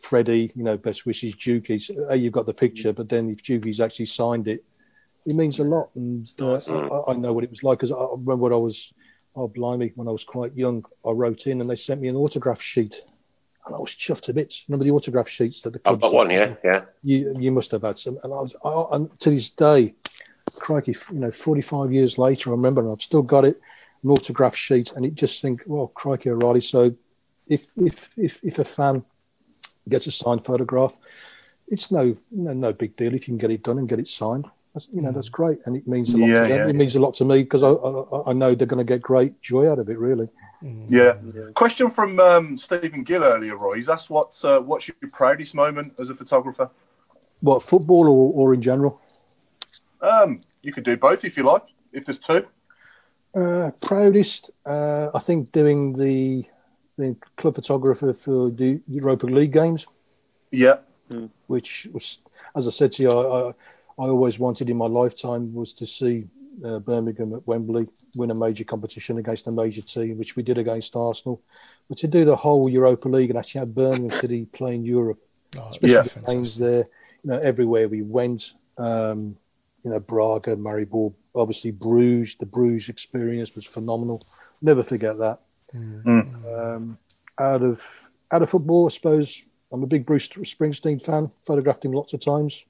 [0.02, 0.52] Freddie.
[0.56, 1.80] You know best wishes, Juki.
[1.81, 4.64] So, A, you've got the picture, but then if Juki's actually signed it,
[5.26, 5.89] it means a lot.
[5.95, 8.93] And uh, I, I know what it was like because I remember when I was,
[9.38, 12.15] oh blimey, when I was quite young, I wrote in and they sent me an
[12.15, 13.01] autograph sheet,
[13.65, 14.65] and I was chuffed to bits.
[14.68, 16.81] Remember the autograph sheets that the I've got one, yeah, yeah.
[17.03, 19.93] You you must have had some, and I was I, and to this day,
[20.55, 23.61] crikey, you know, forty five years later, I remember and I've still got it,
[24.03, 26.61] an autograph sheet, and it just think, well, crikey, O'Reilly.
[26.61, 26.95] So,
[27.47, 29.05] if if if if a fan
[29.88, 30.97] gets a signed photograph,
[31.68, 34.07] it's no no no big deal if you can get it done and get it
[34.07, 34.45] signed.
[34.78, 36.28] That's, you know that's great, and it means a lot.
[36.28, 36.58] Yeah, to them.
[36.60, 38.84] yeah, it means a lot to me because I, I I know they're going to
[38.94, 39.98] get great joy out of it.
[39.98, 40.30] Really,
[40.62, 41.16] Yeah.
[41.56, 43.78] Question from um, Stephen Gill earlier, Roy.
[43.78, 46.70] He's asked what's uh, what's your proudest moment as a photographer?
[47.40, 49.02] what football or, or in general?
[49.99, 51.64] Um, you could do both if you like.
[51.91, 52.45] If there's two.
[53.36, 56.45] Uh, proudest, uh, I think, doing the
[56.99, 59.88] the club photographer for the Europa League games
[60.52, 60.78] Yeah.
[61.48, 62.20] which was,
[62.56, 63.54] as I said to you, I, I,
[63.99, 66.28] I always wanted in my lifetime was to see
[66.64, 70.57] uh, Birmingham at Wembley win a major competition against a major team, which we did
[70.57, 71.41] against Arsenal.
[71.90, 75.19] But to do the whole Europa League and actually have Birmingham City playing Europe,
[75.57, 76.02] Oh, especially Yeah.
[76.03, 76.88] the games there,
[77.24, 79.38] you know, everywhere we went, um,
[79.84, 84.22] you know, Braga, Maribor, obviously Bruges, the Bruges experience was phenomenal.
[84.61, 85.40] Never forget that.
[85.74, 86.98] Um,
[87.40, 87.82] out of
[88.32, 91.32] out of football, I suppose I'm a big Bruce Springsteen fan.
[91.45, 92.65] Photographed him lots of times,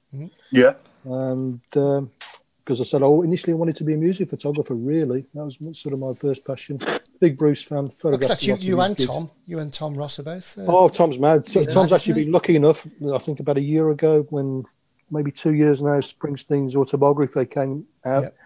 [0.52, 0.74] Yeah.
[1.04, 4.74] And because I said, oh, initially I wanted to be a music photographer.
[4.74, 6.78] Really, that was sort of my first passion.
[7.20, 7.84] Big Bruce fan.
[7.86, 9.08] Because Photographed that's you, you and gigs.
[9.10, 9.30] Tom.
[9.46, 10.56] You and Tom Ross are both.
[10.58, 11.46] Uh, Oh, Tom's mad.
[11.46, 12.24] Tom's actually Actually.
[12.24, 12.86] been lucky enough.
[13.12, 14.64] I think about a year ago, when
[15.10, 18.36] maybe two years now, Springsteen's autobiography came out, Yep.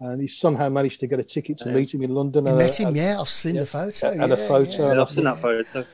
[0.00, 2.44] and he somehow managed to get a ticket to meet him in London.
[2.44, 3.18] you and met a- him, yeah.
[3.20, 4.10] I've seen the photo.
[4.10, 4.86] and a photo.
[4.88, 4.94] yeah.
[4.94, 5.80] Yeah, I've seen that photo.
[5.80, 5.84] Uh,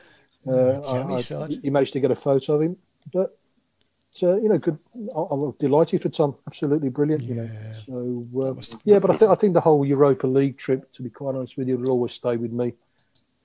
[1.21, 2.77] Tell I- I- he managed to get a photo of him,
[3.13, 3.38] but
[4.23, 4.77] uh, you know, good.
[5.15, 6.35] I- I'm delighted for Tom.
[6.47, 7.23] Absolutely brilliant.
[7.23, 7.49] You know,
[7.85, 8.99] so uh, yeah.
[8.99, 11.67] But I think I think the whole Europa League trip, to be quite honest with
[11.67, 12.73] you, will always stay with me.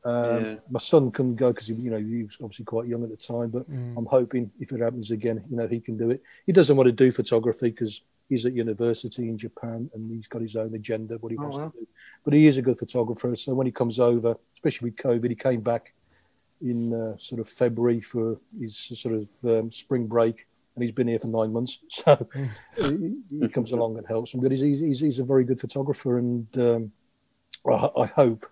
[0.04, 0.54] Um, Yeah.
[0.70, 3.50] My son couldn't go because you know he was obviously quite young at the time,
[3.50, 6.22] but I'm hoping if it happens again, you know, he can do it.
[6.46, 10.42] He doesn't want to do photography because he's at university in Japan and he's got
[10.42, 11.68] his own agenda what he wants wow.
[11.68, 11.86] to do.
[12.24, 15.36] But he is a good photographer, so when he comes over, especially with COVID, he
[15.36, 15.92] came back
[16.60, 21.08] in uh, sort of February for his sort of um, spring break, and he's been
[21.08, 21.78] here for nine months.
[21.90, 22.28] So
[22.76, 24.40] he, he comes along and helps him.
[24.40, 26.92] But he's, he's, he's a very good photographer, and um,
[27.66, 28.46] I, I hope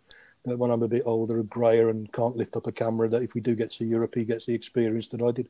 [0.45, 3.23] that when I'm a bit older and grayer and can't lift up a camera, that
[3.23, 5.49] if we do get to Europe, he gets the experience that I did.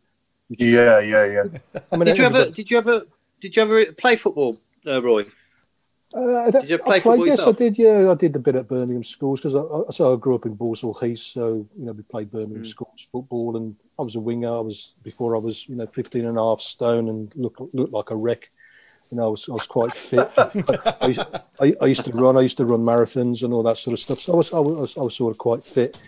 [0.49, 1.45] Yeah, yeah, yeah.
[1.93, 2.51] I mean, Did you ever?
[2.51, 3.03] Did you ever?
[3.41, 5.25] Did you ever play football, uh, Roy?
[6.15, 7.57] Uh, Did you play I played, yes, yourself?
[7.57, 7.79] I did.
[7.79, 10.47] Yeah, I did a bit at Birmingham schools because I, I, so I grew up
[10.47, 11.21] in Balsall Heath.
[11.21, 12.33] So you know, we played Mm.
[12.33, 14.49] Birmingham schools football, and I was a winger.
[14.49, 17.93] I was before I was you know 15 and a half stone and looked looked
[17.93, 18.51] like a wreck.
[19.11, 20.31] You know, I was I was quite fit.
[20.39, 21.21] I, used,
[21.61, 22.37] I, used to run.
[22.37, 24.21] I used to run marathons and all that sort of stuff.
[24.21, 26.01] So I was I was, I was sort of quite fit.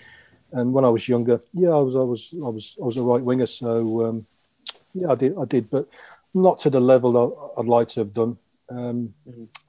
[0.52, 3.02] And when I was younger, yeah, I was I was I was I was a
[3.02, 3.46] right winger.
[3.46, 4.26] So um,
[4.94, 5.88] yeah, I did I did, but
[6.34, 7.16] not to the level
[7.56, 8.38] I, I'd like to have done.
[8.76, 9.14] Um,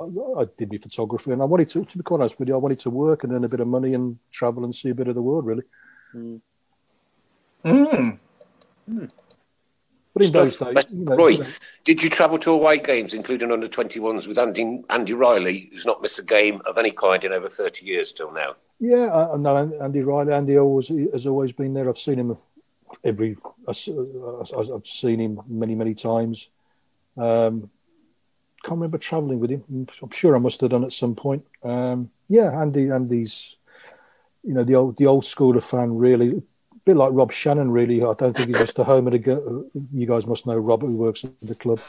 [0.01, 2.55] I, I did my photography, and I wanted to, to be quite honest with you,
[2.55, 4.95] I wanted to work and earn a bit of money and travel and see a
[4.95, 5.63] bit of the world, really.
[6.15, 6.41] Mm.
[10.13, 10.73] But in those Stuff.
[10.73, 11.47] days, you know, Roy, you know,
[11.83, 16.01] did you travel to away games, including under 21s, with Andy, Andy Riley, who's not
[16.01, 18.55] missed a game of any kind in over 30 years till now?
[18.79, 20.33] yeah, I, I know Andy Riley.
[20.33, 21.89] Andy always has always been there.
[21.89, 22.37] I've seen him
[23.03, 23.35] every.
[23.67, 26.49] I s- I- I've seen him many, many times.
[27.17, 27.69] Um,
[28.65, 29.63] can't remember travelling with him.
[30.01, 31.45] I'm sure I must have done at some point.
[31.63, 32.89] Um, yeah, Andy.
[32.89, 33.57] Andy's,
[34.43, 35.97] you know, the old the old school of fan.
[35.97, 37.69] Really, a bit like Rob Shannon.
[37.69, 39.19] Really, I don't think he's just a home a.
[39.19, 41.79] go- You guys must know Rob, who works at the club.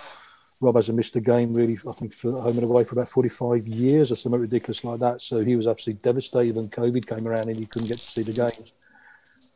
[0.60, 1.78] Rob hasn't missed a game really.
[1.88, 5.22] I think for home and away for about forty-five years or something ridiculous like that.
[5.22, 8.22] So he was absolutely devastated when COVID came around and he couldn't get to see
[8.22, 8.72] the games.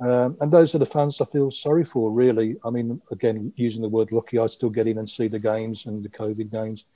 [0.01, 2.57] Um, and those are the fans I feel sorry for, really.
[2.65, 5.85] I mean, again, using the word lucky, I still get in and see the games
[5.85, 6.87] and the COVID games.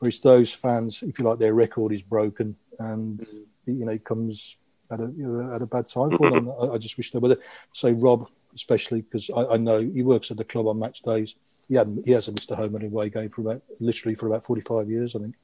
[0.00, 3.44] But it's those fans, if you like, their record is broken and, mm.
[3.66, 4.56] you know, it comes
[4.90, 6.50] at a, you know, at a bad time for them.
[6.60, 7.38] I, I just wish they would.
[7.72, 11.34] Say Rob, especially, because I, I know he works at the club on match days.
[11.68, 14.44] He, hadn't, he hasn't missed a home and away game for about, literally for about
[14.44, 15.34] 45 years, I think.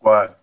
[0.00, 0.34] Wow.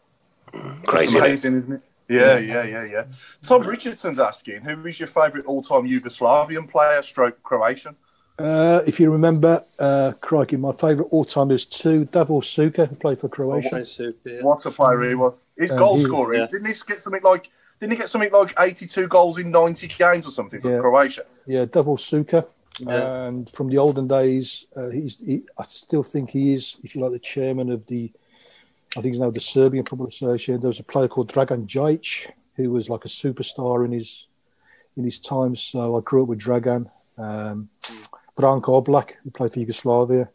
[0.86, 1.06] Crazy.
[1.06, 1.82] It's amazing, isn't it?
[2.08, 3.06] Yeah, yeah, yeah, yeah.
[3.42, 7.96] Tom Richardson's asking, who is your favourite all-time Yugoslavian player, stroke Croatian?
[8.38, 13.20] Uh, if you remember, uh, crikey, my favourite all-time is two, Davor Suker, who played
[13.20, 13.70] for Croatia.
[13.70, 14.41] Play super, yeah.
[14.41, 15.36] What a player he was.
[15.57, 16.48] His Um, goal scoring yeah.
[16.48, 17.49] didn't he get something like
[17.80, 20.80] didn't he get something like 82 goals in 90 games or something for Yeah.
[20.80, 21.26] Croatia?
[21.45, 22.45] Yeah, Davor Suker.
[22.80, 23.26] Yeah.
[23.28, 25.18] And from the olden days, uh, he's.
[25.20, 28.12] He, I still think he is, if you like, the chairman of the.
[28.98, 30.60] I think he's now the Serbian Football Association.
[30.60, 34.28] There was a player called Dragan Djajic who was like a superstar in his
[34.98, 35.56] in his time.
[35.56, 36.90] So I grew up with Dragan.
[37.18, 37.70] Um,
[38.38, 40.30] Branko Oblak, who played for Yugoslavia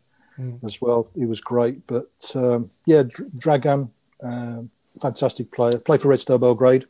[0.65, 1.07] as well.
[1.15, 1.87] He was great.
[1.87, 3.03] But um, yeah,
[3.37, 3.91] Dragan,
[4.23, 4.71] um,
[5.03, 5.79] fantastic player.
[5.79, 6.87] Played for Red Star Belgrade.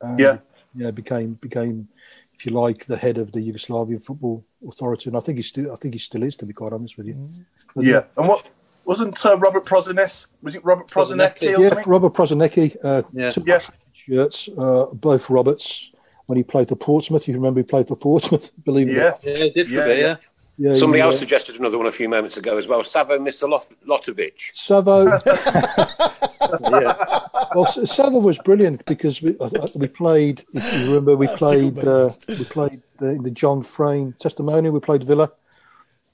[0.00, 0.38] Um, Yeah.
[0.74, 1.88] yeah, became became,
[2.32, 5.70] if you like, the head of the Yugoslavian football authority, and I think he still,
[5.72, 7.28] I think he still is, to be quite honest with you.
[7.76, 8.04] But Yeah.
[8.16, 8.46] And what
[8.86, 10.26] wasn't uh, Robert Prozanes?
[10.42, 11.84] Was it Robert Prosinecki or yeah, something?
[11.86, 13.28] Robert Prosinecki, uh, Yeah.
[13.28, 13.58] two Yeah.
[13.92, 15.90] shirts, uh, both Roberts.
[16.26, 19.10] When he played for Portsmouth, you remember he played for Portsmouth, believe it or Yeah.
[19.10, 19.24] not.
[19.24, 20.16] Yeah, it did for Yeah, a bit, yeah.
[20.60, 20.72] Yeah.
[20.72, 22.84] Yeah, Somebody he, else suggested another one a few moments ago as well.
[22.84, 24.32] Savo Milosevic.
[24.52, 25.04] Savo,
[26.70, 27.20] yeah.
[27.54, 30.44] well, S- Savo was brilliant because we, uh, uh, we played.
[30.52, 31.78] If you remember, we That's played.
[31.78, 34.74] Uh, we played the, the John Frain testimonial.
[34.74, 35.32] We played Villa,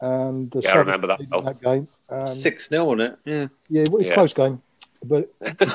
[0.00, 1.88] and uh, Yeah, I remember that in that game.
[2.26, 3.18] Six 0 on it.
[3.24, 3.48] Yeah.
[3.68, 4.14] Yeah, well, Yeah.
[4.14, 4.62] close game.
[5.04, 5.66] But but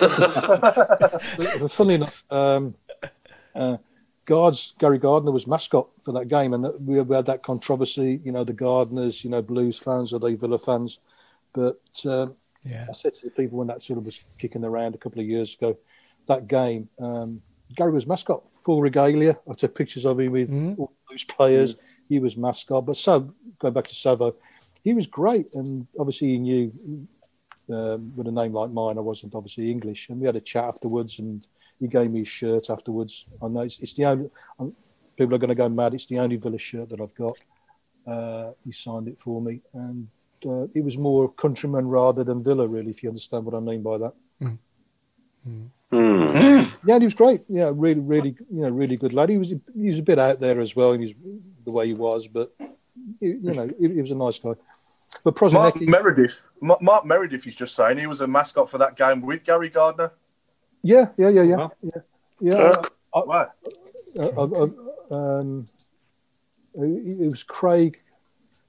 [1.72, 2.76] funnily enough, um,
[3.54, 3.78] uh,
[4.26, 8.22] Guards Gary Gardner was mascot for that game, and we had that controversy.
[8.24, 11.00] You know, the Gardners, you know, Blues fans or they Villa fans.
[11.54, 12.86] But um, Yeah.
[12.90, 15.28] I said to the people when that sort of was kicking around a couple of
[15.28, 15.78] years ago,
[16.28, 17.42] that game, um,
[17.76, 19.40] Gary was mascot, full regalia.
[19.50, 21.76] I took pictures of him with all the Blues players.
[22.08, 22.86] He was mascot.
[22.86, 24.36] But so going back to Savo,
[24.84, 26.72] he was great, and obviously he knew
[27.70, 30.66] um, with a name like mine, I wasn't obviously English, and we had a chat
[30.66, 31.46] afterwards, and
[31.82, 33.26] he gave me his shirt afterwards.
[33.42, 34.30] I know it's, it's the only
[34.60, 34.74] um,
[35.18, 35.94] people are going to go mad.
[35.96, 37.38] It's the only Villa shirt that I've got.
[38.08, 40.08] Uh, he signed it for me, and
[40.46, 43.82] uh, it was more countryman rather than Villa, really, if you understand what I mean
[43.82, 44.14] by that.
[46.86, 47.42] Yeah, and he was great.
[47.50, 49.30] Yeah, really, really, you know, really good lad.
[49.30, 51.14] He was he was a bit out there as well, and he's
[51.66, 52.54] the way he was, but
[53.20, 54.54] you know, he, he was a nice guy.
[55.24, 56.42] But Mark Meredith.
[56.62, 59.70] Ma- Mark Meredith is just saying he was a mascot for that game with Gary
[59.70, 60.14] Gardner.
[60.84, 61.72] Yeah, yeah, yeah, yeah, Wow.
[61.82, 62.02] yeah,
[62.40, 62.54] yeah.
[62.56, 62.84] Uh,
[63.14, 63.48] I- Wow.
[64.20, 64.68] uh, uh,
[65.12, 65.68] uh, um,
[66.76, 68.00] it it was Craig.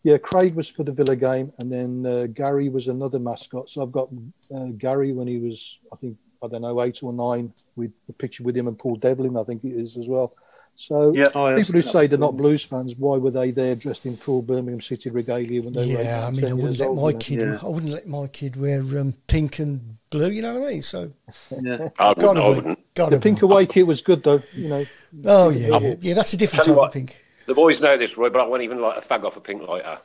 [0.05, 3.71] Yeah, Craig was for the Villa game, and then uh, Gary was another mascot.
[3.71, 4.09] So I've got
[4.53, 8.13] uh, Gary when he was, I think, I don't know, eight or nine, with the
[8.15, 10.35] picture with him and Paul Devlin, I think it is as well.
[10.75, 11.29] So Yeah.
[11.37, 14.43] Oh, people who say they're not Blues fans, why were they there dressed in full
[14.43, 17.13] Birmingham City regalia when they were Yeah, I mean, I wouldn't let old, my you
[17.13, 17.19] know?
[17.21, 17.39] kid.
[17.41, 17.59] Yeah.
[17.63, 20.31] I wouldn't let my kid wear um, pink and blue.
[20.31, 20.83] You know what I mean?
[20.83, 21.13] So
[21.61, 21.89] Yeah.
[21.99, 22.39] I wouldn't.
[22.39, 22.95] I wouldn't.
[22.95, 23.47] gotta The pink be.
[23.47, 24.85] away kit was good though, you know.
[25.25, 26.15] Oh yeah, yeah, yeah.
[26.15, 27.25] That's a different type you of pink.
[27.47, 29.63] The boys know this, Roy, but I won't even light a fag off a pink
[29.63, 29.99] lighter.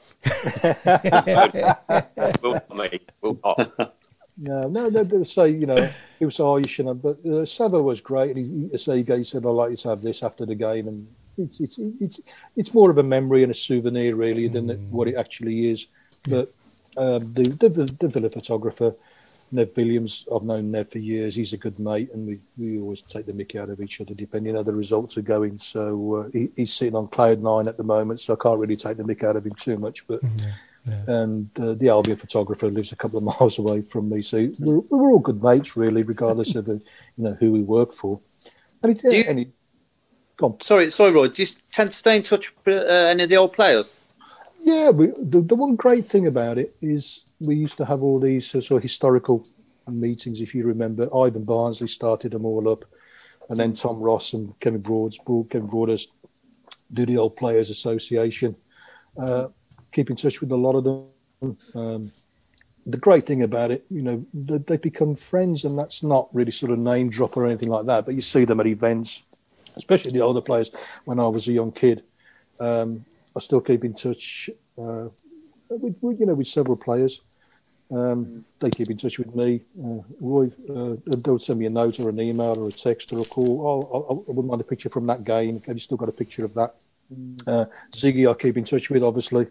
[2.41, 3.11] will not, mate.
[3.21, 3.95] Will not.
[4.39, 5.89] No, no, they, they say you know
[6.19, 8.35] he was oh you shouldn't, but uh, Savo was great.
[8.35, 10.87] And he, he, say he said I'd like you to have this after the game,
[10.87, 11.07] and
[11.37, 12.19] it's it's it's
[12.55, 15.87] it's more of a memory and a souvenir really than it, what it actually is.
[16.27, 16.51] But
[16.97, 17.69] um, the, the
[17.99, 18.95] the Villa photographer
[19.51, 21.35] Nev Williams, I've known Nev for years.
[21.35, 24.13] He's a good mate, and we, we always take the mickey out of each other
[24.13, 25.57] depending how the results are going.
[25.57, 28.75] So uh, he, he's sitting on cloud nine at the moment, so I can't really
[28.75, 30.05] take the mick out of him too much.
[30.07, 30.51] But yeah
[31.07, 34.79] and uh, the Albion photographer lives a couple of miles away from me, so we're,
[34.89, 36.81] we're all good mates, really, regardless of uh, you
[37.17, 38.19] know who we work for.
[38.83, 39.49] And it's, Do you- and it,
[40.37, 40.61] go on.
[40.61, 41.27] Sorry, sorry, Roy.
[41.27, 43.95] Do you tend to stay in touch with uh, any of the old players?
[44.61, 48.19] Yeah, we, the, the one great thing about it is we used to have all
[48.19, 49.47] these uh, sort of historical
[49.87, 50.41] meetings.
[50.41, 52.85] If you remember, Ivan Barnsley started them all up,
[53.49, 55.17] and then Tom Ross and Kevin Broads,
[55.49, 56.11] Kevin Broadhurst
[56.93, 58.55] do the Old Players Association.
[59.17, 59.47] Uh,
[59.91, 61.57] keep in touch with a lot of them.
[61.75, 62.11] Um,
[62.85, 66.51] the great thing about it, you know, they, they become friends, and that's not really
[66.51, 68.05] sort of name drop or anything like that.
[68.05, 69.23] But you see them at events,
[69.75, 70.71] especially the older players.
[71.05, 72.03] When I was a young kid,
[72.59, 73.05] um,
[73.35, 75.09] I still keep in touch uh,
[75.69, 77.21] with, you know, with several players.
[77.89, 79.61] Um, they keep in touch with me.
[79.81, 83.21] Uh, Roy, uh, they'll send me a note or an email or a text or
[83.21, 83.65] a call.
[83.65, 85.61] Oh, I, I wouldn't mind a picture from that game.
[85.65, 86.75] Have you still got a picture of that?
[87.47, 89.47] Uh, Ziggy, I keep in touch with, obviously.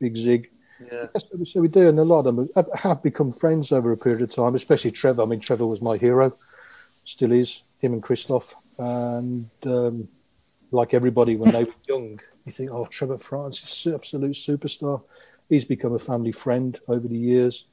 [0.00, 0.50] Big Zig.
[0.90, 1.06] Yeah.
[1.44, 4.22] So we do, and a lot of them have, have become friends over a period
[4.22, 5.22] of time, especially Trevor.
[5.22, 6.36] I mean, Trevor was my hero,
[7.04, 8.54] still is, him and Christophe.
[8.78, 10.08] And um,
[10.70, 15.02] like everybody, when they were young, you think, oh, Trevor Francis is an absolute superstar.
[15.48, 17.66] He's become a family friend over the years.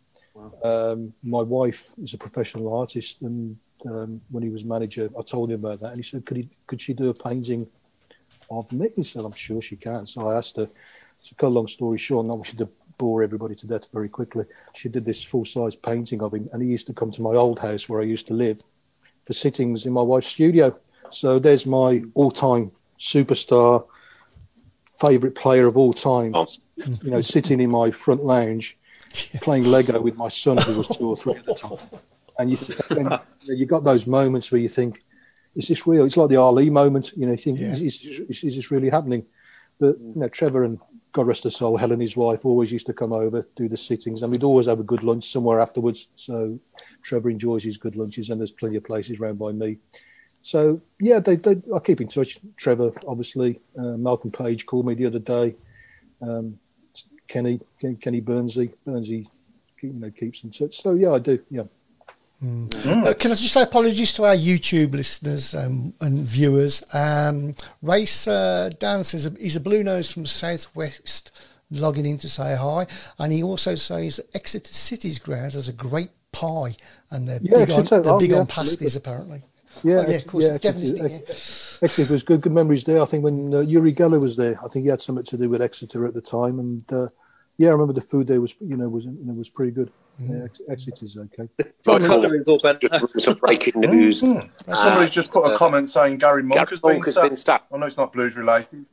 [0.64, 5.52] Um, my wife is a professional artist, and um, when he was manager, I told
[5.52, 6.50] him about that, and he said, "Could he?
[6.68, 7.68] Could she do a painting
[8.50, 10.70] of me?" He said, "I'm sure she can." So I asked her.
[11.26, 14.44] To cut a long story short, not wishing to bore everybody to death very quickly,
[14.74, 17.60] she did this full-size painting of him, and he used to come to my old
[17.60, 18.64] house where I used to live
[19.24, 20.76] for sittings in my wife's studio.
[21.12, 23.86] So there's my all-time superstar,
[25.00, 26.32] favorite player of all time.
[26.34, 26.48] Oh.
[26.76, 28.80] You know, sitting in my front lounge,
[29.42, 31.78] playing Lego with my son, who was two or three at the time.
[32.40, 32.58] And you,
[32.92, 35.04] and you got those moments where you think,
[35.56, 37.12] "Is this real?" It's like the Ali moment.
[37.16, 37.74] You know, you think, Yeah.
[37.74, 39.26] is, is, is, is this really happening?"
[39.80, 40.80] But you know, Trevor and
[41.12, 44.22] God rest her soul, Helen, his wife, always used to come over, do the sittings,
[44.22, 46.08] and we'd always have a good lunch somewhere afterwards.
[46.16, 46.60] So
[47.02, 49.78] Trevor enjoys his good lunches, and there's plenty of places round by me.
[50.42, 52.40] So yeah, they, they I keep in touch.
[52.58, 55.56] Trevor, obviously, uh, Malcolm Page called me the other day.
[56.22, 56.60] Um,
[57.32, 59.26] Kenny, Ken, Kenny Burnsy, Burnsy,
[59.82, 60.82] you know, keeps in touch.
[60.82, 61.40] So yeah, I do.
[61.50, 61.64] Yeah.
[62.44, 66.84] Uh, can I just say apologies to our YouTube listeners um, and viewers?
[66.94, 71.32] Um, Race uh, Dan says he's a blue nose from Southwest
[71.70, 72.88] logging in to say hi.
[73.18, 76.76] And he also says Exeter City's ground has a great pie
[77.12, 78.76] and they're Yeah, big, on, they're oh, big yeah, on absolutely.
[78.76, 79.44] pasties, apparently.
[79.84, 82.42] Yeah, yeah, of course, it's definitely Ex- Exeter was good.
[82.42, 83.02] Good memories there.
[83.02, 85.50] I think when uh, Uri Geller was there, I think he had something to do
[85.50, 87.08] with Exeter at the time, and uh,
[87.62, 89.92] Yeah, I remember the food there was, you know, was you know, was pretty good.
[90.18, 91.48] Yeah, Ex- Exeter's okay.
[91.86, 92.90] Right, colour is all better.
[92.90, 94.22] Just some breaking news.
[94.22, 97.28] Somebody's just put a uh, comment saying Gary Monk Gary has been has sacked.
[97.30, 97.72] been sacked.
[97.72, 98.84] I know it's not Blues related.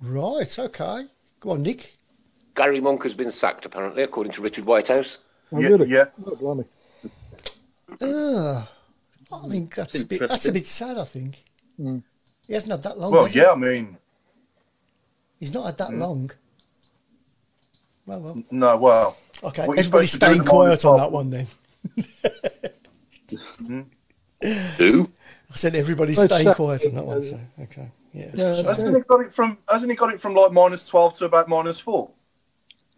[0.00, 1.04] Right, okay.
[1.38, 1.98] Go on, Nick.
[2.56, 5.18] Gary Monk has been sacked, apparently, according to Richard Whitehouse.
[5.52, 5.88] Oh, Yeah, really?
[5.88, 6.06] yeah.
[6.26, 6.64] Oh, blimey.
[8.00, 8.64] Uh,
[9.32, 11.44] I think that's a bit, that's a bit sad, I think.
[11.78, 13.12] He hasn't had that long.
[13.12, 13.40] Well, has he?
[13.40, 13.98] yeah, I mean,
[15.38, 16.32] He's not had that long.
[18.06, 18.42] Well, well.
[18.50, 19.16] no, well.
[19.42, 21.30] Okay, What you're everybody's supposed to do staying in the morning quiet on that one
[21.30, 21.46] then.
[24.78, 25.10] Who?
[25.50, 27.22] I said everybody's Well, it's staying quiet on that one.
[27.22, 28.30] So, okay, yeah.
[28.34, 29.58] Yeah, Hasn't he got it from?
[29.68, 32.10] Hasn't he got it from like minus twelve to about minus four?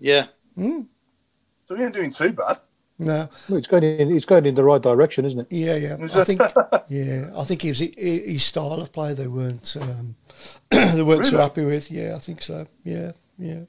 [0.01, 0.27] Yeah.
[0.57, 2.59] So he ain't doing too bad.
[3.01, 4.11] No, Well, it's going in.
[4.15, 5.47] It's going in the right direction, isn't it?
[5.51, 5.97] yeah, yeah.
[6.01, 6.41] I think,
[6.89, 9.15] yeah, I think it was hi- hi- his style of play.
[9.15, 10.17] They weren't, um,
[10.71, 11.93] they weren't too happy with.
[11.93, 12.67] Yeah, I think so.
[12.83, 13.60] Yeah, yeah.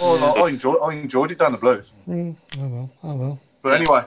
[0.00, 0.78] Oh, I, I enjoyed.
[0.82, 1.92] I enjoyed it down the Blues.
[2.08, 3.40] Oh well, oh well.
[3.62, 4.04] But anyway,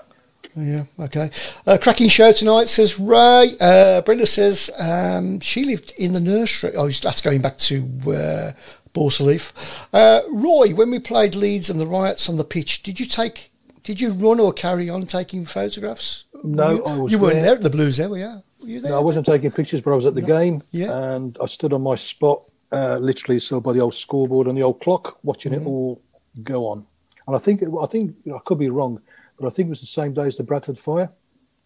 [0.56, 1.30] Yeah, okay.
[1.68, 3.56] Uh, cracking show tonight, says Ray.
[3.60, 6.73] Uh, Brenda says um, she lived in the nursery.
[6.76, 8.52] Oh, that's going back to uh,
[8.93, 9.53] Balsall Heath.
[9.93, 13.52] Uh, Roy, when we played Leeds and the riots on the pitch, did you take?
[13.84, 16.26] Did you run or carry on taking photographs?
[16.43, 17.43] No, you, I was You weren't there.
[17.43, 18.43] there at the Blues, there, were you?
[18.61, 18.91] Were you there?
[18.91, 20.61] No, I wasn't taking pictures, but I was at the game.
[20.72, 21.14] Yeah.
[21.14, 24.64] And I stood on my spot, uh, literally so by the old scoreboard and the
[24.64, 25.64] old clock, watching Mm-hmm.
[25.64, 26.02] it all
[26.43, 26.85] go on.
[27.27, 29.02] And I think, it, I think I could be wrong,
[29.38, 31.10] but I think it was the same day as the Bradford fire.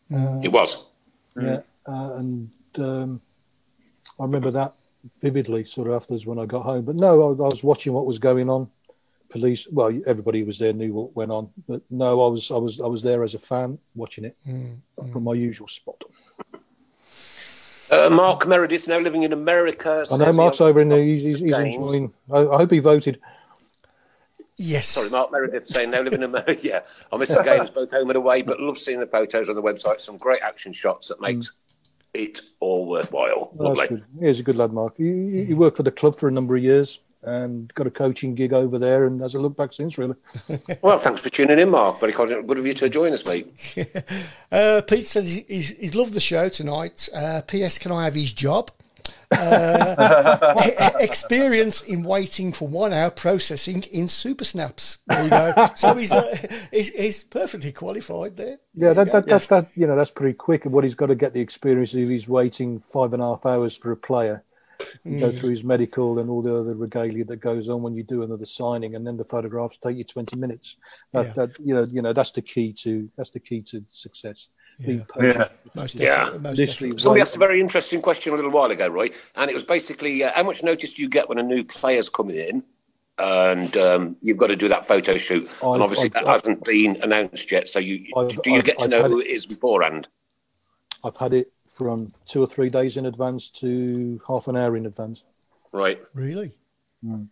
[0.09, 0.85] It was.
[1.39, 1.59] Yeah.
[1.87, 3.21] Uh, and um,
[4.19, 4.73] I remember that
[5.21, 6.83] vividly, sort of afterwards when I got home.
[6.85, 8.69] But no, I, I was watching what was going on.
[9.29, 12.57] Police, well, everybody who was there knew what went on, but no, I was, I
[12.57, 15.11] was, I was there as a fan watching it Mm-hmm.
[15.11, 16.01] from my usual spot.
[17.91, 20.05] Uh, Mark Meredith, now living in America.
[20.11, 21.03] I know Mark's over in there.
[21.03, 22.13] He's, he's, he's enjoying.
[22.31, 23.19] I, I hope he voted.
[24.57, 24.87] yes.
[24.87, 26.57] Sorry, Mark Meredith saying now living in America.
[26.63, 26.79] Yeah,
[27.11, 29.61] I miss the games both home and away, but love seeing the photos on the
[29.61, 30.01] website.
[30.01, 31.51] Some great action shots that makes
[32.13, 33.51] it all worthwhile.
[33.53, 33.87] Well, Lovely.
[33.97, 34.25] that's good.
[34.25, 34.95] He's a good lad, Mark.
[34.97, 37.91] He, he- he worked for the club for a number of years and got a
[37.91, 39.97] coaching gig over there, and hasn't looked back since.
[39.97, 40.15] Really.
[40.81, 41.99] Well, thanks for tuning in, Mark.
[41.99, 43.47] Very good good of you to join us, mate.
[44.51, 47.09] Uh, Pete says he's, he's loved the show tonight.
[47.13, 47.77] Uh, P.S.
[47.77, 48.71] Can I have his job?
[49.31, 54.99] Uh, experience in waiting for one hour processing in super snaps.
[55.07, 55.65] There you go.
[55.75, 56.37] So he's, uh,
[56.71, 58.59] he's he's perfectly qualified there.
[58.75, 59.37] Yeah, There that, you that, go.
[59.39, 60.65] that, that you know that's pretty quick.
[60.65, 63.45] And what he's got to get the experience is he's waiting five and a half
[63.45, 64.43] hours for a player.
[65.03, 68.03] To Go through his medical and all the other regalia that goes on when you
[68.03, 70.77] do another signing, and then the photographs take you twenty minutes.
[71.13, 71.33] That, Yeah.
[71.33, 74.47] that you know, you know that's the key to that's the key to success.
[74.85, 75.37] Being patient.
[75.37, 75.47] yeah.
[75.81, 76.25] Most Yeah.
[76.25, 76.89] definitely.
[76.91, 79.63] Most Somebody asked a very interesting question a little while ago, Roy, and it was
[79.63, 82.63] basically uh, how much notice do you get when a new player's coming in?
[83.17, 86.65] And um, you've got to do that photo shoot, I've- and obviously I've- that hasn't
[86.65, 87.69] been announced yet.
[87.69, 90.09] So you I've- do you I've- get to I've know who it- it is beforehand?
[91.05, 94.85] I've had it from two or three days in advance to half an hour in
[94.85, 95.25] advance.
[95.73, 96.01] Right.
[96.13, 96.53] Really?
[97.03, 97.23] Hmm.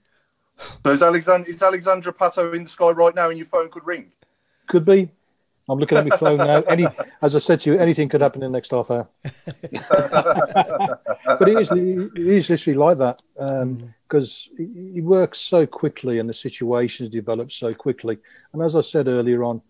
[0.86, 3.88] So is Alexander is Alexandre Pato in the sky right now, and your phone could
[3.88, 4.12] ring?
[4.68, 5.10] Could be.
[5.70, 6.62] I'm looking at my phone now.
[6.68, 6.86] Any,
[7.22, 9.08] as I said to you, anything could happen in the next half hour.
[9.24, 9.32] but
[11.48, 13.86] it is, it is literally like that um, hmm.
[14.08, 18.18] because he works so quickly and the situations develop so quickly.
[18.52, 19.62] And as I said earlier on,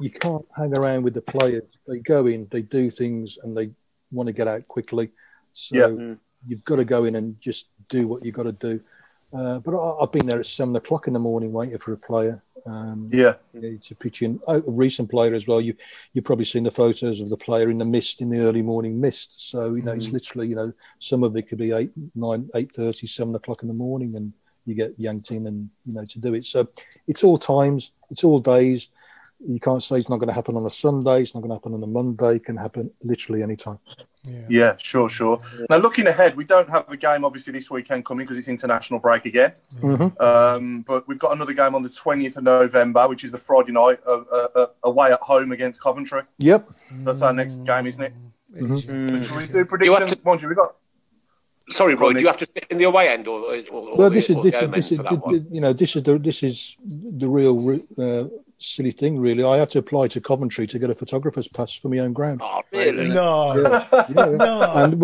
[0.00, 1.78] you can't hang around with the players.
[1.86, 3.70] They go in, they do things, and they
[4.14, 5.10] want to get out quickly.
[5.52, 6.14] So Yeah.
[6.46, 8.80] you've got to go in and just do what you've got to do.
[9.32, 11.96] Uh, but I, I've been there at seven o'clock in the morning waiting for a
[11.96, 12.42] player.
[12.66, 15.60] Um, Yeah, yeah, to pitch in oh, a recent player as well.
[15.60, 15.74] You
[16.12, 18.98] you've probably seen the photos of the player in the mist in the early morning
[19.00, 19.50] mist.
[19.50, 22.72] So you know it's literally you know some of it could be eight, nine, eight
[22.72, 24.32] thirty, seven o'clock in the morning, and
[24.64, 26.44] you get yanked in and you know to do it.
[26.44, 26.68] So
[27.06, 28.88] it's all times, it's all days.
[29.46, 31.22] You can't say it's not going to happen on a Sunday.
[31.22, 32.36] It's not going to happen on a Monday.
[32.36, 33.78] It can happen literally any time.
[34.48, 35.40] yeah, sure, sure.
[35.68, 39.00] Now looking ahead, we don't have a game obviously this weekend coming because it's international
[39.00, 39.52] break again.
[40.18, 43.72] Um, but we've got another game on the twentieth of November, which is the Friday
[43.72, 46.22] night uh, uh, uh, away at home against Coventry.
[46.38, 46.66] Yep.
[47.04, 48.14] That's our next game, isn't it?
[48.56, 49.22] It is, yeah.
[49.22, 50.12] Should we do predictions?
[50.12, 50.74] to- Mind you, we got
[51.70, 52.12] Sorry, Go Roy.
[52.12, 54.36] Do you have to sit in the away end or, or, or, Well, this is
[54.36, 57.80] or this, this end is for you know this is the this is the real
[57.98, 58.24] uh,
[58.64, 59.20] silly thing.
[59.20, 62.12] Really, I had to apply to Coventry to get a photographer's pass for my own
[62.12, 62.40] ground.
[62.42, 63.08] Oh, really?
[63.08, 64.24] No, Yeah, yeah.
[64.36, 64.72] no.
[64.76, 65.00] and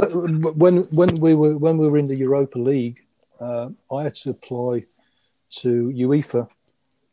[0.62, 3.00] when when we were when we were in the Europa League,
[3.40, 4.84] uh, I had to apply
[5.60, 6.48] to UEFA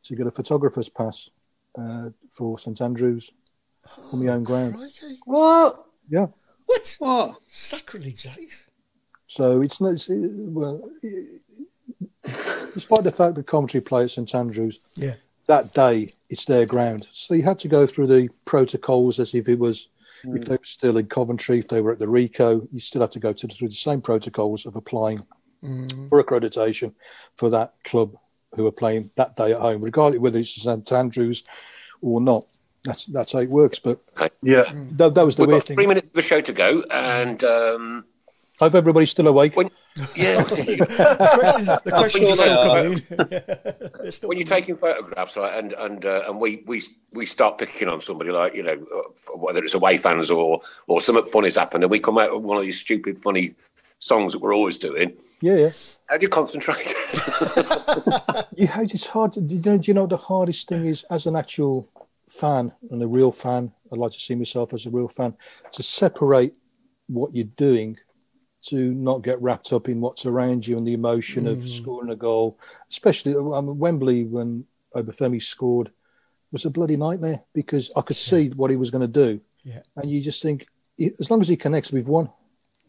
[0.03, 1.29] to get a photographer's pass
[1.77, 3.31] uh, for St Andrews
[4.09, 4.75] for my own ground.
[4.75, 5.19] Crikey.
[5.25, 5.85] What?
[6.09, 6.27] Yeah,
[6.65, 6.95] What?
[6.99, 7.35] What?
[7.47, 8.67] Sacrilege, that is.
[9.27, 10.15] so it's not it's, uh,
[10.57, 10.81] well.
[12.73, 15.15] Despite the fact that Coventry play at St Andrews, Yeah.
[15.47, 17.07] that day it's their ground.
[17.13, 19.89] So you had to go through the protocols as if it was
[20.23, 23.11] if they were still in Coventry, if they were at the Ricoh, you still have
[23.11, 25.19] to go to, through the same protocols of applying
[26.09, 26.93] for accreditation
[27.37, 28.15] for that club
[28.55, 31.43] who are playing that day at home, regardless whether it's St Andrews
[32.01, 32.45] or not.
[32.83, 33.79] That's that's how it works.
[33.79, 34.01] But
[34.41, 34.63] Yeah.
[34.93, 35.77] that, that was the We've weird got thing.
[35.77, 38.05] three minutes of the show to go, and um,
[38.59, 39.55] Hope everybody's still awake.
[39.55, 39.69] when
[40.15, 42.93] yeah, The questions, the questions are still coming
[44.03, 44.11] in.
[44.11, 47.57] Still when you're coming taking photographs, right, and and uh, and we we we start
[47.57, 51.55] picking on somebody like you know uh, whether it's away fans or or something funny's
[51.55, 53.55] happened, and we come out with one of these stupid funny
[53.99, 55.13] songs that we're always doing.
[55.41, 55.71] Yeah, yeah.
[56.07, 56.93] How do you concentrate?
[58.55, 59.33] You, it's hard.
[59.33, 61.87] To, do you know, do you know the hardest thing is as an actual
[62.27, 63.71] fan and a real fan?
[63.91, 65.35] I'd like to see myself as a real fan
[65.71, 66.55] to separate
[67.07, 67.97] what you're doing
[68.63, 72.15] to not get wrapped up in what's around you and the emotion of scoring a
[72.15, 72.59] goal.
[72.89, 74.65] Especially I mean, Wembley when
[74.95, 75.91] Obafemi scored
[76.51, 79.81] was a bloody nightmare because I could see what he was going to do, Yeah.
[79.95, 80.67] and you just think
[81.19, 82.29] as long as he connects, we've won.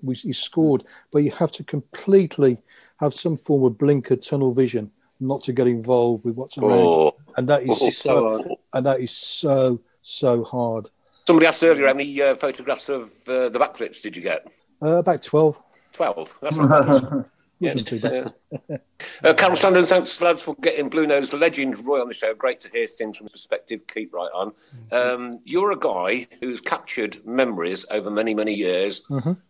[0.00, 2.58] We, he scored, but you have to completely
[3.00, 6.70] have some form of blinker tunnel vision not to get involved with what's around.
[6.78, 7.16] Oh.
[7.36, 10.88] and that is Oh, so, and that is so so hard.
[11.26, 14.46] Somebody asked earlier how many uh, photographs of uh, the backflips did you get?
[14.82, 15.60] Uh, about twelve.
[15.92, 16.34] Twelve.
[16.40, 17.24] That's not bad.
[17.60, 18.34] Wasn't too bad.
[19.22, 22.34] Uh, Carol Sandon, thanks lads for getting Blue Nose Legend Roy on the show.
[22.34, 23.80] Great to hear things from his perspective.
[23.92, 24.52] Keep right on.
[24.92, 29.02] Um, you're a guy who's captured memories over many, many years.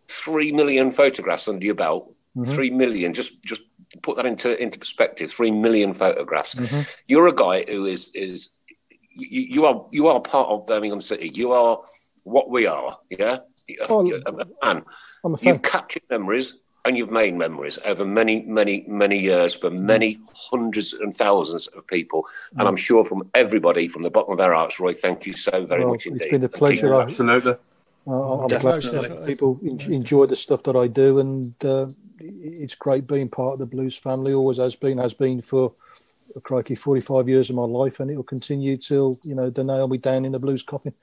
[0.07, 2.13] Three million photographs under your belt.
[2.45, 3.13] Three million.
[3.13, 3.61] Just, just
[4.01, 5.31] put that into into perspective.
[5.31, 6.55] Three million photographs.
[7.07, 8.49] You're a guy who is is
[9.15, 11.31] you, you are you are part of Birmingham City.
[11.33, 11.79] You are
[12.23, 12.97] what we are.
[13.09, 13.39] Yeah,
[13.89, 14.83] Oh, You're a fan.
[15.23, 15.47] I'm a fan.
[15.53, 20.19] You've captured memories and you've made memories over many, many, many years for many
[20.49, 22.25] hundreds and thousands of people.
[22.57, 25.65] And I'm sure from everybody from the bottom of our hearts, Roy, thank you so
[25.65, 26.31] very Well, much it's indeed.
[26.31, 26.93] been a pleasure.
[26.95, 27.07] I- up.
[27.07, 27.55] Absolutely.
[28.07, 31.87] Uh, I'm Yeah, glad that people en- enjoy the stuff that I do, and uh,
[32.19, 34.33] it's great being part of the Blues family.
[34.33, 35.73] Always has been, has been for
[36.35, 39.87] uh, crikey, 45 years of my life, and it'll continue till you know they nail
[39.87, 40.93] me down in the Blues coffin.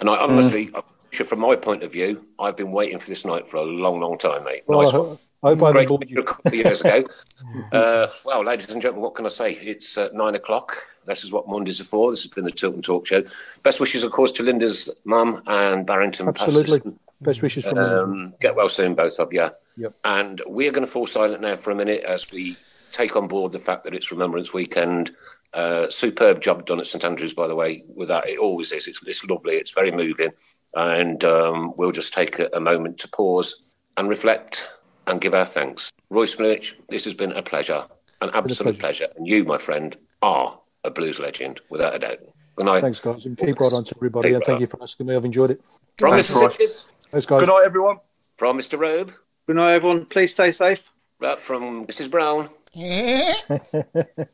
[0.00, 0.70] And I honestly,
[1.12, 4.00] I- from my point of view, I've been waiting for this night for a long,
[4.00, 4.62] long time, mate.
[4.66, 5.18] Well, nice I, one.
[5.42, 6.20] I hope I Great you.
[6.20, 7.04] a couple of years ago.
[7.72, 9.52] uh, well, ladies and gentlemen, what can I say?
[9.52, 10.76] It's uh, nine o'clock.
[11.06, 12.10] This is what Mondays are for.
[12.10, 13.24] This has been the Tilton Talk Show.
[13.62, 16.28] Best wishes, of course, to Linda's mum and Barrington.
[16.28, 16.82] Absolutely.
[17.22, 17.84] Best wishes from me.
[17.84, 19.50] Um, get well soon, both of you.
[19.76, 19.94] Yep.
[20.04, 22.56] And we are going to fall silent now for a minute as we
[22.92, 25.14] take on board the fact that it's Remembrance Weekend.
[25.52, 27.82] Uh, superb job done at St Andrews, by the way.
[27.88, 28.86] With that, it always is.
[28.86, 29.54] It's, it's lovely.
[29.54, 30.30] It's very moving.
[30.74, 33.62] And um, we'll just take a, a moment to pause
[33.96, 34.68] and reflect
[35.06, 35.90] and give our thanks.
[36.10, 37.84] Royce Smith, this has been a pleasure,
[38.20, 39.08] an absolute pleasure.
[39.16, 42.18] And you, my friend, are a blues legend, without a doubt.
[42.56, 42.80] Good night.
[42.80, 44.28] Thanks, guys, and keep right on to everybody.
[44.28, 45.16] Keep And thank right you for asking me.
[45.16, 45.60] I've enjoyed it.
[45.98, 46.40] From Thanks, Mr.
[46.40, 46.48] Roy.
[46.48, 47.40] Sitches, Thanks, guys.
[47.40, 47.96] Good night, everyone.
[48.36, 48.78] from Mr.
[48.78, 49.12] Robe,
[49.46, 50.06] Good night, everyone.
[50.06, 50.80] Please stay safe.
[51.22, 52.10] uh, from Mrs.
[52.10, 52.48] Brown.
[52.76, 53.34] Eh?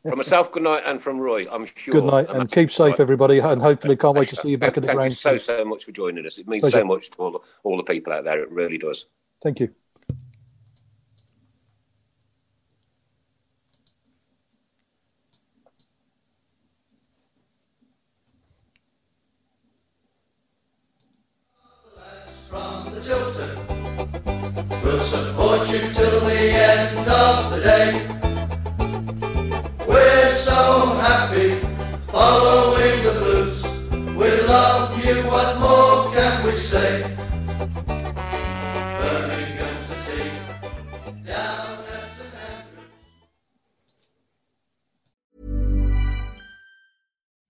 [0.03, 1.93] from myself, good night, and from Roy, I'm sure.
[1.93, 3.39] Good night, and keep safe, everybody.
[3.39, 5.65] And hopefully, can't wait to see you back Thank, at the thank you so so
[5.65, 6.37] much for joining us.
[6.37, 6.79] It means Pleasure.
[6.79, 8.41] so much to all the, all the people out there.
[8.43, 9.07] It really does.
[9.41, 9.73] Thank you.
[22.47, 23.77] from the Tilton.
[24.81, 28.06] We'll support you till the end of the day.